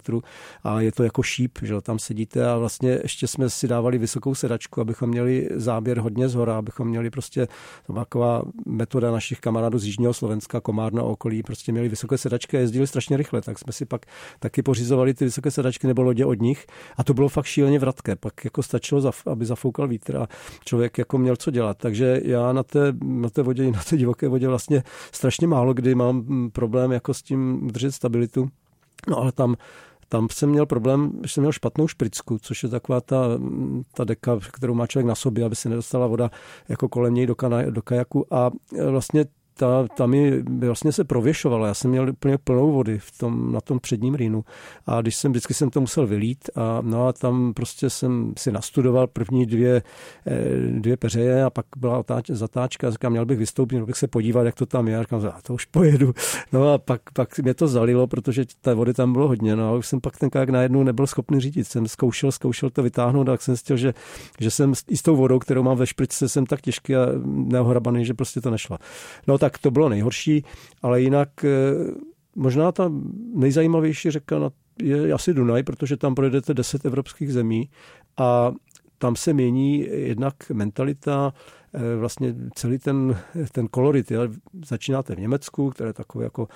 a 0.63 0.81
je 0.81 0.91
to 0.91 1.03
jako 1.03 1.23
šíp, 1.23 1.57
že 1.61 1.81
tam 1.81 1.99
sedíte 1.99 2.49
a 2.49 2.57
vlastně 2.57 2.99
ještě 3.03 3.27
jsme 3.27 3.49
si 3.49 3.67
dávali 3.67 3.97
vysokou 3.97 4.35
sedačku, 4.35 4.81
abychom 4.81 5.09
měli 5.09 5.49
záběr 5.55 5.99
hodně 5.99 6.29
z 6.29 6.35
hora, 6.35 6.57
abychom 6.57 6.87
měli 6.87 7.09
prostě 7.09 7.47
taková 7.95 8.43
metoda 8.65 9.11
našich 9.11 9.39
kamarádů 9.39 9.79
z 9.79 9.85
Jižního 9.85 10.13
Slovenska, 10.13 10.61
Komárna 10.61 11.03
okolí, 11.03 11.43
prostě 11.43 11.71
měli 11.71 11.89
vysoké 11.89 12.17
sedačky 12.17 12.57
a 12.57 12.59
jezdili 12.59 12.87
strašně 12.87 13.17
rychle, 13.17 13.41
tak 13.41 13.59
jsme 13.59 13.73
si 13.73 13.85
pak 13.85 14.05
taky 14.39 14.61
pořizovali 14.61 15.13
ty 15.13 15.25
vysoké 15.25 15.51
sedačky 15.51 15.87
nebo 15.87 16.01
lodě 16.01 16.25
od 16.25 16.41
nich 16.41 16.65
a 16.97 17.03
to 17.03 17.13
bylo 17.13 17.29
fakt 17.29 17.45
šíleně 17.45 17.79
vratké, 17.79 18.15
pak 18.15 18.45
jako 18.45 18.63
stačilo, 18.63 19.11
aby 19.25 19.45
zafoukal 19.45 19.87
vítr 19.87 20.17
a 20.17 20.27
člověk 20.65 20.97
jako 20.97 21.17
měl 21.17 21.35
co 21.35 21.51
dělat, 21.51 21.77
takže 21.77 22.21
já 22.23 22.53
na 22.53 22.63
té, 22.63 22.93
na 23.03 23.29
té 23.29 23.41
vodě 23.41 23.71
na 23.71 23.82
té 23.85 23.97
divoké 23.97 24.27
vodě 24.27 24.47
vlastně 24.47 24.83
strašně 25.11 25.47
málo 25.47 25.73
kdy 25.73 25.95
mám 25.95 26.15
mm, 26.15 26.51
problém 26.51 26.91
jako 26.91 27.13
s 27.13 27.21
tím 27.21 27.67
držet 27.67 27.91
stabilitu. 27.91 28.49
No 29.09 29.17
ale 29.17 29.31
tam 29.31 29.55
tam 30.09 30.27
jsem 30.31 30.49
měl 30.49 30.65
problém, 30.65 31.11
že 31.23 31.33
jsem 31.33 31.41
měl 31.41 31.51
špatnou 31.51 31.87
špricku, 31.87 32.37
což 32.41 32.63
je 32.63 32.69
taková 32.69 33.01
ta, 33.01 33.27
mm, 33.37 33.83
ta 33.95 34.03
deka, 34.03 34.39
kterou 34.51 34.73
má 34.73 34.87
člověk 34.87 35.07
na 35.07 35.15
sobě, 35.15 35.45
aby 35.45 35.55
se 35.55 35.69
nedostala 35.69 36.07
voda 36.07 36.31
jako 36.69 36.89
kolem 36.89 37.13
něj 37.13 37.25
do, 37.27 37.35
kana, 37.35 37.61
do 37.69 37.81
kajaku 37.81 38.33
a 38.33 38.51
vlastně 38.89 39.25
ta, 39.53 39.87
ta 39.97 40.05
mi 40.05 40.41
vlastně 40.41 40.91
se 40.91 41.03
prověšovala. 41.03 41.67
Já 41.67 41.73
jsem 41.73 41.91
měl 41.91 42.09
úplně 42.09 42.37
plnou 42.37 42.71
vody 42.71 42.99
v 42.99 43.17
tom, 43.17 43.51
na 43.51 43.61
tom 43.61 43.79
předním 43.79 44.15
rýnu. 44.15 44.43
A 44.87 45.01
když 45.01 45.15
jsem, 45.15 45.31
vždycky 45.31 45.53
jsem 45.53 45.69
to 45.69 45.81
musel 45.81 46.07
vylít 46.07 46.49
a, 46.55 46.81
no 46.81 47.07
a 47.07 47.13
tam 47.13 47.53
prostě 47.53 47.89
jsem 47.89 48.33
si 48.37 48.51
nastudoval 48.51 49.07
první 49.07 49.45
dvě, 49.45 49.81
eh, 50.27 50.39
dvě 50.79 50.97
peřeje 50.97 51.43
a 51.43 51.49
pak 51.49 51.65
byla 51.77 51.97
otáč, 51.97 52.29
zatáčka. 52.29 52.91
Říkám, 52.91 53.11
měl 53.11 53.25
bych 53.25 53.37
vystoupit, 53.37 53.75
měl 53.75 53.85
bych 53.85 53.97
se 53.97 54.07
podívat, 54.07 54.43
jak 54.43 54.55
to 54.55 54.65
tam 54.65 54.87
je. 54.87 54.97
A 54.97 55.01
říkám, 55.01 55.25
a 55.25 55.41
to 55.41 55.53
už 55.53 55.65
pojedu. 55.65 56.13
No 56.51 56.73
a 56.73 56.77
pak, 56.77 57.01
pak 57.13 57.39
mě 57.39 57.53
to 57.53 57.67
zalilo, 57.67 58.07
protože 58.07 58.45
té 58.61 58.73
vody 58.73 58.93
tam 58.93 59.13
bylo 59.13 59.27
hodně. 59.27 59.55
No 59.55 59.69
a 59.69 59.75
už 59.77 59.87
jsem 59.87 60.01
pak 60.01 60.17
ten 60.17 60.29
kajak 60.29 60.49
najednou 60.49 60.83
nebyl 60.83 61.07
schopný 61.07 61.39
řídit. 61.39 61.67
Jsem 61.67 61.87
zkoušel, 61.87 62.31
zkoušel 62.31 62.69
to 62.69 62.83
vytáhnout 62.83 63.29
a 63.29 63.31
tak 63.31 63.41
jsem 63.41 63.55
zjistil, 63.55 63.77
že, 63.77 63.93
že 64.39 64.51
jsem 64.51 64.73
i 64.87 64.97
s 64.97 65.01
tou 65.01 65.15
vodou, 65.15 65.39
kterou 65.39 65.63
mám 65.63 65.77
ve 65.77 65.87
špričce, 65.87 66.29
jsem 66.29 66.45
tak 66.45 66.61
těžký 66.61 66.95
a 66.95 67.07
neohrabaný, 67.25 68.05
že 68.05 68.13
prostě 68.13 68.41
to 68.41 68.49
nešlo. 68.49 68.77
No 69.27 69.37
tak 69.43 69.57
to 69.57 69.71
bylo 69.71 69.89
nejhorší, 69.89 70.45
ale 70.81 71.01
jinak 71.01 71.29
eh, 71.43 71.49
možná 72.35 72.71
ta 72.71 72.91
nejzajímavější 73.35 74.11
řeka 74.11 74.51
je 74.81 75.13
asi 75.13 75.33
Dunaj, 75.33 75.63
protože 75.63 75.97
tam 75.97 76.15
projedete 76.15 76.53
10 76.53 76.85
evropských 76.85 77.33
zemí 77.33 77.69
a 78.17 78.51
tam 78.97 79.15
se 79.15 79.33
mění 79.33 79.87
jednak 79.89 80.35
mentalita, 80.53 81.33
eh, 81.73 81.95
vlastně 81.95 82.35
celý 82.55 82.79
ten, 82.79 83.17
ten 83.51 83.67
kolorit. 83.67 84.11
Začínáte 84.65 85.15
v 85.15 85.19
Německu, 85.19 85.69
které 85.69 85.89
je 85.89 85.93
takové 85.93 86.23
jako 86.23 86.47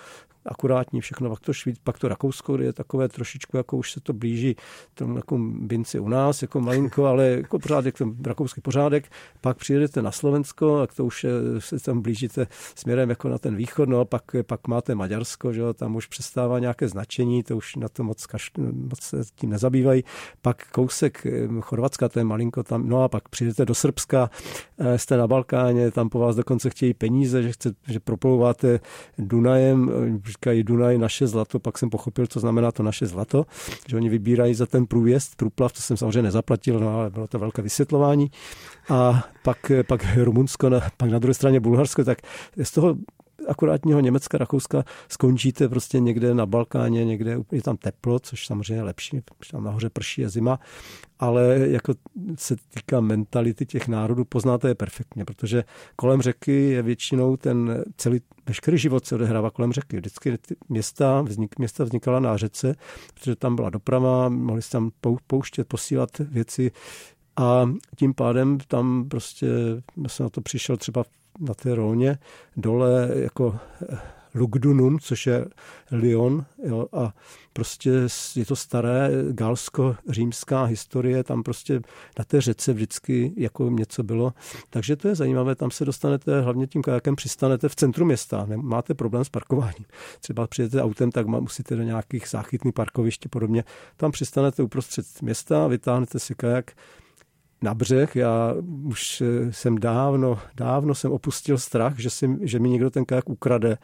akurátní 0.48 1.02
všechno, 1.02 1.30
pak 1.30 1.40
to, 1.40 1.54
Švýc, 1.54 1.80
pak 1.84 2.00
to 2.00 2.08
Rakousko 2.08 2.58
je 2.58 2.74
takové 2.74 3.10
trošičku, 3.10 3.58
jako 3.58 3.78
už 3.78 3.92
se 3.92 4.00
to 4.00 4.14
blíží 4.14 4.56
tomu 4.94 5.16
jako 5.16 5.38
binci 5.60 6.00
u 6.00 6.10
nás, 6.10 6.42
jako 6.42 6.62
malinko, 6.62 7.06
ale 7.06 7.28
jako 7.28 7.60
pořádek, 7.60 7.98
ten 7.98 8.16
rakouský 8.26 8.62
pořádek, 8.62 9.12
pak 9.42 9.58
přijedete 9.58 10.02
na 10.02 10.12
Slovensko 10.12 10.80
a 10.82 10.88
to 10.88 11.06
už 11.06 11.24
je, 11.24 11.32
se 11.60 11.80
tam 11.80 12.02
blížíte 12.02 12.48
směrem 12.76 13.10
jako 13.10 13.30
na 13.30 13.38
ten 13.38 13.56
východ, 13.56 13.90
no 13.90 14.00
a 14.00 14.06
pak, 14.06 14.24
pak 14.42 14.68
máte 14.68 14.96
Maďarsko, 14.96 15.54
že 15.54 15.62
tam 15.74 15.96
už 15.96 16.08
přestává 16.08 16.60
nějaké 16.60 16.88
značení, 16.88 17.44
to 17.44 17.58
už 17.58 17.76
na 17.76 17.90
to 17.90 18.04
moc, 18.04 18.26
kaš, 18.26 18.52
moc 18.72 19.02
se 19.02 19.18
tím 19.36 19.50
nezabývají, 19.50 20.04
pak 20.42 20.72
kousek 20.72 21.26
eh, 21.26 21.48
Chorvatska, 21.62 22.10
to 22.10 22.20
je 22.20 22.26
malinko 22.26 22.64
tam, 22.64 22.90
no 22.90 23.04
a 23.04 23.10
pak 23.10 23.30
přijedete 23.30 23.66
do 23.66 23.76
Srbska, 23.76 24.30
eh, 24.78 24.98
jste 24.98 25.18
na 25.18 25.28
Balkáně, 25.28 25.92
tam 25.92 26.10
po 26.10 26.20
vás 26.20 26.36
dokonce 26.36 26.70
chtějí 26.70 26.94
peníze, 26.94 27.44
že, 27.44 27.52
chce, 27.52 27.74
že 27.88 28.00
proplouváte 28.00 28.80
Dunajem, 29.18 29.92
říkají 30.38 30.64
Dunaj 30.64 30.98
naše 30.98 31.28
zlato, 31.28 31.60
pak 31.60 31.78
jsem 31.78 31.90
pochopil, 31.90 32.28
co 32.28 32.40
znamená 32.40 32.72
to 32.72 32.84
naše 32.84 33.06
zlato, 33.06 33.46
že 33.88 33.96
oni 33.96 34.10
vybírají 34.10 34.54
za 34.54 34.66
ten 34.66 34.86
průjezd, 34.86 35.36
průplav, 35.36 35.74
to 35.74 35.82
jsem 35.82 35.98
samozřejmě 35.98 36.22
nezaplatil, 36.22 36.80
no 36.80 36.96
ale 36.96 37.10
bylo 37.10 37.28
to 37.28 37.40
velké 37.40 37.62
vysvětlování. 37.62 38.32
A 38.90 39.28
pak, 39.44 39.72
pak 39.88 40.06
Rumunsko, 40.18 40.70
pak 40.98 41.10
na 41.10 41.20
druhé 41.20 41.34
straně 41.34 41.60
Bulharsko, 41.60 42.04
tak 42.04 42.18
z 42.64 42.72
toho 42.72 42.96
akurátního 43.48 44.00
Německa, 44.00 44.38
Rakouska 44.38 44.84
skončíte 45.10 45.70
prostě 45.70 46.00
někde 46.00 46.34
na 46.34 46.46
Balkáně, 46.46 47.06
někde 47.06 47.38
je 47.52 47.62
tam 47.62 47.78
teplo, 47.78 48.20
což 48.20 48.46
samozřejmě 48.46 48.76
je 48.76 48.84
lepší, 48.84 49.22
tam 49.52 49.64
nahoře 49.64 49.90
prší 49.90 50.22
je 50.22 50.30
zima, 50.30 50.60
ale 51.20 51.60
jako 51.60 51.94
se 52.38 52.56
týká 52.74 53.00
mentality 53.00 53.66
těch 53.66 53.88
národů, 53.88 54.26
poznáte 54.26 54.68
je 54.68 54.76
perfektně, 54.76 55.26
protože 55.26 55.64
kolem 55.96 56.22
řeky 56.22 56.70
je 56.70 56.82
většinou 56.82 57.38
ten 57.38 57.84
celý, 57.98 58.22
veškerý 58.48 58.78
život 58.78 59.06
se 59.06 59.16
odehrává 59.16 59.52
kolem 59.52 59.74
řeky. 59.74 59.98
Vždycky 59.98 60.38
města, 60.70 61.22
vznik, 61.22 61.60
města 61.60 61.84
vznikala 61.84 62.20
na 62.20 62.38
řece, 62.38 62.76
protože 63.14 63.36
tam 63.36 63.56
byla 63.56 63.70
doprava, 63.70 64.30
mohli 64.30 64.62
se 64.62 64.72
tam 64.72 64.92
pouštět, 65.28 65.68
posílat 65.68 66.10
věci, 66.20 66.72
a 67.38 67.70
tím 67.96 68.14
pádem 68.14 68.58
tam 68.68 69.10
prostě, 69.10 69.48
já 70.04 70.10
jsem 70.10 70.24
na 70.24 70.30
to 70.30 70.42
přišel 70.42 70.78
třeba 70.78 71.04
na 71.40 71.54
té 71.54 71.76
Róně 71.76 72.18
dole 72.58 73.10
jako 73.16 73.56
eh, 73.94 73.98
Lugdunum, 74.38 75.00
což 75.00 75.28
je 75.28 75.46
Lyon, 75.92 76.46
jo, 76.64 76.88
a 76.94 77.14
prostě 77.54 77.90
je 78.36 78.46
to 78.46 78.56
staré 78.56 79.10
galsko-římská 79.32 80.64
historie, 80.64 81.24
tam 81.24 81.44
prostě 81.44 81.82
na 82.20 82.26
té 82.26 82.42
řece 82.42 82.74
vždycky 82.74 83.34
jako 83.38 83.70
něco 83.70 84.04
bylo. 84.04 84.34
Takže 84.70 84.96
to 84.96 85.08
je 85.08 85.16
zajímavé, 85.16 85.56
tam 85.56 85.72
se 85.72 85.86
dostanete, 85.86 86.42
hlavně 86.42 86.68
tím 86.68 86.82
kajakem 86.82 87.16
přistanete 87.16 87.70
v 87.70 87.76
centru 87.76 88.06
města, 88.06 88.48
máte 88.56 88.94
problém 88.94 89.26
s 89.26 89.30
parkováním. 89.30 89.86
Třeba 90.20 90.48
přijete 90.48 90.82
autem, 90.82 91.12
tak 91.12 91.28
musíte 91.28 91.76
do 91.76 91.84
nějakých 91.84 92.28
záchytných 92.28 92.74
parkovišť 92.74 93.28
podobně. 93.28 93.64
Tam 93.98 94.12
přistanete 94.12 94.64
uprostřed 94.64 95.06
města, 95.22 95.68
vytáhnete 95.68 96.20
si 96.20 96.36
kajak, 96.36 96.72
na 97.62 97.74
břeh. 97.74 98.16
Já 98.16 98.54
už 98.84 99.22
eh, 99.22 99.54
jsem 99.54 99.78
dávno, 99.78 100.40
dávno 100.56 100.96
jsem 100.96 101.12
opustil 101.12 101.58
strach, 101.58 102.00
že, 102.00 102.10
si, 102.10 102.38
že 102.42 102.60
mi 102.60 102.70
někdo 102.70 102.90
ten 102.90 103.06
kajak 103.06 103.30
ukrade. 103.30 103.78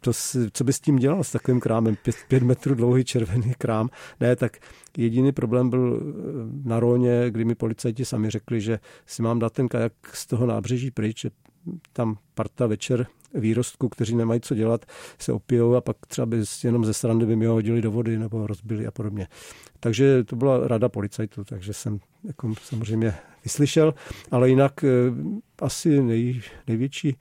To, 0.00 0.12
co 0.52 0.64
by 0.64 0.72
s 0.72 0.80
tím 0.80 0.96
dělal 0.96 1.24
s 1.24 1.32
takovým 1.32 1.60
krámem? 1.60 1.96
Pět, 2.02 2.16
pět 2.28 2.42
metrů 2.42 2.74
dlouhý 2.74 3.04
červený 3.04 3.54
krám. 3.58 3.88
Ne, 4.20 4.36
tak 4.36 4.56
jediný 4.96 5.32
problém 5.32 5.70
byl 5.70 6.00
eh, 6.00 6.68
na 6.68 6.80
Róně, 6.80 7.30
kdy 7.30 7.44
mi 7.44 7.54
policajti 7.54 8.04
sami 8.04 8.30
řekli, 8.30 8.60
že 8.60 8.78
si 9.06 9.22
mám 9.22 9.38
dát 9.38 9.52
ten 9.52 9.68
kajak 9.68 9.92
z 10.12 10.26
toho 10.26 10.46
nábřeží 10.46 10.90
pryč, 10.90 11.20
že 11.20 11.30
tam 11.92 12.18
parta 12.34 12.66
večer 12.66 13.06
výrostku, 13.34 13.88
kteří 13.88 14.16
nemají 14.16 14.40
co 14.40 14.54
dělat, 14.54 14.86
se 15.18 15.32
opijou 15.32 15.74
a 15.74 15.80
pak 15.80 15.96
třeba 16.08 16.26
by 16.26 16.42
jenom 16.64 16.84
ze 16.84 16.94
srandy 16.94 17.26
by 17.26 17.36
mi 17.36 17.46
ho 17.46 17.52
hodili 17.52 17.82
do 17.82 17.90
vody 17.90 18.18
nebo 18.18 18.46
rozbili 18.46 18.86
a 18.86 18.90
podobně. 18.90 19.28
Takže 19.80 20.24
to 20.24 20.36
byla 20.36 20.68
rada 20.68 20.88
policajtů, 20.88 21.44
takže 21.44 21.72
jsem 21.72 21.98
jako 22.24 22.54
samozřejmě 22.62 23.14
vyslyšel, 23.44 23.94
ale 24.30 24.48
jinak 24.48 24.84
eh, 24.84 24.88
asi 25.58 26.02
nej, 26.02 26.40
největší 26.68 27.16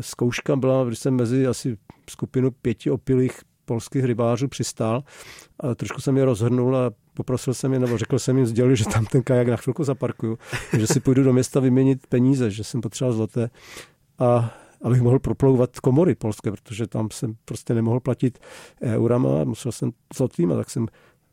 zkouška 0.00 0.56
byla, 0.56 0.84
když 0.84 0.98
jsem 0.98 1.14
mezi 1.14 1.46
asi 1.46 1.76
skupinu 2.10 2.50
pěti 2.50 2.90
opilých 2.90 3.40
polských 3.64 4.04
rybářů 4.04 4.48
přistál 4.48 5.04
a 5.60 5.74
trošku 5.74 6.00
jsem 6.00 6.16
je 6.16 6.24
rozhrnul 6.24 6.76
a 6.76 6.90
poprosil 7.14 7.54
jsem 7.54 7.72
je, 7.72 7.78
nebo 7.78 7.98
řekl 7.98 8.18
jsem 8.18 8.36
jim, 8.36 8.46
sdělil, 8.46 8.74
že 8.74 8.84
tam 8.84 9.06
ten 9.06 9.22
kajak 9.22 9.48
na 9.48 9.56
chvilku 9.56 9.84
zaparkuju, 9.84 10.38
že 10.78 10.86
si 10.86 11.00
půjdu 11.00 11.22
do 11.22 11.32
města 11.32 11.60
vyměnit 11.60 12.06
peníze, 12.06 12.50
že 12.50 12.64
jsem 12.64 12.80
potřeboval 12.80 13.16
zlaté 13.16 13.50
a 14.18 14.54
abych 14.82 15.02
mohl 15.02 15.18
proplouvat 15.18 15.80
komory 15.80 16.14
polské, 16.14 16.50
protože 16.50 16.86
tam 16.86 17.08
jsem 17.12 17.34
prostě 17.44 17.74
nemohl 17.74 18.00
platit 18.00 18.38
eurama, 18.82 19.44
musel 19.44 19.72
jsem 19.72 19.90
zlatýma, 20.16 20.56
tak 20.56 20.70
jsem 20.70 20.86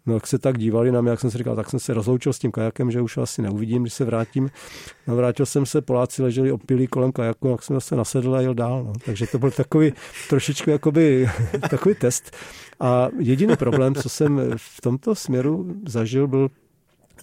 No, 0.06 0.14
jak 0.14 0.28
se 0.28 0.40
tak 0.40 0.58
dívali 0.58 0.92
na 0.92 1.02
mě, 1.02 1.10
jak 1.12 1.20
jsem 1.20 1.32
si 1.32 1.38
říkal, 1.38 1.56
tak 1.56 1.70
jsem 1.70 1.80
se 1.80 1.94
rozloučil 1.94 2.34
s 2.34 2.40
tím 2.40 2.52
kajakem, 2.52 2.92
že 2.92 3.02
už 3.02 3.18
asi 3.18 3.42
neuvidím, 3.42 3.82
když 3.82 3.94
se 3.94 4.06
vrátím. 4.06 4.50
No, 5.08 5.16
vrátil 5.16 5.46
jsem 5.46 5.66
se, 5.66 5.82
Poláci 5.82 6.24
leželi 6.24 6.52
opilí 6.52 6.88
kolem 6.88 7.12
kajaku, 7.12 7.48
jak 7.48 7.64
jsem 7.64 7.82
se 7.82 7.96
nasedl 7.96 8.36
a 8.36 8.42
jel 8.42 8.54
dál. 8.54 8.84
No. 8.84 8.94
Takže 9.06 9.28
to 9.28 9.40
byl 9.40 9.52
takový 9.52 9.94
trošičku 10.30 10.70
jakoby 10.70 11.30
takový 11.70 11.96
test. 11.96 12.36
A 12.80 13.10
jediný 13.20 13.56
problém, 13.56 13.96
co 13.96 14.10
jsem 14.10 14.42
v 14.58 14.82
tomto 14.82 15.16
směru 15.16 15.76
zažil, 15.88 16.28
byl 16.28 16.50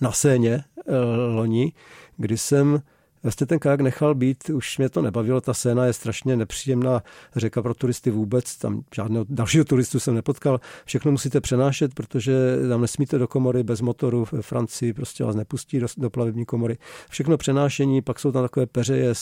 na 0.00 0.12
scéně 0.12 0.64
eh, 0.88 0.94
loni, 1.34 1.72
kdy 2.16 2.38
jsem 2.38 2.82
Vlastně 3.22 3.46
ten 3.46 3.58
kajak 3.58 3.80
nechal 3.80 4.14
být, 4.14 4.50
už 4.50 4.78
mě 4.78 4.88
to 4.88 5.02
nebavilo, 5.02 5.40
ta 5.40 5.54
scéna 5.54 5.86
je 5.86 5.92
strašně 5.92 6.36
nepříjemná 6.36 7.02
řeka 7.36 7.62
pro 7.62 7.74
turisty 7.74 8.10
vůbec, 8.10 8.56
tam 8.56 8.82
žádného 8.94 9.26
dalšího 9.28 9.64
turistu 9.64 10.00
jsem 10.00 10.14
nepotkal, 10.14 10.60
všechno 10.84 11.12
musíte 11.12 11.40
přenášet, 11.40 11.94
protože 11.94 12.32
tam 12.68 12.80
nesmíte 12.80 13.18
do 13.18 13.28
komory 13.28 13.62
bez 13.62 13.80
motoru, 13.80 14.24
v 14.24 14.40
Francii 14.40 14.92
prostě 14.92 15.24
vás 15.24 15.36
nepustí 15.36 15.80
do, 15.80 15.86
do 15.96 16.10
plavební 16.10 16.44
komory. 16.44 16.78
Všechno 17.10 17.36
přenášení, 17.36 18.02
pak 18.02 18.20
jsou 18.20 18.32
tam 18.32 18.42
takové 18.42 18.66
peřeje, 18.66 19.14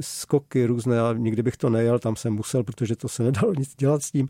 skoky 0.00 0.66
různé, 0.66 1.00
a 1.00 1.12
nikdy 1.12 1.42
bych 1.42 1.56
to 1.56 1.70
nejel, 1.70 1.98
tam 1.98 2.16
jsem 2.16 2.32
musel, 2.32 2.64
protože 2.64 2.96
to 2.96 3.08
se 3.08 3.22
nedalo 3.22 3.54
nic 3.54 3.74
dělat 3.74 4.02
s 4.02 4.10
tím. 4.10 4.28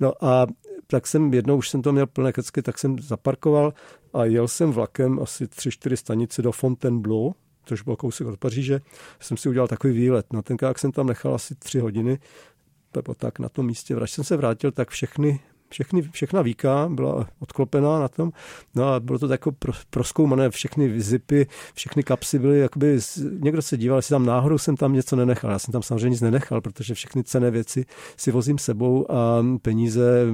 No 0.00 0.24
a 0.24 0.46
tak 0.86 1.06
jsem 1.06 1.34
jednou, 1.34 1.56
už 1.56 1.68
jsem 1.68 1.82
to 1.82 1.92
měl 1.92 2.06
plné 2.06 2.32
kecky, 2.32 2.62
tak 2.62 2.78
jsem 2.78 2.98
zaparkoval 2.98 3.72
a 4.12 4.24
jel 4.24 4.48
jsem 4.48 4.70
vlakem 4.70 5.20
asi 5.22 5.44
3-4 5.44 5.94
stanice 5.94 6.42
do 6.42 6.52
Fontainebleau, 6.52 7.32
což 7.68 7.82
bylo 7.82 7.96
kousek 7.96 8.26
od 8.26 8.38
Paříže, 8.38 8.80
jsem 9.20 9.36
si 9.36 9.48
udělal 9.48 9.68
takový 9.68 9.92
výlet. 9.92 10.32
No 10.32 10.42
tenkrát 10.42 10.78
jsem 10.78 10.92
tam 10.92 11.06
nechal 11.06 11.34
asi 11.34 11.54
tři 11.54 11.78
hodiny, 11.78 12.18
tak 13.16 13.38
na 13.38 13.48
tom 13.48 13.66
místě. 13.66 13.94
Vraž 13.94 14.10
jsem 14.10 14.24
se 14.24 14.36
vrátil, 14.36 14.72
tak 14.72 14.90
všechny 14.90 15.40
všechny, 15.68 16.02
všechna 16.02 16.42
víka 16.42 16.88
byla 16.88 17.28
odklopená 17.38 18.00
na 18.00 18.08
tom. 18.08 18.32
No 18.74 18.92
a 18.92 19.00
bylo 19.00 19.18
to 19.18 19.26
jako 19.26 19.52
pro, 19.52 19.72
proskoumané, 19.90 20.50
všechny 20.50 21.00
zipy, 21.00 21.46
všechny 21.74 22.02
kapsy 22.02 22.38
byly 22.38 22.58
jakoby, 22.58 22.98
někdo 23.40 23.62
se 23.62 23.76
díval, 23.76 23.98
jestli 23.98 24.12
tam 24.12 24.26
náhodou 24.26 24.58
jsem 24.58 24.76
tam 24.76 24.92
něco 24.92 25.16
nenechal. 25.16 25.50
Já 25.50 25.58
jsem 25.58 25.72
tam 25.72 25.82
samozřejmě 25.82 26.08
nic 26.08 26.20
nenechal, 26.20 26.60
protože 26.60 26.94
všechny 26.94 27.24
cené 27.24 27.50
věci 27.50 27.84
si 28.16 28.30
vozím 28.30 28.58
sebou 28.58 29.12
a 29.12 29.44
peníze, 29.62 30.26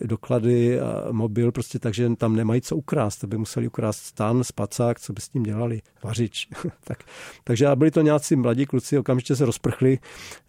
doklady 0.00 0.80
a 0.80 1.12
mobil 1.12 1.52
prostě, 1.52 1.78
takže 1.78 2.10
tam 2.16 2.36
nemají 2.36 2.60
co 2.60 2.76
ukrást. 2.76 3.20
To 3.20 3.26
by 3.26 3.38
museli 3.38 3.66
ukrást 3.66 3.98
stan, 4.04 4.44
spacák, 4.44 5.00
co 5.00 5.12
by 5.12 5.20
s 5.20 5.28
tím 5.28 5.42
dělali, 5.42 5.82
vařič. 6.04 6.48
tak, 6.84 6.98
takže 7.44 7.66
a 7.66 7.76
byli 7.76 7.90
to 7.90 8.00
nějací 8.00 8.36
mladí 8.36 8.66
kluci, 8.66 8.98
okamžitě 8.98 9.36
se 9.36 9.44
rozprchli. 9.46 9.98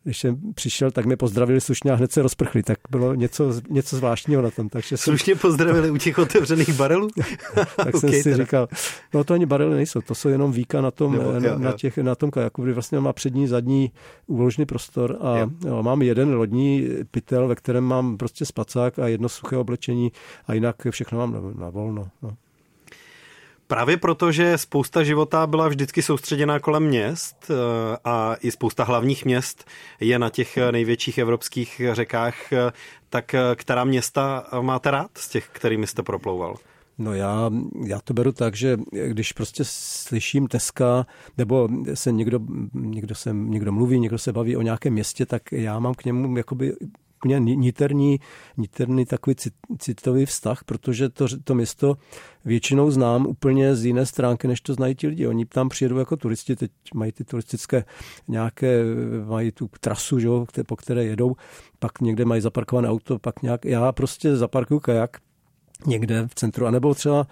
Když 0.04 0.20
jsem 0.20 0.54
přišel, 0.54 0.92
tak 0.92 1.06
mě 1.06 1.18
pozdravili 1.18 1.62
slušně 1.62 1.92
a 1.92 1.96
hned 1.96 2.12
se 2.12 2.22
rozprchli. 2.22 2.64
Tak 2.64 2.78
bylo 2.90 3.16
něco, 3.16 3.54
něco 3.70 3.98
zvláštního 4.04 4.42
na 4.42 4.52
tom. 4.52 4.70
Takže 4.70 4.98
Slušně 4.98 5.34
jsem... 5.34 5.42
pozdravili 5.42 5.92
u 5.92 5.98
těch 5.98 6.18
otevřených 6.18 6.74
barelů? 6.74 7.08
tak 7.76 7.96
jsem 8.00 8.10
si 8.12 8.24
teda. 8.24 8.38
říkal, 8.38 8.68
no 9.14 9.24
to 9.24 9.34
ani 9.34 9.46
barely 9.46 9.76
nejsou, 9.76 10.02
to 10.02 10.16
jsou 10.16 10.30
jenom 10.30 10.52
víka 10.52 10.82
na 10.82 10.92
tom, 10.92 11.14
Nebo, 11.14 11.32
na, 11.32 11.48
jo, 11.48 11.60
na, 11.60 11.72
těch, 11.72 11.98
na 11.98 12.16
tom 12.16 12.32
kajaku, 12.32 12.64
kdy 12.64 12.74
vlastně 12.74 13.00
má 13.00 13.14
přední, 13.14 13.48
zadní 13.48 13.92
úložný 14.28 14.66
prostor 14.66 15.18
a 15.22 15.38
jo. 15.38 15.50
Jo, 15.66 15.84
mám 15.84 16.02
jeden 16.02 16.36
lodní 16.36 16.88
pytel, 17.12 17.48
ve 17.48 17.56
kterém 17.56 17.84
mám 17.84 18.18
prostě 18.18 18.46
spacák 18.46 19.00
a 19.00 19.08
jedno 19.08 19.30
suché 19.30 19.58
oblečení 19.58 20.12
a 20.48 20.54
jinak 20.54 20.76
všechno 20.90 21.18
mám 21.18 21.34
na, 21.34 21.40
na 21.64 21.70
volno. 21.70 22.08
No. 22.22 22.36
Právě 23.68 23.98
proto, 23.98 24.32
že 24.32 24.58
spousta 24.58 25.04
života 25.04 25.48
byla 25.48 25.68
vždycky 25.68 26.02
soustředěná 26.02 26.60
kolem 26.60 26.84
měst 26.84 27.52
eh, 27.52 27.54
a 28.04 28.36
i 28.42 28.52
spousta 28.52 28.84
hlavních 28.84 29.26
měst 29.26 29.66
je 30.00 30.20
na 30.20 30.30
těch 30.30 30.58
největších 30.72 31.18
evropských 31.18 31.82
řekách, 31.92 32.54
eh, 32.54 32.72
tak 33.10 33.34
eh, 33.34 33.40
která 33.56 33.84
města 33.84 34.46
máte 34.62 34.92
rád 34.92 35.12
z 35.18 35.30
těch, 35.30 35.50
kterými 35.52 35.88
jste 35.88 36.04
proplouval? 36.04 36.56
No 36.98 37.14
já, 37.14 37.52
já 37.86 38.00
to 38.04 38.14
beru 38.14 38.32
tak, 38.32 38.56
že 38.56 38.78
když 38.92 39.32
prostě 39.32 39.64
slyším 39.66 40.48
Teska, 40.48 41.06
nebo 41.38 41.70
se 41.94 42.12
někdo, 42.12 42.40
někdo, 42.74 43.16
se, 43.16 43.30
někdo 43.34 43.72
mluví, 43.72 44.00
někdo 44.00 44.18
se 44.18 44.34
baví 44.34 44.58
o 44.58 44.62
nějakém 44.62 44.94
městě, 44.94 45.26
tak 45.26 45.52
já 45.52 45.80
mám 45.80 45.94
k 45.94 46.06
němu 46.06 46.38
jakoby 46.38 46.74
úplně 47.24 47.40
niterní, 47.40 48.20
niterný 48.58 49.06
takový 49.06 49.36
citový 49.78 50.26
vztah, 50.26 50.64
protože 50.64 51.10
to, 51.10 51.26
to 51.44 51.56
město 51.56 51.98
většinou 52.46 52.92
znám 52.92 53.28
úplně 53.28 53.76
z 53.76 53.86
jiné 53.86 54.06
stránky, 54.06 54.48
než 54.48 54.62
to 54.62 54.74
znají 54.74 54.96
ti 54.96 55.08
lidi. 55.08 55.28
Oni 55.28 55.46
tam 55.46 55.70
přijedou 55.70 55.98
jako 55.98 56.18
turisti, 56.18 56.56
teď 56.56 56.72
mají 56.94 57.12
ty 57.12 57.24
turistické 57.24 57.86
nějaké, 58.28 58.84
mají 59.26 59.52
tu 59.52 59.70
trasu, 59.80 60.20
že, 60.20 60.28
po 60.68 60.76
které 60.76 61.04
jedou, 61.04 61.36
pak 61.80 62.02
někde 62.02 62.26
mají 62.26 62.42
zaparkované 62.42 62.90
auto, 62.90 63.20
pak 63.20 63.42
nějak, 63.42 63.66
já 63.66 63.92
prostě 63.92 64.36
zaparkuju 64.36 64.80
kajak 64.80 65.18
někde 65.86 66.28
v 66.28 66.36
centru, 66.36 66.66
anebo 66.66 66.94
třeba 66.94 67.28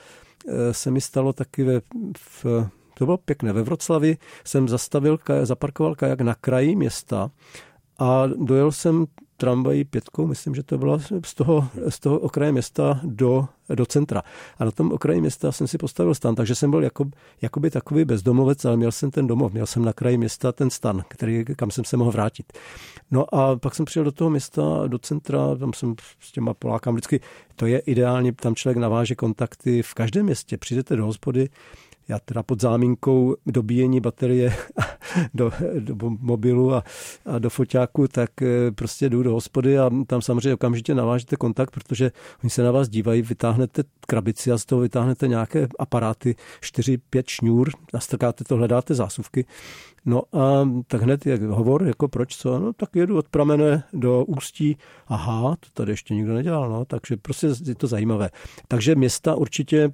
eh, 0.47 0.73
se 0.73 0.91
mi 0.91 1.01
stalo 1.01 1.33
taky 1.33 1.63
ve, 1.63 1.81
v, 2.17 2.45
to 2.93 3.05
bylo 3.05 3.17
pěkné, 3.17 3.53
ve 3.53 3.63
Vroclavi 3.63 4.17
jsem 4.45 4.67
zastavil, 4.67 5.19
zaparkoval 5.43 5.95
kajak 5.95 6.21
na 6.21 6.35
kraji 6.35 6.75
města 6.75 7.31
a 8.01 8.27
dojel 8.27 8.71
jsem 8.71 9.05
tramvají 9.41 9.83
pětkou, 9.83 10.27
myslím, 10.27 10.55
že 10.55 10.63
to 10.63 10.77
bylo 10.77 10.99
z 11.25 11.33
toho, 11.33 11.67
z 11.89 11.99
toho 11.99 12.19
okraje 12.19 12.51
města 12.51 12.99
do, 13.03 13.47
do 13.75 13.85
centra. 13.85 14.23
A 14.57 14.65
na 14.65 14.71
tom 14.71 14.91
okraji 14.91 15.21
města 15.21 15.51
jsem 15.51 15.67
si 15.67 15.77
postavil 15.77 16.15
stan, 16.15 16.35
takže 16.35 16.55
jsem 16.55 16.71
byl 16.71 16.83
jako, 16.83 17.05
jakoby 17.41 17.69
takový 17.69 18.05
bezdomovec, 18.05 18.65
ale 18.65 18.77
měl 18.77 18.91
jsem 18.91 19.11
ten 19.11 19.27
domov, 19.27 19.53
měl 19.53 19.65
jsem 19.65 19.85
na 19.85 19.93
kraji 19.93 20.17
města 20.17 20.51
ten 20.51 20.69
stan, 20.69 21.03
který, 21.07 21.45
kam 21.55 21.71
jsem 21.71 21.85
se 21.85 21.97
mohl 21.97 22.11
vrátit. 22.11 22.53
No 23.11 23.35
a 23.35 23.55
pak 23.55 23.75
jsem 23.75 23.85
přišel 23.85 24.03
do 24.03 24.11
toho 24.11 24.29
města, 24.29 24.61
do 24.87 24.97
centra, 24.97 25.55
tam 25.55 25.73
jsem 25.73 25.95
s 26.19 26.31
těma 26.31 26.53
Polákám 26.53 26.93
vždycky, 26.93 27.19
to 27.55 27.65
je 27.65 27.79
ideálně, 27.79 28.33
tam 28.33 28.55
člověk 28.55 28.77
naváže 28.77 29.15
kontakty 29.15 29.81
v 29.81 29.93
každém 29.93 30.25
městě, 30.25 30.57
přijdete 30.57 30.95
do 30.95 31.05
hospody, 31.05 31.49
já 32.11 32.19
teda 32.19 32.43
pod 32.43 32.61
záminkou 32.61 33.35
dobíjení 33.45 33.99
baterie 33.99 34.53
do, 35.33 35.51
do 35.79 35.95
mobilu 36.09 36.73
a, 36.73 36.83
a 37.25 37.39
do 37.39 37.49
foťáku, 37.49 38.07
tak 38.07 38.41
eh, 38.41 38.71
prostě 38.71 39.09
jdu 39.09 39.23
do 39.23 39.31
hospody 39.31 39.79
a 39.79 39.89
tam 40.07 40.21
samozřejmě 40.21 40.53
okamžitě 40.53 40.95
navážete 40.95 41.35
kontakt, 41.35 41.71
protože 41.71 42.11
oni 42.43 42.49
se 42.49 42.63
na 42.63 42.71
vás 42.71 42.89
dívají, 42.89 43.21
vytáhnete 43.21 43.83
krabici 44.07 44.51
a 44.51 44.57
z 44.57 44.65
toho 44.65 44.81
vytáhnete 44.81 45.27
nějaké 45.27 45.67
aparáty, 45.79 46.35
4-5 46.61 47.23
šňůr, 47.27 47.71
nastrkáte 47.93 48.43
to, 48.43 48.55
hledáte 48.55 48.95
zásuvky. 48.95 49.45
No 50.05 50.21
a 50.33 50.69
tak 50.87 51.01
hned 51.01 51.25
jak 51.25 51.41
hovor, 51.41 51.83
jako 51.83 52.07
proč 52.07 52.37
co, 52.37 52.59
no 52.59 52.73
tak 52.73 52.95
jedu 52.95 53.17
od 53.17 53.29
pramene 53.29 53.83
do 53.93 54.25
Ústí, 54.25 54.77
aha, 55.07 55.55
to 55.59 55.67
tady 55.73 55.91
ještě 55.91 56.13
nikdo 56.13 56.33
nedělal, 56.33 56.69
no, 56.69 56.85
takže 56.85 57.17
prostě 57.17 57.47
je 57.65 57.75
to 57.75 57.87
zajímavé. 57.87 58.29
Takže 58.67 58.95
města 58.95 59.35
určitě 59.35 59.91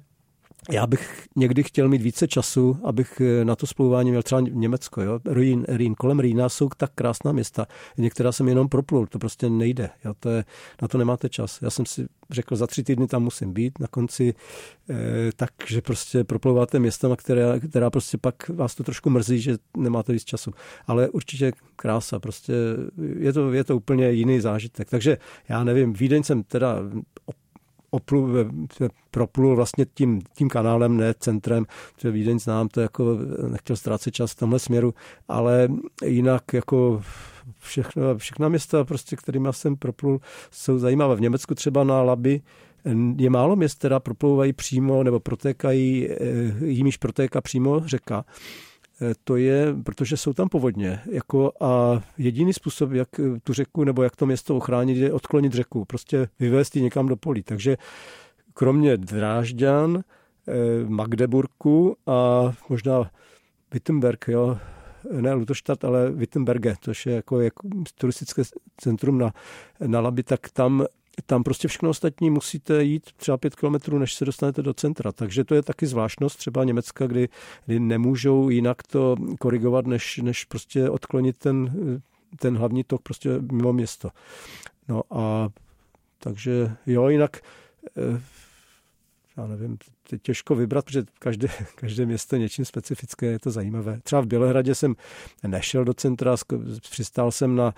já 0.70 0.86
bych 0.86 1.26
někdy 1.36 1.62
chtěl 1.62 1.88
mít 1.88 2.02
více 2.02 2.28
času, 2.28 2.78
abych 2.84 3.20
eh, 3.20 3.44
na 3.44 3.56
to 3.56 3.66
splouvání 3.66 4.10
měl 4.10 4.22
třeba 4.22 4.40
Německo. 4.40 5.02
Jo? 5.02 5.20
Rýn, 5.24 5.64
Rýn, 5.68 5.94
kolem 5.94 6.20
Rýna 6.20 6.48
jsou 6.48 6.68
tak 6.76 6.92
krásná 6.94 7.32
města. 7.32 7.66
Některá 7.96 8.32
jsem 8.32 8.48
jenom 8.48 8.68
proplul, 8.68 9.06
to 9.06 9.18
prostě 9.18 9.50
nejde. 9.50 9.90
Jo? 10.04 10.14
To 10.20 10.30
je, 10.30 10.44
na 10.82 10.88
to 10.88 10.98
nemáte 10.98 11.28
čas. 11.28 11.62
Já 11.62 11.70
jsem 11.70 11.86
si 11.86 12.06
řekl, 12.30 12.56
za 12.56 12.66
tři 12.66 12.82
týdny 12.82 13.06
tam 13.06 13.22
musím 13.22 13.52
být. 13.52 13.78
Na 13.78 13.86
konci 13.86 14.34
eh, 14.90 14.94
tak, 15.36 15.50
že 15.66 15.82
prostě 15.82 16.24
proplouváte 16.24 16.78
městama, 16.78 17.16
která, 17.16 17.58
která 17.68 17.90
prostě 17.90 18.18
pak 18.18 18.48
vás 18.48 18.74
to 18.74 18.84
trošku 18.84 19.10
mrzí, 19.10 19.40
že 19.40 19.56
nemáte 19.76 20.12
víc 20.12 20.24
času. 20.24 20.50
Ale 20.86 21.08
určitě 21.08 21.52
krása, 21.76 22.18
prostě 22.18 22.52
je 23.18 23.32
to, 23.32 23.52
je 23.52 23.64
to 23.64 23.76
úplně 23.76 24.10
jiný 24.10 24.40
zážitek. 24.40 24.90
Takže 24.90 25.18
já 25.48 25.64
nevím, 25.64 25.92
Vídeň 25.92 26.22
jsem 26.22 26.42
teda 26.42 26.76
oplul, 27.90 28.30
proplul 29.10 29.56
vlastně 29.56 29.86
tím, 29.94 30.20
tím 30.34 30.48
kanálem, 30.48 30.96
ne 30.96 31.14
centrem, 31.18 31.66
že 31.98 32.10
Vídeň 32.10 32.38
znám, 32.38 32.68
to 32.68 32.80
jako 32.80 33.18
nechtěl 33.48 33.76
ztrácet 33.76 34.14
čas 34.14 34.32
v 34.32 34.36
tomhle 34.36 34.58
směru, 34.58 34.94
ale 35.28 35.68
jinak 36.04 36.52
jako 36.52 37.02
všechno, 37.58 38.18
všechna 38.18 38.48
města, 38.48 38.84
prostě, 38.84 39.16
kterými 39.16 39.48
jsem 39.50 39.76
proplul, 39.76 40.20
jsou 40.50 40.78
zajímavé. 40.78 41.16
V 41.16 41.20
Německu 41.20 41.54
třeba 41.54 41.84
na 41.84 42.02
Laby 42.02 42.40
je 43.16 43.30
málo 43.30 43.56
měst, 43.56 43.78
která 43.78 44.00
proplouvají 44.00 44.52
přímo 44.52 45.02
nebo 45.02 45.20
protékají, 45.20 46.08
eh, 46.10 46.16
jimiž 46.64 46.96
protéká 46.96 47.40
přímo 47.40 47.80
řeka. 47.84 48.24
Eh, 49.02 49.14
to 49.24 49.36
je, 49.36 49.74
protože 49.84 50.16
jsou 50.16 50.32
tam 50.32 50.48
povodně. 50.48 51.00
Jako 51.10 51.52
a 51.60 52.02
jediný 52.18 52.52
způsob, 52.52 52.92
jak 52.92 53.08
tu 53.42 53.52
řeku 53.52 53.84
nebo 53.84 54.02
jak 54.02 54.16
to 54.16 54.26
město 54.26 54.56
ochránit, 54.56 54.96
je 54.96 55.12
odklonit 55.12 55.52
řeku. 55.52 55.84
Prostě 55.84 56.28
vyvést 56.38 56.76
ji 56.76 56.82
někam 56.82 57.08
do 57.08 57.16
polí. 57.16 57.42
Takže 57.42 57.76
kromě 58.54 58.96
Drážďan, 58.96 60.02
eh, 60.48 60.52
Magdeburku 60.88 61.96
a 62.06 62.52
možná 62.68 63.10
Wittenberg, 63.72 64.28
jo, 64.28 64.58
ne 65.20 65.32
Lutoštat, 65.32 65.84
ale 65.84 66.10
Wittenberge, 66.10 66.74
což 66.80 67.06
je 67.06 67.14
jako, 67.14 67.40
jako 67.40 67.68
turistické 67.94 68.42
centrum 68.76 69.18
na, 69.18 69.32
na 69.86 70.00
Labi, 70.00 70.22
tak 70.22 70.50
tam 70.50 70.86
tam 71.26 71.42
prostě 71.42 71.68
všechno 71.68 71.90
ostatní 71.90 72.30
musíte 72.30 72.84
jít 72.84 73.12
třeba 73.16 73.36
pět 73.36 73.54
kilometrů, 73.54 73.98
než 73.98 74.14
se 74.14 74.24
dostanete 74.24 74.62
do 74.62 74.74
centra. 74.74 75.12
Takže 75.12 75.44
to 75.44 75.54
je 75.54 75.62
taky 75.62 75.86
zvláštnost 75.86 76.38
třeba 76.38 76.64
Německa, 76.64 77.06
kdy, 77.06 77.28
kdy 77.66 77.80
nemůžou 77.80 78.48
jinak 78.48 78.82
to 78.82 79.16
korigovat, 79.40 79.86
než, 79.86 80.18
než 80.18 80.44
prostě 80.44 80.90
odklonit 80.90 81.38
ten, 81.38 81.70
ten 82.36 82.56
hlavní 82.58 82.84
tok 82.84 83.02
prostě 83.02 83.30
mimo 83.52 83.72
město. 83.72 84.10
No 84.88 85.02
a 85.10 85.48
takže 86.18 86.76
jo, 86.86 87.08
jinak 87.08 87.36
eh, 87.86 88.20
já 89.38 89.46
nevím, 89.46 89.78
těžko 90.22 90.54
vybrat, 90.54 90.84
protože 90.84 91.04
každé, 91.18 91.48
každé 91.74 92.06
město 92.06 92.36
je 92.36 92.40
něčím 92.40 92.64
specifické, 92.64 93.26
je 93.26 93.38
to 93.38 93.50
zajímavé. 93.50 94.00
Třeba 94.02 94.20
v 94.20 94.26
Bělehradě 94.26 94.74
jsem 94.74 94.94
nešel 95.46 95.84
do 95.84 95.94
centra, 95.94 96.36
přistál 96.90 97.30
jsem 97.30 97.56
na 97.56 97.74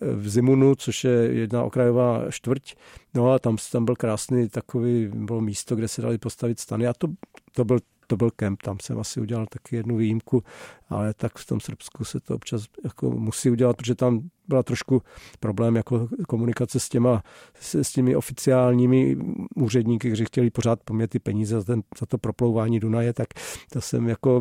v 0.00 0.28
Zimunu, 0.28 0.74
což 0.74 1.04
je 1.04 1.12
jedna 1.12 1.62
okrajová 1.62 2.30
čtvrť. 2.30 2.74
No 3.14 3.32
a 3.32 3.38
tam, 3.38 3.56
tam 3.72 3.84
byl 3.84 3.96
krásný 3.96 4.48
takový, 4.48 5.10
bylo 5.14 5.40
místo, 5.40 5.76
kde 5.76 5.88
se 5.88 6.02
dali 6.02 6.18
postavit 6.18 6.60
stany 6.60 6.86
a 6.86 6.92
to, 6.92 7.08
to 7.52 7.64
byl 7.64 7.78
to 8.12 8.16
byl 8.16 8.30
kemp, 8.30 8.62
tam 8.62 8.76
jsem 8.82 8.98
asi 9.00 9.20
udělal 9.20 9.46
taky 9.46 9.76
jednu 9.76 9.96
výjimku, 9.96 10.42
ale 10.88 11.14
tak 11.14 11.38
v 11.38 11.46
tom 11.46 11.60
Srbsku 11.60 12.04
se 12.04 12.20
to 12.20 12.34
občas 12.34 12.64
jako 12.84 13.10
musí 13.10 13.50
udělat, 13.50 13.76
protože 13.76 13.94
tam 13.94 14.20
byla 14.48 14.62
trošku 14.62 15.02
problém 15.40 15.76
jako 15.76 16.08
komunikace 16.28 16.80
s, 16.80 16.88
těma, 16.88 17.22
s, 17.60 17.74
s 17.74 17.92
těmi 17.92 18.16
oficiálními 18.16 19.16
úředníky, 19.56 20.08
kteří 20.08 20.24
chtěli 20.24 20.50
pořád 20.50 20.82
pomět 20.84 21.10
ty 21.10 21.18
peníze 21.18 21.56
za, 21.56 21.64
ten, 21.64 21.82
za 22.00 22.06
to 22.06 22.18
proplouvání 22.18 22.80
Dunaje, 22.80 23.12
tak 23.12 23.28
to 23.72 23.80
jsem 23.80 24.08
jako, 24.08 24.40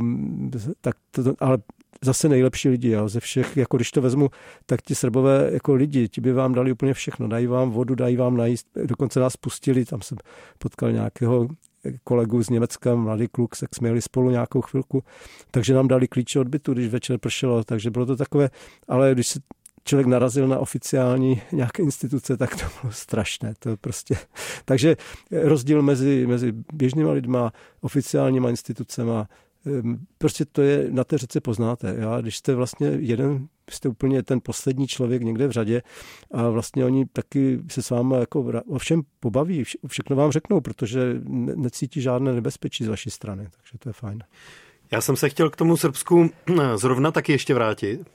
tak 0.82 0.96
to, 1.12 1.34
ale 1.40 1.58
zase 2.04 2.30
nejlepší 2.30 2.70
lidi, 2.70 2.90
jo, 2.90 3.10
ze 3.10 3.20
všech, 3.20 3.58
jako 3.58 3.78
když 3.78 3.92
to 3.92 4.02
vezmu, 4.02 4.30
tak 4.66 4.82
ti 4.82 4.96
Srbové 4.96 5.50
jako 5.54 5.74
lidi, 5.74 6.10
ti 6.10 6.22
by 6.22 6.34
vám 6.34 6.54
dali 6.54 6.72
úplně 6.72 6.94
všechno, 6.94 7.28
dají 7.28 7.48
vám 7.48 7.72
vodu, 7.72 7.96
dají 7.96 8.16
vám 8.18 8.38
najíst, 8.38 8.68
dokonce 8.86 9.20
nás 9.20 9.38
pustili, 9.38 9.86
tam 9.86 10.02
jsem 10.02 10.18
potkal 10.58 10.92
nějakého 10.92 11.48
kolegu 12.04 12.44
z 12.44 12.50
Německa, 12.50 12.96
mladý 12.96 13.28
kluk, 13.28 13.56
se 13.56 13.68
směli 13.76 14.02
spolu 14.02 14.30
nějakou 14.30 14.62
chvilku, 14.62 15.04
takže 15.52 15.74
nám 15.74 15.88
dali 15.88 16.08
klíče 16.08 16.40
od 16.40 16.48
bytu, 16.48 16.74
když 16.74 16.88
večer 16.88 17.18
pršelo, 17.18 17.64
takže 17.64 17.92
bylo 17.92 18.06
to 18.06 18.16
takové, 18.16 18.50
ale 18.88 19.14
když 19.14 19.28
se 19.28 19.40
člověk 19.84 20.08
narazil 20.08 20.48
na 20.48 20.60
oficiální 20.60 21.42
nějaké 21.52 21.84
instituce, 21.84 22.38
tak 22.38 22.56
to 22.56 22.66
bylo 22.82 22.94
strašné. 22.94 23.54
To 23.60 23.78
prostě. 23.78 24.16
Takže 24.66 24.96
rozdíl 25.32 25.82
mezi, 25.82 26.28
mezi 26.28 26.54
běžnýma 26.74 27.12
lidma, 27.12 27.52
oficiálníma 27.82 28.50
institucema, 28.50 29.28
prostě 30.18 30.46
to 30.46 30.62
je, 30.62 30.88
na 30.92 31.04
té 31.04 31.18
řece 31.18 31.42
poznáte. 31.42 31.96
Já, 31.98 32.22
když 32.22 32.38
jste 32.38 32.56
vlastně 32.56 32.88
jeden, 32.88 33.48
jste 33.70 33.90
úplně 33.90 34.24
ten 34.24 34.40
poslední 34.44 34.88
člověk 34.88 35.22
někde 35.24 35.48
v 35.48 35.52
řadě 35.52 35.82
a 36.32 36.50
vlastně 36.50 36.86
oni 36.86 37.06
taky 37.06 37.60
se 37.68 37.82
s 37.82 37.90
vámi 37.90 38.16
jako 38.20 38.54
o 38.68 38.78
všem 38.78 39.02
pobaví, 39.20 39.64
všechno 39.88 40.16
vám 40.16 40.32
řeknou, 40.32 40.62
protože 40.62 41.22
necítí 41.56 42.02
žádné 42.02 42.34
nebezpečí 42.34 42.86
z 42.86 42.88
vaší 42.88 43.10
strany, 43.10 43.44
takže 43.44 43.78
to 43.80 43.90
je 43.90 43.94
fajn. 43.94 44.24
Já 44.92 45.02
jsem 45.02 45.16
se 45.16 45.30
chtěl 45.30 45.50
k 45.50 45.56
tomu 45.56 45.78
Srbsku 45.78 46.30
zrovna 46.76 47.12
taky 47.12 47.32
ještě 47.32 47.54
vrátit, 47.54 48.10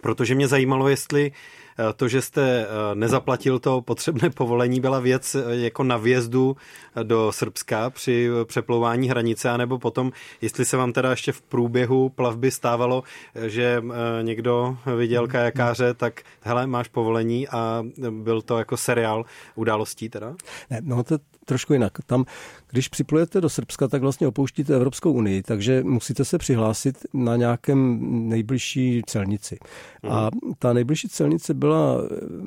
protože 0.00 0.34
mě 0.34 0.48
zajímalo, 0.48 0.88
jestli 0.88 1.32
Eh, 1.69 1.69
to, 1.96 2.08
že 2.08 2.22
jste 2.22 2.42
eh, 2.42 2.66
nezaplatil 2.94 3.58
to 3.58 3.80
potřebné 3.80 4.30
povolení, 4.30 4.80
byla 4.80 5.00
věc 5.00 5.34
eh, 5.34 5.56
jako 5.56 5.84
na 5.84 5.96
vjezdu 5.96 6.56
do 7.02 7.32
Srbska 7.32 7.90
při 7.90 8.28
přeplouvání 8.44 9.08
hranice, 9.08 9.50
anebo 9.50 9.78
potom, 9.78 10.12
jestli 10.42 10.64
se 10.64 10.76
vám 10.76 10.92
teda 10.92 11.10
ještě 11.10 11.32
v 11.32 11.42
průběhu 11.42 12.08
plavby 12.08 12.50
stávalo, 12.50 13.02
že 13.46 13.82
někdo 14.22 14.76
viděl 14.96 15.28
kajakáře, 15.28 15.94
tak 15.94 16.20
hele, 16.40 16.66
máš 16.66 16.88
povolení 16.88 17.48
a 17.48 17.84
byl 18.10 18.42
to 18.42 18.58
jako 18.58 18.76
seriál 18.76 19.24
událostí 19.54 20.08
teda? 20.08 20.34
Ne, 20.70 20.80
no 20.82 21.04
to 21.04 21.18
trošku 21.50 21.72
jinak. 21.72 21.92
Tam, 22.06 22.24
když 22.70 22.88
připlujete 22.88 23.40
do 23.40 23.48
Srbska, 23.48 23.88
tak 23.88 24.02
vlastně 24.02 24.26
opouštíte 24.28 24.74
Evropskou 24.74 25.12
unii, 25.12 25.42
takže 25.42 25.82
musíte 25.82 26.24
se 26.24 26.38
přihlásit 26.38 26.98
na 27.14 27.36
nějakém 27.36 27.98
nejbližší 28.28 29.02
celnici. 29.06 29.58
A 30.08 30.22
mhm. 30.22 30.54
ta 30.58 30.72
nejbližší 30.72 31.08
celnice 31.08 31.54
byla, 31.60 31.96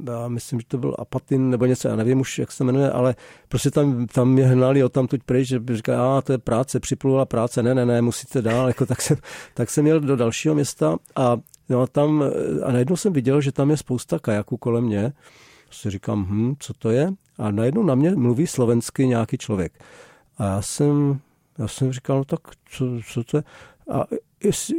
já 0.05 0.27
myslím, 0.27 0.59
že 0.59 0.65
to 0.67 0.77
byl 0.77 0.95
Apatin 0.99 1.49
nebo 1.49 1.65
něco, 1.65 1.87
já 1.87 1.95
nevím 1.95 2.19
už, 2.19 2.39
jak 2.39 2.51
se 2.51 2.63
jmenuje, 2.63 2.91
ale 2.91 3.15
prostě 3.47 3.71
tam, 3.71 4.07
tam 4.07 4.29
mě 4.29 4.45
hnali 4.45 4.83
o 4.83 4.89
tam 4.89 5.07
tuď 5.07 5.23
pryč, 5.23 5.47
že 5.47 5.61
říká, 5.73 6.17
a 6.17 6.21
to 6.21 6.31
je 6.31 6.37
práce, 6.37 6.79
připlula 6.79 7.25
práce, 7.25 7.63
ne, 7.63 7.75
ne, 7.75 7.85
ne, 7.85 8.01
musíte 8.01 8.41
dál, 8.41 8.67
jako, 8.67 8.85
tak, 8.85 9.01
jsem, 9.01 9.17
tak 9.53 9.69
jsem 9.69 9.87
jel 9.87 9.99
do 9.99 10.15
dalšího 10.15 10.55
města 10.55 10.97
a 11.15 11.37
No 11.69 11.81
a 11.81 11.87
tam, 11.87 12.23
a 12.63 12.71
najednou 12.71 12.95
jsem 12.95 13.13
viděl, 13.13 13.41
že 13.41 13.51
tam 13.51 13.69
je 13.69 13.77
spousta 13.77 14.19
kajaků 14.19 14.57
kolem 14.57 14.83
mě. 14.83 15.13
Si 15.71 15.89
říkám, 15.89 16.25
hm, 16.29 16.55
co 16.59 16.73
to 16.73 16.89
je? 16.89 17.13
A 17.37 17.51
najednou 17.51 17.83
na 17.83 17.95
mě 17.95 18.11
mluví 18.11 18.47
slovensky 18.47 19.07
nějaký 19.07 19.37
člověk. 19.37 19.83
A 20.37 20.45
já 20.45 20.61
jsem, 20.61 21.19
já 21.57 21.67
jsem 21.67 21.93
říkal, 21.93 22.17
no 22.17 22.25
tak 22.25 22.39
co, 22.65 22.85
co 23.13 23.23
to 23.23 23.37
je? 23.37 23.43
A 23.91 24.05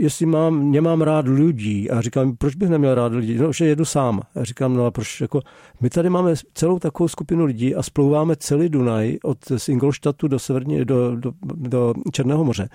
jestli, 0.00 0.27
mám, 0.27 0.70
nemám 0.70 1.03
rád 1.03 1.29
lidí. 1.29 1.90
A 1.90 2.00
říkám, 2.00 2.37
proč 2.37 2.55
bych 2.55 2.68
neměl 2.68 2.94
rád 2.94 3.12
lidí? 3.12 3.38
No, 3.38 3.53
že 3.53 3.66
jedu 3.66 3.85
sám. 3.85 4.20
A 4.35 4.44
říkám, 4.44 4.74
no 4.74 4.87
a 4.87 4.90
proč, 4.90 5.20
jako, 5.20 5.40
my 5.81 5.90
tady 5.90 6.11
máme 6.11 6.35
celou 6.55 6.79
takovou 6.79 7.09
skupinu 7.09 7.44
lidí 7.44 7.74
a 7.74 7.83
splouváme 7.83 8.37
celý 8.37 8.68
Dunaj 8.68 9.18
od 9.22 9.38
z 9.57 9.68
Ingolštatu 9.68 10.29
do, 10.29 10.38
severní, 10.38 10.85
do, 10.85 11.16
do, 11.16 11.33
do 11.42 11.94
Černého 12.12 12.44
moře. 12.44 12.68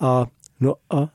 A 0.00 0.26
no 0.60 0.74
a 0.90 1.08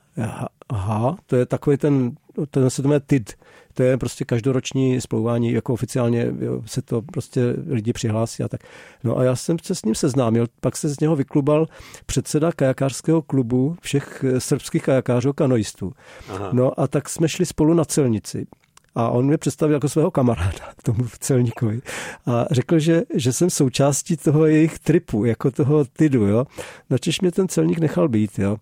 aha, 0.70 1.18
to 1.26 1.36
je 1.36 1.46
takový 1.46 1.78
ten, 1.78 2.12
ten 2.50 2.70
se 2.70 2.82
to 2.82 2.88
jmenuje 2.88 3.02
TID, 3.08 3.34
to 3.78 3.84
je 3.84 3.98
prostě 3.98 4.26
každoroční 4.26 5.02
splouvání, 5.02 5.52
jako 5.52 5.74
oficiálně 5.74 6.26
se 6.66 6.82
to 6.82 7.02
prostě 7.02 7.42
lidi 7.68 7.94
přihlásí 7.94 8.44
a 8.44 8.48
tak. 8.48 8.62
No 9.04 9.18
a 9.18 9.24
já 9.24 9.36
jsem 9.36 9.58
se 9.64 9.76
s 9.76 9.86
ním 9.86 9.96
seznámil, 9.96 10.48
pak 10.62 10.78
se 10.78 10.90
z 10.90 11.00
něho 11.00 11.16
vyklubal 11.16 11.68
předseda 12.06 12.52
kajakářského 12.52 13.22
klubu 13.22 13.76
všech 13.82 14.26
srbských 14.38 14.84
kajakářů 14.84 15.34
kanoistů. 15.34 15.94
Aha. 16.30 16.50
No 16.54 16.80
a 16.80 16.88
tak 16.88 17.10
jsme 17.10 17.30
šli 17.30 17.46
spolu 17.46 17.74
na 17.74 17.86
celnici. 17.86 18.48
A 18.96 19.10
on 19.10 19.26
mě 19.26 19.38
představil 19.38 19.74
jako 19.74 19.90
svého 19.90 20.12
kamaráda, 20.12 20.60
tomu 20.84 21.08
celníkovi. 21.20 21.82
A 22.26 22.46
řekl, 22.52 22.80
že, 22.80 23.04
že 23.14 23.34
jsem 23.34 23.50
součástí 23.50 24.18
toho 24.18 24.46
jejich 24.46 24.80
tripu, 24.80 25.26
jako 25.26 25.52
toho 25.52 25.86
tydu, 25.86 26.26
jo. 26.26 26.46
Načež 26.90 27.22
mě 27.22 27.32
ten 27.32 27.48
celník 27.48 27.80
nechal 27.80 28.08
být, 28.08 28.40
jo. 28.40 28.58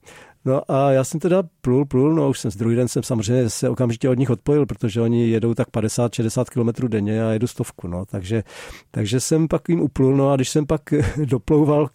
No 0.46 0.72
a 0.72 0.92
já 0.92 1.04
jsem 1.04 1.20
teda 1.20 1.44
plul, 1.62 1.86
plul, 1.86 2.16
no 2.16 2.30
už 2.30 2.40
jsem 2.40 2.52
druhý 2.58 2.76
den 2.76 2.88
jsem 2.88 3.04
samozřejmě 3.04 3.50
se 3.50 3.70
okamžitě 3.70 4.10
od 4.10 4.18
nich 4.18 4.30
odpojil, 4.30 4.66
protože 4.66 5.02
oni 5.02 5.28
jedou 5.30 5.54
tak 5.54 5.68
50-60 5.70 6.46
km 6.46 6.88
denně 6.88 7.26
a 7.26 7.32
jedu 7.32 7.48
stovku, 7.48 7.88
no, 7.88 8.06
takže, 8.06 8.44
takže 8.92 9.20
jsem 9.20 9.48
pak 9.48 9.70
jim 9.70 9.82
uplul, 9.82 10.18
no 10.18 10.32
a 10.32 10.36
když 10.36 10.50
jsem 10.50 10.66
pak 10.66 10.82
doplouval 11.26 11.90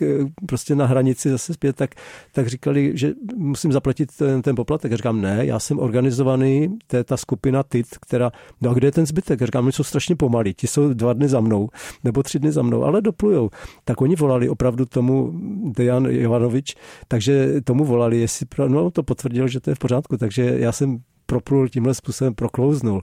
prostě 0.47 0.75
na 0.75 0.87
hranici 0.87 1.31
zase 1.31 1.55
zpět, 1.55 1.77
tak, 1.77 1.95
tak 2.33 2.47
říkali, 2.47 2.93
že 2.95 3.13
musím 3.37 3.73
zaplatit 3.73 4.17
ten, 4.17 4.43
ten 4.43 4.57
poplatek. 4.57 4.91
Já 4.91 4.97
říkám, 4.97 5.21
ne, 5.21 5.47
já 5.47 5.59
jsem 5.59 5.79
organizovaný, 5.79 6.79
to 6.87 6.97
je 6.97 7.05
ta 7.05 7.17
skupina 7.17 7.63
TIT, 7.63 7.87
která, 8.01 8.31
no 8.61 8.71
a 8.71 8.75
kde 8.75 8.87
je 8.87 8.93
ten 8.93 9.07
zbytek? 9.07 9.41
Já 9.41 9.47
říkám, 9.47 9.65
oni 9.65 9.73
jsou 9.73 9.85
strašně 9.85 10.17
pomalí, 10.17 10.55
ti 10.55 10.67
jsou 10.67 10.95
dva 10.95 11.13
dny 11.13 11.29
za 11.29 11.41
mnou, 11.41 11.69
nebo 12.05 12.23
tři 12.23 12.39
dny 12.39 12.53
za 12.53 12.63
mnou, 12.63 12.85
ale 12.85 13.01
doplujou. 13.01 13.51
Tak 13.85 14.01
oni 14.01 14.17
volali 14.17 14.49
opravdu 14.49 14.87
tomu 14.87 15.33
Dejan 15.77 16.07
Jovanovič, 16.07 16.75
takže 17.09 17.61
tomu 17.65 17.85
volali, 17.85 18.21
jestli 18.21 18.40
si 18.41 18.69
no, 18.69 18.91
to 18.91 19.03
potvrdil, 19.03 19.49
že 19.49 19.61
to 19.61 19.71
je 19.71 19.75
v 19.75 19.79
pořádku, 19.79 20.17
takže 20.17 20.43
já 20.59 20.73
jsem 20.73 20.99
proplul 21.27 21.69
tímhle 21.69 21.95
způsobem, 21.95 22.35
proklouznul. 22.35 23.03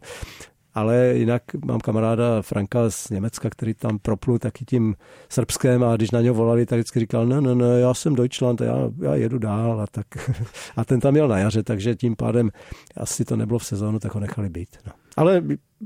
Ale 0.74 1.14
jinak 1.16 1.42
mám 1.66 1.80
kamaráda 1.80 2.42
Franka 2.42 2.90
z 2.90 3.10
Německa, 3.10 3.50
který 3.50 3.74
tam 3.74 4.00
proplul 4.00 4.40
taky 4.40 4.66
tím 4.66 4.96
srbském 5.30 5.84
a 5.84 5.96
když 5.96 6.12
na 6.12 6.22
něho 6.22 6.36
volali, 6.36 6.66
tak 6.66 6.80
vždycky 6.80 7.00
říkal, 7.00 7.26
ne, 7.26 7.42
ne, 7.42 7.56
ne, 7.56 7.80
já 7.80 7.94
jsem 7.94 8.16
Deutschland, 8.16 8.62
já, 8.62 8.76
já 9.02 9.16
jedu 9.16 9.38
dál 9.38 9.82
a 9.82 9.88
tak. 9.88 10.08
A 10.76 10.86
ten 10.86 11.00
tam 11.00 11.14
měl 11.14 11.28
na 11.28 11.38
jaře, 11.38 11.64
takže 11.64 11.96
tím 11.96 12.16
pádem 12.16 12.50
asi 12.98 13.26
to 13.26 13.36
nebylo 13.36 13.60
v 13.60 13.66
sezónu, 13.66 14.00
tak 14.00 14.16
ho 14.16 14.22
nechali 14.22 14.50
být. 14.50 14.70
No. 14.86 14.92
Ale 15.18 15.44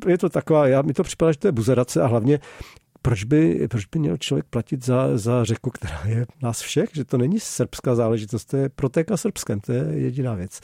je 0.07 0.17
to 0.17 0.29
taková, 0.29 0.67
já, 0.67 0.81
mi 0.81 0.93
to 0.93 1.03
připadá, 1.03 1.31
že 1.31 1.37
to 1.37 1.47
je 1.47 1.51
buzerace 1.51 2.01
a 2.01 2.07
hlavně 2.07 2.39
proč 3.01 3.23
by, 3.23 3.67
proč 3.67 3.85
by 3.85 3.99
měl 3.99 4.17
člověk 4.17 4.45
platit 4.49 4.85
za, 4.85 5.17
za 5.17 5.43
řeku, 5.43 5.69
která 5.69 6.01
je 6.05 6.25
nás 6.41 6.61
všech, 6.61 6.89
že 6.93 7.05
to 7.05 7.17
není 7.17 7.39
srbská 7.39 7.95
záležitost, 7.95 8.45
to 8.45 8.57
je 8.57 8.69
protéka 8.69 9.17
srbskem, 9.17 9.59
to 9.59 9.71
je 9.71 9.85
jediná 9.93 10.33
věc. 10.33 10.59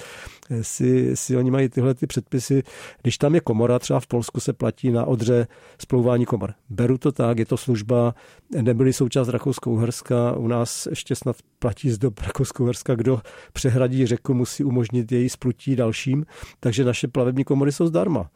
Jestli, 0.49 0.89
jestli 0.89 1.37
oni 1.37 1.51
mají 1.51 1.69
tyhle 1.69 1.93
ty 1.93 2.07
předpisy, 2.07 2.63
když 3.01 3.17
tam 3.17 3.35
je 3.35 3.41
komora, 3.41 3.79
třeba 3.79 3.99
v 3.99 4.07
Polsku 4.07 4.39
se 4.39 4.53
platí 4.53 4.91
na 4.91 5.05
odře 5.05 5.47
splouvání 5.81 6.25
komor. 6.25 6.53
Beru 6.69 6.97
to 6.97 7.11
tak, 7.11 7.39
je 7.39 7.45
to 7.45 7.57
služba, 7.57 8.15
nebyly 8.61 8.93
součást 8.93 9.27
Rakousko-Uherska, 9.27 10.37
u 10.37 10.47
nás 10.47 10.85
ještě 10.85 11.15
snad 11.15 11.35
platí 11.59 11.89
z 11.89 11.97
dob 11.97 12.19
Rakousko-Uherska, 12.19 12.95
kdo 12.95 13.21
přehradí 13.53 14.05
řeku, 14.05 14.33
musí 14.33 14.63
umožnit 14.63 15.11
její 15.11 15.29
splutí 15.29 15.75
dalším, 15.75 16.25
takže 16.59 16.85
naše 16.85 17.07
plavební 17.07 17.43
komory 17.43 17.71
jsou 17.71 17.87
zdarma. 17.87 18.29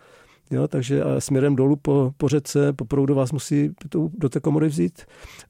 Jo, 0.52 0.68
takže 0.68 1.04
směrem 1.20 1.56
dolů 1.56 1.76
po, 1.76 2.14
po 2.18 2.30
řece, 2.30 2.74
po 2.74 2.86
proudu 2.86 3.16
vás 3.16 3.32
musí 3.32 3.70
tu, 3.90 4.12
do 4.18 4.30
té 4.30 4.40
komory 4.40 4.68
vzít. 4.68 5.06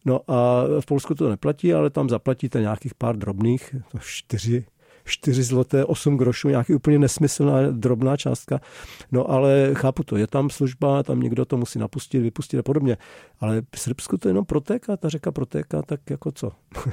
No 0.05 0.19
a 0.27 0.63
v 0.79 0.85
Polsku 0.85 1.15
to 1.15 1.29
neplatí, 1.29 1.73
ale 1.73 1.89
tam 1.89 2.09
zaplatíte 2.09 2.61
nějakých 2.61 2.93
pár 2.93 3.17
drobných, 3.17 3.75
čtyři 3.99 4.65
4 5.05 5.43
zloté, 5.43 5.85
8 5.85 6.17
grošů, 6.17 6.49
nějaký 6.49 6.75
úplně 6.75 6.99
nesmyslná 6.99 7.71
drobná 7.71 8.17
částka. 8.17 8.59
No 9.11 9.29
ale 9.29 9.69
chápu 9.73 10.03
to, 10.03 10.17
je 10.17 10.27
tam 10.27 10.49
služba, 10.49 11.03
tam 11.03 11.19
někdo 11.19 11.45
to 11.45 11.57
musí 11.57 11.79
napustit, 11.79 12.19
vypustit 12.19 12.57
a 12.57 12.63
podobně. 12.63 12.97
Ale 13.39 13.61
v 13.75 13.79
Srbsku 13.79 14.17
to 14.17 14.27
jenom 14.27 14.45
protéká, 14.45 14.97
ta 14.97 15.09
řeka 15.09 15.31
protéká, 15.31 15.81
tak 15.81 16.09
jako 16.09 16.31
co? 16.31 16.51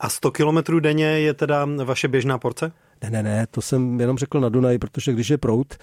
A 0.00 0.08
100 0.08 0.30
kilometrů 0.30 0.80
denně 0.80 1.06
je 1.06 1.34
teda 1.34 1.68
vaše 1.84 2.08
běžná 2.08 2.38
porce? 2.38 2.72
Ne, 3.02 3.10
ne, 3.10 3.22
ne, 3.22 3.46
to 3.50 3.60
jsem 3.60 4.00
jenom 4.00 4.18
řekl 4.18 4.40
na 4.40 4.48
Dunaj, 4.48 4.78
protože 4.78 5.12
když 5.12 5.30
je 5.30 5.38
prout 5.38 5.76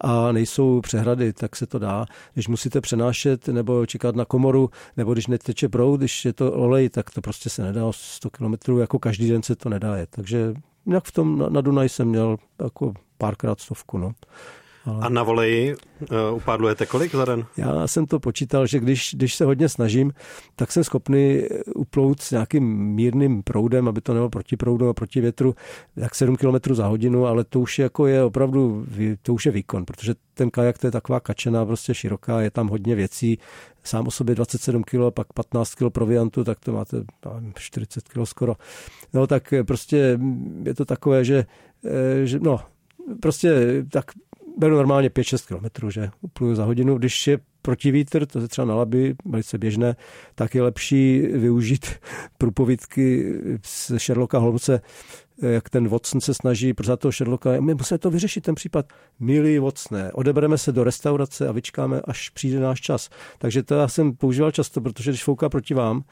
a 0.00 0.32
nejsou 0.32 0.80
přehrady, 0.80 1.32
tak 1.32 1.56
se 1.56 1.66
to 1.66 1.78
dá. 1.78 2.06
Když 2.34 2.48
musíte 2.48 2.80
přenášet 2.80 3.48
nebo 3.48 3.86
čekat 3.86 4.16
na 4.16 4.24
komoru, 4.24 4.70
nebo 4.96 5.12
když 5.12 5.26
neteče 5.26 5.68
prout, 5.68 5.96
když 5.96 6.24
je 6.24 6.32
to 6.32 6.52
olej, 6.52 6.88
tak 6.88 7.10
to 7.10 7.20
prostě 7.20 7.50
se 7.50 7.62
nedá 7.62 7.92
100 7.92 8.30
kilometrů, 8.30 8.78
jako 8.78 8.98
každý 8.98 9.28
den 9.28 9.42
se 9.42 9.56
to 9.56 9.68
nedá 9.68 9.96
jet. 9.96 10.10
Takže 10.10 10.54
jak 10.86 11.04
v 11.04 11.12
tom 11.12 11.38
na, 11.38 11.48
na 11.48 11.60
Dunaj 11.60 11.88
jsem 11.88 12.08
měl 12.08 12.36
jako 12.62 12.92
párkrát 13.18 13.60
stovku. 13.60 13.98
No. 13.98 14.12
Ale... 14.86 15.00
A 15.00 15.08
na 15.08 15.22
voleji 15.22 15.74
uh, 15.74 16.36
upádlujete 16.36 16.86
kolik 16.86 17.14
za 17.14 17.24
den? 17.24 17.46
Já 17.56 17.86
jsem 17.86 18.06
to 18.06 18.20
počítal, 18.20 18.66
že 18.66 18.78
když, 18.78 19.14
když 19.14 19.34
se 19.34 19.44
hodně 19.44 19.68
snažím, 19.68 20.12
tak 20.56 20.72
jsem 20.72 20.84
schopný 20.84 21.42
uplout 21.74 22.20
s 22.20 22.30
nějakým 22.30 22.64
mírným 22.94 23.42
proudem, 23.42 23.88
aby 23.88 24.00
to 24.00 24.14
nebylo 24.14 24.30
proti 24.30 24.56
proudu 24.56 24.88
a 24.88 24.94
proti 24.94 25.20
větru, 25.20 25.54
jak 25.96 26.14
7 26.14 26.36
km 26.36 26.74
za 26.74 26.86
hodinu, 26.86 27.26
ale 27.26 27.44
to 27.44 27.60
už 27.60 27.78
jako 27.78 28.06
je 28.06 28.24
opravdu, 28.24 28.86
to 29.22 29.34
už 29.34 29.46
je 29.46 29.52
výkon, 29.52 29.84
protože 29.84 30.14
ten 30.34 30.50
kajak 30.50 30.78
to 30.78 30.86
je 30.86 30.90
taková 30.90 31.20
kačená, 31.20 31.66
prostě 31.66 31.94
široká, 31.94 32.40
je 32.40 32.50
tam 32.50 32.68
hodně 32.68 32.94
věcí, 32.94 33.38
sám 33.84 34.06
o 34.06 34.10
sobě 34.10 34.34
27 34.34 34.84
kg, 34.84 35.14
pak 35.14 35.32
15 35.32 35.74
kg 35.74 35.90
proviantu, 35.92 36.44
tak 36.44 36.60
to 36.60 36.72
máte 36.72 37.04
40 37.58 38.08
kg 38.08 38.20
skoro. 38.24 38.56
No 39.12 39.26
tak 39.26 39.54
prostě 39.66 40.18
je 40.64 40.74
to 40.74 40.84
takové, 40.84 41.24
že, 41.24 41.46
eh, 41.84 42.26
že 42.26 42.38
no, 42.40 42.60
prostě 43.20 43.52
tak 43.90 44.04
beru 44.58 44.76
normálně 44.76 45.08
5-6 45.08 45.70
km, 45.78 45.90
že 45.90 46.10
upluju 46.20 46.54
za 46.54 46.64
hodinu. 46.64 46.98
Když 46.98 47.26
je 47.26 47.38
protivítr, 47.62 48.26
to 48.26 48.38
je 48.38 48.48
třeba 48.48 48.64
na 48.64 48.74
laby, 48.74 49.14
velice 49.24 49.58
běžné, 49.58 49.96
tak 50.34 50.54
je 50.54 50.62
lepší 50.62 51.20
využít 51.20 51.86
průpovídky 52.38 53.34
z 53.62 53.98
Sherlocka 53.98 54.38
Holmese, 54.38 54.80
jak 55.42 55.70
ten 55.70 55.88
Watson 55.88 56.20
se 56.20 56.34
snaží 56.34 56.74
za 56.84 56.96
toho 56.96 57.12
Sherlocka, 57.12 57.50
my 57.60 57.74
musíme 57.74 57.98
to 57.98 58.10
vyřešit 58.10 58.40
ten 58.40 58.54
případ. 58.54 58.86
Milý 59.20 59.58
Watsone, 59.58 60.12
odebereme 60.12 60.58
se 60.58 60.72
do 60.72 60.84
restaurace 60.84 61.48
a 61.48 61.52
vyčkáme, 61.52 62.00
až 62.04 62.30
přijde 62.30 62.60
náš 62.60 62.80
čas. 62.80 63.10
Takže 63.38 63.62
to 63.62 63.74
já 63.74 63.88
jsem 63.88 64.16
používal 64.16 64.50
často, 64.50 64.80
protože 64.80 65.10
když 65.10 65.24
fouká 65.24 65.48
proti 65.48 65.74
vám, 65.74 66.04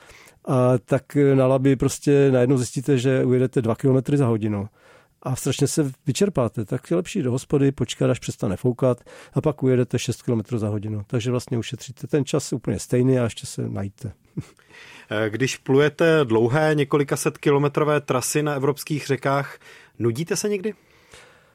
a 0.44 0.78
tak 0.78 1.16
na 1.34 1.46
laby 1.46 1.76
prostě 1.76 2.30
najednou 2.30 2.56
zjistíte, 2.56 2.98
že 2.98 3.24
ujedete 3.24 3.62
2 3.62 3.74
km 3.74 4.16
za 4.16 4.26
hodinu 4.26 4.68
a 5.22 5.36
strašně 5.36 5.66
se 5.66 5.92
vyčerpáte, 6.06 6.64
tak 6.64 6.90
je 6.90 6.96
lepší 6.96 7.22
do 7.22 7.30
hospody, 7.30 7.72
počkat, 7.72 8.10
až 8.10 8.18
přestane 8.18 8.56
foukat 8.56 9.00
a 9.32 9.40
pak 9.40 9.62
ujedete 9.62 9.98
6 9.98 10.22
km 10.22 10.58
za 10.58 10.68
hodinu. 10.68 11.02
Takže 11.06 11.30
vlastně 11.30 11.58
ušetříte 11.58 12.06
ten 12.06 12.24
čas 12.24 12.52
úplně 12.52 12.78
stejný 12.78 13.18
a 13.18 13.24
ještě 13.24 13.46
se 13.46 13.68
najíte. 13.68 14.12
Když 15.28 15.56
plujete 15.56 16.24
dlouhé 16.24 16.74
několika 16.74 17.16
set 17.16 17.38
kilometrové 17.38 18.00
trasy 18.00 18.42
na 18.42 18.54
evropských 18.54 19.06
řekách, 19.06 19.58
nudíte 19.98 20.36
se 20.36 20.48
někdy? 20.48 20.74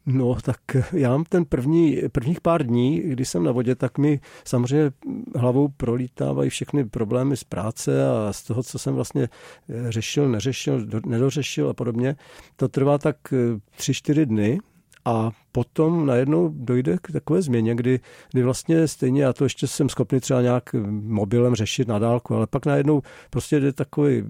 No, 0.05 0.35
tak 0.41 0.57
já 0.93 1.09
mám 1.09 1.23
ten 1.23 1.45
první, 1.45 2.01
prvních 2.11 2.41
pár 2.41 2.63
dní, 2.63 2.99
kdy 2.99 3.25
jsem 3.25 3.43
na 3.43 3.51
vodě, 3.51 3.75
tak 3.75 3.97
mi 3.97 4.19
samozřejmě 4.45 4.91
hlavou 5.35 5.67
prolítávají 5.67 6.49
všechny 6.49 6.85
problémy 6.85 7.37
z 7.37 7.43
práce 7.43 8.07
a 8.07 8.33
z 8.33 8.43
toho, 8.43 8.63
co 8.63 8.79
jsem 8.79 8.95
vlastně 8.95 9.29
eh, 9.69 9.91
řešil, 9.91 10.29
neřešil, 10.29 10.87
nedořešil 11.05 11.69
a 11.69 11.73
podobně. 11.73 12.15
To 12.55 12.67
trvá 12.67 12.97
tak 12.97 13.17
eh, 13.33 13.59
tři, 13.77 13.93
čtyři 13.93 14.25
dny, 14.25 14.59
a 15.05 15.31
potom 15.51 16.05
najednou 16.05 16.51
dojde 16.53 16.97
k 17.01 17.11
takové 17.11 17.41
změně, 17.41 17.75
kdy, 17.75 17.99
kdy 18.31 18.43
vlastně 18.43 18.87
stejně 18.87 19.23
já 19.23 19.33
to 19.33 19.43
ještě 19.43 19.67
jsem 19.67 19.89
schopný 19.89 20.19
třeba 20.19 20.41
nějak 20.41 20.73
mobilem 21.01 21.55
řešit 21.55 21.87
na 21.87 21.99
dálku, 21.99 22.35
ale 22.35 22.47
pak 22.47 22.65
najednou 22.65 23.01
prostě 23.29 23.59
jde 23.59 23.73
takový, 23.73 24.23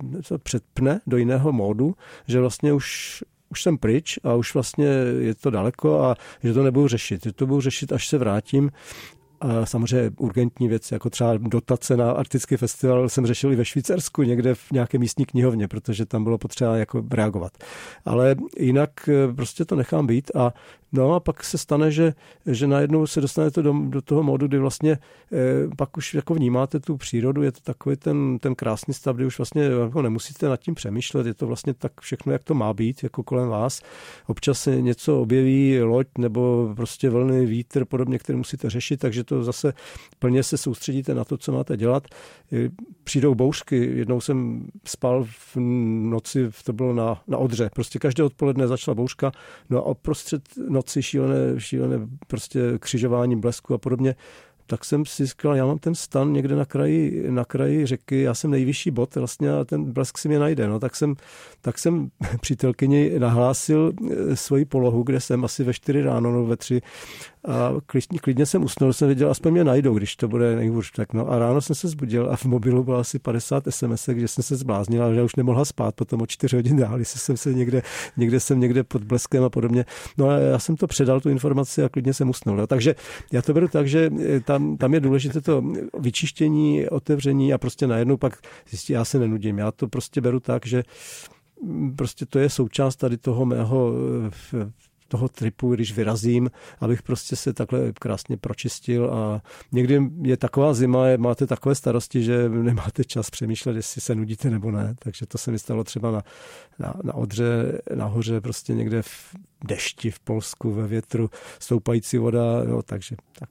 předpne 0.43 0.99
do 1.07 1.17
jiného 1.17 1.51
módu, 1.51 1.95
že 2.27 2.39
vlastně 2.39 2.73
už 2.73 3.23
už 3.49 3.63
jsem 3.63 3.77
pryč 3.77 4.19
a 4.23 4.33
už 4.33 4.53
vlastně 4.53 4.87
je 5.19 5.35
to 5.35 5.49
daleko 5.49 6.03
a 6.03 6.15
že 6.43 6.53
to 6.53 6.63
nebudu 6.63 6.87
řešit. 6.87 7.23
Že 7.23 7.33
to 7.33 7.47
budu 7.47 7.61
řešit, 7.61 7.91
až 7.91 8.07
se 8.07 8.17
vrátím 8.17 8.71
a 9.45 9.65
samozřejmě 9.65 10.11
urgentní 10.17 10.67
věci, 10.67 10.93
jako 10.93 11.09
třeba 11.09 11.37
dotace 11.37 11.97
na 11.97 12.11
arktický 12.11 12.57
festival 12.57 13.09
jsem 13.09 13.25
řešil 13.25 13.53
i 13.53 13.55
ve 13.55 13.65
Švýcarsku, 13.65 14.23
někde 14.23 14.55
v 14.55 14.71
nějaké 14.71 14.97
místní 14.97 15.25
knihovně, 15.25 15.67
protože 15.67 16.05
tam 16.05 16.23
bylo 16.23 16.37
potřeba 16.37 16.77
jako 16.77 17.03
reagovat. 17.11 17.51
Ale 18.05 18.35
jinak 18.59 19.09
eh, 19.09 19.33
prostě 19.33 19.65
to 19.65 19.75
nechám 19.75 20.07
být 20.07 20.31
a 20.35 20.53
No 20.95 21.13
a 21.13 21.19
pak 21.19 21.43
se 21.43 21.57
stane, 21.57 21.91
že, 21.91 22.13
že 22.45 22.67
najednou 22.67 23.07
se 23.07 23.21
dostanete 23.21 23.61
do, 23.61 23.73
do 23.73 24.01
toho 24.01 24.23
modu, 24.23 24.47
kdy 24.47 24.57
vlastně 24.57 24.91
eh, 24.91 25.37
pak 25.77 25.97
už 25.97 26.13
jako 26.13 26.33
vnímáte 26.33 26.79
tu 26.79 26.97
přírodu, 26.97 27.43
je 27.43 27.51
to 27.51 27.59
takový 27.63 27.95
ten, 27.95 28.39
ten 28.39 28.55
krásný 28.55 28.93
stav, 28.93 29.15
kdy 29.15 29.25
už 29.25 29.37
vlastně 29.37 29.63
jako 29.63 30.01
nemusíte 30.01 30.49
nad 30.49 30.57
tím 30.57 30.75
přemýšlet, 30.75 31.27
je 31.27 31.33
to 31.33 31.47
vlastně 31.47 31.73
tak 31.73 32.01
všechno, 32.01 32.33
jak 32.33 32.43
to 32.43 32.53
má 32.53 32.73
být, 32.73 33.03
jako 33.03 33.23
kolem 33.23 33.49
vás. 33.49 33.81
Občas 34.27 34.59
se 34.59 34.81
něco 34.81 35.21
objeví, 35.21 35.81
loď 35.81 36.07
nebo 36.17 36.73
prostě 36.75 37.09
vlny, 37.09 37.45
vítr, 37.45 37.85
podobně, 37.85 38.19
který 38.19 38.37
musíte 38.37 38.69
řešit, 38.69 38.99
takže 38.99 39.23
to 39.23 39.34
zase 39.43 39.73
plně 40.19 40.43
se 40.43 40.57
soustředíte 40.57 41.15
na 41.15 41.23
to, 41.23 41.37
co 41.37 41.51
máte 41.51 41.77
dělat. 41.77 42.07
Přijdou 43.03 43.35
bouřky, 43.35 43.91
jednou 43.95 44.21
jsem 44.21 44.67
spal 44.85 45.23
v 45.23 45.57
noci, 46.09 46.49
to 46.63 46.73
bylo 46.73 46.93
na, 46.93 47.21
na 47.27 47.37
Odře, 47.37 47.69
prostě 47.73 47.99
každé 47.99 48.23
odpoledne 48.23 48.67
začala 48.67 48.95
bouřka, 48.95 49.31
no 49.69 49.85
a 49.87 49.93
prostřed 49.93 50.41
noci 50.69 51.03
šílené, 51.03 51.59
šílené 51.59 51.99
prostě 52.27 52.59
křižování 52.79 53.35
blesku 53.35 53.73
a 53.73 53.77
podobně 53.77 54.15
tak 54.67 54.85
jsem 54.85 55.05
si 55.05 55.25
říkal, 55.25 55.55
já 55.55 55.65
mám 55.65 55.79
ten 55.79 55.95
stan 55.95 56.33
někde 56.33 56.55
na 56.55 56.65
kraji, 56.65 57.25
na 57.29 57.45
kraji 57.45 57.85
řeky, 57.85 58.21
já 58.21 58.33
jsem 58.33 58.51
nejvyšší 58.51 58.91
bod 58.91 59.15
vlastně 59.15 59.51
a 59.51 59.65
ten 59.65 59.91
blesk 59.91 60.17
si 60.17 60.27
mě 60.27 60.39
najde. 60.39 60.67
No, 60.67 60.79
tak 60.79 60.95
jsem, 60.95 61.15
tak 61.61 61.79
jsem 61.79 62.09
přítelkyni 62.41 63.19
nahlásil 63.19 63.93
eh, 64.11 64.35
svoji 64.35 64.65
polohu, 64.65 65.03
kde 65.03 65.19
jsem 65.19 65.45
asi 65.45 65.63
ve 65.63 65.73
čtyři 65.73 66.01
ráno 66.01 66.31
nebo 66.31 66.45
ve 66.45 66.57
tři 66.57 66.81
a 67.47 67.73
klidně, 67.85 68.19
klidně 68.19 68.45
jsem 68.45 68.63
usnul, 68.63 68.93
jsem 68.93 69.07
viděl, 69.07 69.31
aspoň 69.31 69.51
mě 69.51 69.63
najdou, 69.63 69.93
když 69.93 70.15
to 70.15 70.27
bude 70.27 70.55
nejhůř. 70.55 70.91
Tak 70.91 71.13
no 71.13 71.31
a 71.31 71.39
ráno 71.39 71.61
jsem 71.61 71.75
se 71.75 71.87
zbudil 71.87 72.29
a 72.31 72.35
v 72.35 72.45
mobilu 72.45 72.83
bylo 72.83 72.97
asi 72.97 73.19
50 73.19 73.63
SMS, 73.69 74.09
že 74.15 74.27
jsem 74.27 74.43
se 74.43 74.55
zbláznil, 74.55 75.03
ale 75.03 75.15
že 75.15 75.23
už 75.23 75.35
nemohla 75.35 75.65
spát 75.65 75.95
potom 75.95 76.21
o 76.21 76.27
4 76.27 76.55
hodin 76.55 76.77
dál, 76.77 76.99
jestli 76.99 77.19
jsem 77.19 77.37
se 77.37 77.53
někde, 77.53 77.81
někde 78.17 78.39
jsem 78.39 78.59
někde 78.59 78.83
pod 78.83 79.03
bleskem 79.03 79.43
a 79.43 79.49
podobně. 79.49 79.85
No 80.17 80.29
a 80.29 80.37
já 80.37 80.59
jsem 80.59 80.75
to 80.75 80.87
předal, 80.87 81.21
tu 81.21 81.29
informaci 81.29 81.83
a 81.83 81.89
klidně 81.89 82.13
jsem 82.13 82.29
usnul. 82.29 82.57
No. 82.57 82.67
Takže 82.67 82.95
já 83.31 83.41
to 83.41 83.53
beru 83.53 83.67
tak, 83.67 83.87
že 83.87 84.09
eh, 84.25 84.39
tam, 84.39 84.77
tam 84.77 84.93
je 84.93 84.99
důležité 84.99 85.41
to 85.41 85.63
vyčištění, 85.99 86.89
otevření 86.89 87.53
a 87.53 87.57
prostě 87.57 87.87
najednou 87.87 88.17
pak 88.17 88.37
zjistí, 88.69 88.93
já 88.93 89.05
se 89.05 89.19
nenudím. 89.19 89.57
Já 89.57 89.71
to 89.71 89.87
prostě 89.87 90.21
beru 90.21 90.39
tak, 90.39 90.65
že 90.65 90.83
mm, 91.63 91.95
prostě 91.95 92.25
to 92.25 92.39
je 92.39 92.49
součást 92.49 92.95
tady 92.95 93.17
toho 93.17 93.45
mého 93.45 93.93
eh, 94.53 94.85
toho 95.15 95.29
tripu, 95.29 95.75
když 95.75 95.93
vyrazím, 95.93 96.51
abych 96.79 97.03
prostě 97.03 97.35
se 97.35 97.53
takhle 97.53 97.93
krásně 97.93 98.37
pročistil 98.37 99.13
a 99.13 99.41
někdy 99.71 100.01
je 100.21 100.37
taková 100.37 100.73
zima, 100.73 101.05
máte 101.17 101.47
takové 101.47 101.75
starosti, 101.75 102.23
že 102.23 102.49
nemáte 102.49 103.03
čas 103.03 103.29
přemýšlet, 103.29 103.75
jestli 103.75 104.01
se 104.01 104.15
nudíte 104.15 104.49
nebo 104.49 104.71
ne, 104.71 104.95
takže 104.99 105.25
to 105.25 105.37
se 105.37 105.51
mi 105.51 105.59
stalo 105.59 105.83
třeba 105.83 106.11
na, 106.11 106.21
na, 106.79 106.93
na 107.03 107.13
Odře, 107.13 107.81
nahoře, 107.95 108.41
prostě 108.41 108.73
někde 108.73 109.01
v 109.01 109.35
dešti 109.63 110.11
v 110.11 110.19
Polsku, 110.19 110.73
ve 110.73 110.87
větru, 110.87 111.29
stoupající 111.59 112.17
voda, 112.17 112.63
no 112.63 112.81
takže 112.81 113.15
tak. 113.39 113.49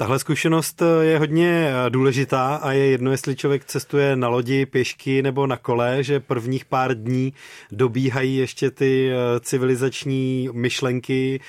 Tahle 0.00 0.18
zkušenost 0.18 0.82
eh, 0.82 1.04
je 1.04 1.18
hodně 1.18 1.72
eh, 1.86 1.90
důležitá 1.90 2.56
a 2.56 2.72
je 2.72 2.86
jedno, 2.86 3.10
jestli 3.10 3.36
člověk 3.36 3.64
cestuje 3.64 4.16
na 4.16 4.28
lodi, 4.28 4.66
pěšky 4.66 5.22
nebo 5.22 5.46
na 5.46 5.56
kole, 5.56 6.02
že 6.02 6.20
prvních 6.20 6.64
pár 6.64 6.94
dní 6.94 7.32
dobíhají 7.72 8.36
ještě 8.36 8.70
ty 8.70 9.10
eh, 9.12 9.40
civilizační 9.40 10.48
myšlenky, 10.52 11.40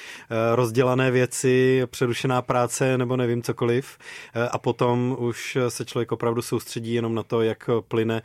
rozdělané 0.55 1.11
věci, 1.11 1.81
přerušená 1.85 2.41
práce 2.41 2.97
nebo 2.97 3.17
nevím 3.17 3.43
cokoliv. 3.43 3.97
A 4.51 4.57
potom 4.57 5.15
už 5.19 5.57
se 5.69 5.85
člověk 5.85 6.11
opravdu 6.11 6.41
soustředí 6.41 6.93
jenom 6.93 7.15
na 7.15 7.23
to, 7.23 7.41
jak 7.41 7.69
plyne 7.87 8.21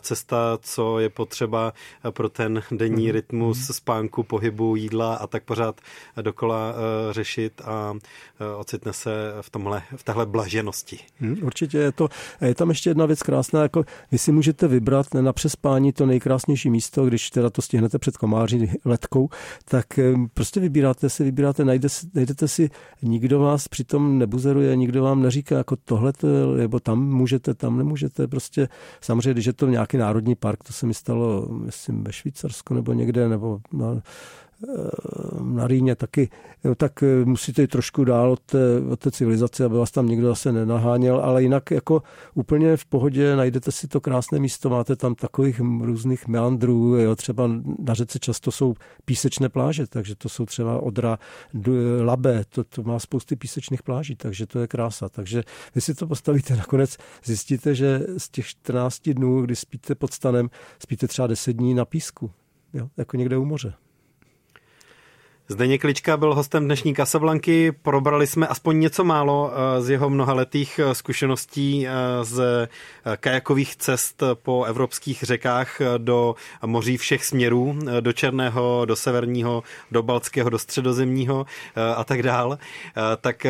cesta, 0.00 0.58
co 0.62 0.98
je 0.98 1.08
potřeba 1.08 1.72
pro 2.10 2.28
ten 2.28 2.62
denní 2.70 3.04
mhm. 3.04 3.12
rytmus 3.12 3.58
mhm. 3.58 3.74
spánku, 3.74 4.22
pohybu, 4.22 4.76
jídla 4.76 5.14
a 5.14 5.26
tak 5.26 5.44
pořád 5.44 5.80
dokola 6.22 6.74
řešit 7.10 7.60
a 7.64 7.94
ocitne 8.56 8.92
se 8.92 9.10
v 9.40 9.50
tom 9.50 9.63
tomhle, 9.64 9.82
v 9.96 10.04
téhle 10.04 10.26
blaženosti. 10.26 10.98
Hmm, 11.20 11.36
určitě 11.42 11.78
je 11.78 11.92
to. 11.92 12.08
Je 12.40 12.54
tam 12.54 12.68
ještě 12.68 12.90
jedna 12.90 13.06
věc 13.06 13.22
krásná, 13.22 13.62
jako 13.62 13.84
vy 14.12 14.18
si 14.18 14.32
můžete 14.32 14.68
vybrat 14.68 15.14
na 15.14 15.32
přespání 15.32 15.92
to 15.92 16.06
nejkrásnější 16.06 16.70
místo, 16.70 17.06
když 17.06 17.30
teda 17.30 17.50
to 17.50 17.62
stihnete 17.62 17.98
před 17.98 18.16
komáří 18.16 18.70
letkou, 18.84 19.28
tak 19.64 19.86
prostě 20.34 20.60
vybíráte 20.60 21.10
si, 21.10 21.24
vybíráte, 21.24 21.64
najde, 21.64 21.88
najdete 22.14 22.48
si, 22.48 22.70
nikdo 23.02 23.38
vás 23.38 23.68
přitom 23.68 24.18
nebuzeruje, 24.18 24.76
nikdo 24.76 25.02
vám 25.02 25.22
neříká 25.22 25.56
jako 25.56 25.76
tohle, 25.76 26.12
nebo 26.56 26.80
tam 26.80 27.08
můžete, 27.08 27.54
tam 27.54 27.78
nemůžete, 27.78 28.28
prostě 28.28 28.68
samozřejmě, 29.00 29.32
když 29.32 29.46
je 29.46 29.52
to 29.52 29.68
nějaký 29.68 29.96
národní 29.96 30.34
park, 30.34 30.64
to 30.64 30.72
se 30.72 30.86
mi 30.86 30.94
stalo, 30.94 31.48
myslím, 31.48 32.04
ve 32.04 32.12
Švýcarsku 32.12 32.74
nebo 32.74 32.92
někde, 32.92 33.28
nebo 33.28 33.60
na, 33.72 34.02
na 35.42 35.66
Rýně 35.66 35.94
taky, 35.94 36.28
tak 36.76 37.02
eh, 37.02 37.24
musíte 37.24 37.62
jít 37.62 37.70
trošku 37.70 38.04
dál 38.04 38.32
od 38.32 38.40
té, 38.40 38.80
od 38.90 39.00
té 39.00 39.10
civilizace, 39.10 39.64
aby 39.64 39.76
vás 39.76 39.90
tam 39.90 40.08
nikdo 40.08 40.28
zase 40.28 40.52
nenaháněl, 40.52 41.20
ale 41.20 41.42
jinak 41.42 41.70
jako 41.70 42.02
úplně 42.34 42.76
v 42.76 42.84
pohodě 42.84 43.36
najdete 43.36 43.72
si 43.72 43.88
to 43.88 44.00
krásné 44.00 44.38
místo, 44.38 44.70
máte 44.70 44.96
tam 44.96 45.14
takových 45.14 45.60
různých 45.80 46.28
meandrů, 46.28 46.96
jo, 46.96 47.16
třeba 47.16 47.50
na 47.78 47.94
řece 47.94 48.18
často 48.18 48.52
jsou 48.52 48.74
písečné 49.04 49.48
pláže, 49.48 49.86
takže 49.86 50.14
to 50.14 50.28
jsou 50.28 50.46
třeba 50.46 50.82
Odra, 50.82 51.18
Labe, 52.04 52.44
to, 52.48 52.64
to 52.64 52.82
má 52.82 52.98
spousty 52.98 53.36
písečných 53.36 53.82
pláží, 53.82 54.16
takže 54.16 54.46
to 54.46 54.58
je 54.58 54.66
krása. 54.66 55.08
Takže 55.08 55.42
vy 55.74 55.80
si 55.80 55.94
to 55.94 56.06
postavíte 56.06 56.56
nakonec, 56.56 56.96
zjistíte, 57.24 57.74
že 57.74 58.00
z 58.18 58.28
těch 58.28 58.46
14 58.46 59.08
dnů, 59.08 59.42
kdy 59.42 59.56
spíte 59.56 59.94
pod 59.94 60.12
stanem, 60.12 60.50
spíte 60.78 61.08
třeba 61.08 61.26
10 61.26 61.52
dní 61.52 61.74
na 61.74 61.84
písku, 61.84 62.30
jo, 62.74 62.88
jako 62.96 63.16
někde 63.16 63.36
u 63.36 63.44
moře. 63.44 63.74
Zdeněk 65.48 65.80
Klička 65.80 66.16
byl 66.16 66.34
hostem 66.34 66.64
dnešní 66.64 66.94
Kasablanky. 66.94 67.72
Probrali 67.72 68.26
jsme 68.26 68.46
aspoň 68.46 68.80
něco 68.80 69.04
málo 69.04 69.52
eh, 69.52 69.82
z 69.82 69.90
jeho 69.90 70.10
mnohaletých 70.10 70.78
eh, 70.78 70.94
zkušeností 70.94 71.86
eh, 71.86 71.90
z 72.24 72.68
kajakových 73.16 73.76
cest 73.76 74.22
po 74.34 74.64
evropských 74.64 75.22
řekách 75.22 75.80
do 75.98 76.34
moří 76.66 76.96
všech 76.96 77.24
směrů, 77.24 77.78
do 78.00 78.12
Černého, 78.12 78.84
do 78.84 78.96
Severního, 78.96 79.62
do 79.90 80.02
Balckého, 80.02 80.50
do 80.50 80.58
Středozemního 80.58 81.46
a 81.96 82.04
tak 82.04 82.22
dál. 82.22 82.58
Tak 83.20 83.46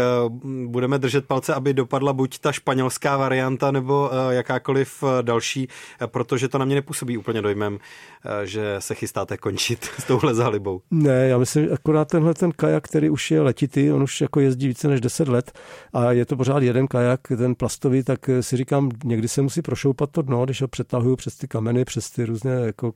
budeme 0.66 0.98
držet 0.98 1.26
palce, 1.26 1.54
aby 1.54 1.74
dopadla 1.74 2.12
buď 2.12 2.38
ta 2.38 2.52
španělská 2.52 3.16
varianta 3.16 3.70
nebo 3.70 4.10
jakákoliv 4.30 5.04
další, 5.22 5.68
protože 6.06 6.48
to 6.48 6.58
na 6.58 6.64
mě 6.64 6.74
nepůsobí 6.74 7.18
úplně 7.18 7.42
dojmem, 7.42 7.78
že 8.44 8.76
se 8.78 8.94
chystáte 8.94 9.36
končit 9.36 9.84
s 9.98 10.04
touhle 10.04 10.34
zálibou. 10.34 10.80
Ne, 10.90 11.28
já 11.28 11.38
myslím, 11.38 11.68
akorát 11.84 12.08
tenhle 12.08 12.34
ten 12.34 12.52
kajak, 12.52 12.84
který 12.84 13.10
už 13.10 13.30
je 13.30 13.40
letitý, 13.40 13.92
on 13.92 14.02
už 14.02 14.20
jako 14.20 14.40
jezdí 14.40 14.68
více 14.68 14.88
než 14.88 15.00
10 15.00 15.28
let 15.28 15.52
a 15.92 16.12
je 16.12 16.24
to 16.24 16.36
pořád 16.36 16.62
jeden 16.62 16.86
kajak, 16.86 17.20
ten 17.36 17.54
plastový, 17.54 18.02
tak 18.02 18.30
si 18.40 18.56
říkám, 18.56 18.90
někdy 19.04 19.28
se 19.28 19.42
musí 19.42 19.62
prošoupat 19.62 20.10
to 20.10 20.22
dno, 20.22 20.44
když 20.44 20.62
ho 20.62 20.68
přetahuju 20.68 21.16
přes 21.16 21.36
ty 21.36 21.48
kameny, 21.48 21.84
přes 21.84 22.10
ty 22.10 22.24
různé 22.24 22.52
jako 22.52 22.92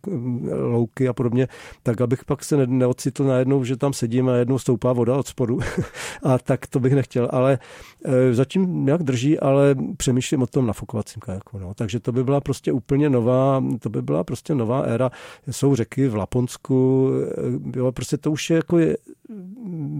louky 0.60 1.08
a 1.08 1.12
podobně, 1.12 1.48
tak 1.82 2.00
abych 2.00 2.24
pak 2.24 2.44
se 2.44 2.66
neocitl 2.66 3.24
najednou, 3.24 3.64
že 3.64 3.76
tam 3.76 3.92
sedím 3.92 4.28
a 4.28 4.36
jednou 4.36 4.58
stoupá 4.58 4.92
voda 4.92 5.16
od 5.16 5.26
spodu. 5.26 5.58
a 6.22 6.38
tak 6.38 6.66
to 6.66 6.80
bych 6.80 6.92
nechtěl, 6.92 7.28
ale 7.32 7.58
e, 8.04 8.34
zatím 8.34 8.84
nějak 8.84 9.02
drží, 9.02 9.38
ale 9.38 9.76
přemýšlím 9.96 10.42
o 10.42 10.46
tom 10.46 10.66
nafukovacím 10.66 11.20
kajaku. 11.20 11.58
No. 11.58 11.74
Takže 11.74 12.00
to 12.00 12.12
by 12.12 12.24
byla 12.24 12.40
prostě 12.40 12.72
úplně 12.72 13.10
nová, 13.10 13.64
to 13.80 13.88
by 13.88 14.02
byla 14.02 14.24
prostě 14.24 14.54
nová 14.54 14.80
éra. 14.80 15.10
Jsou 15.50 15.74
řeky 15.74 16.08
v 16.08 16.16
Laponsku, 16.16 17.10
e, 17.74 17.78
jo, 17.78 17.92
prostě 17.92 18.16
to 18.16 18.30
už 18.30 18.50
je 18.50 18.56
jako 18.56 18.77
je, 18.78 18.96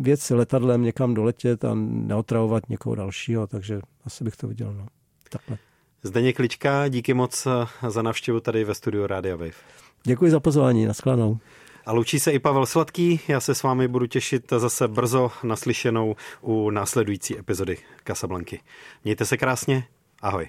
věc 0.01 0.31
letadlem 0.31 0.83
někam 0.83 1.15
doletět 1.15 1.65
a 1.65 1.75
neotravovat 1.75 2.69
někoho 2.69 2.95
dalšího, 2.95 3.47
takže 3.47 3.81
asi 4.05 4.25
bych 4.25 4.37
to 4.37 4.49
viděl. 4.49 4.75
No. 4.75 4.87
Takhle. 5.31 5.59
Zdeněk 6.03 6.37
Klička, 6.37 6.89
díky 6.89 7.15
moc 7.15 7.47
za 7.89 8.03
navštěvu 8.03 8.41
tady 8.41 8.65
ve 8.65 8.75
studiu 8.75 9.07
Radio 9.07 9.39
Wave. 9.39 9.53
Děkuji 10.05 10.31
za 10.31 10.41
pozvání, 10.41 10.87
naschledanou. 10.87 11.39
A 11.87 11.93
loučí 11.93 12.21
se 12.21 12.33
i 12.33 12.39
Pavel 12.39 12.67
Sladký, 12.67 13.21
já 13.29 13.41
se 13.41 13.55
s 13.55 13.63
vámi 13.63 13.89
budu 13.89 14.07
těšit 14.07 14.53
zase 14.57 14.89
brzo 14.89 15.31
naslyšenou 15.43 16.17
u 16.41 16.71
následující 16.71 17.39
epizody 17.39 17.79
Casablanky. 18.07 18.61
Mějte 19.05 19.25
se 19.25 19.37
krásně, 19.37 19.85
ahoj. 20.23 20.49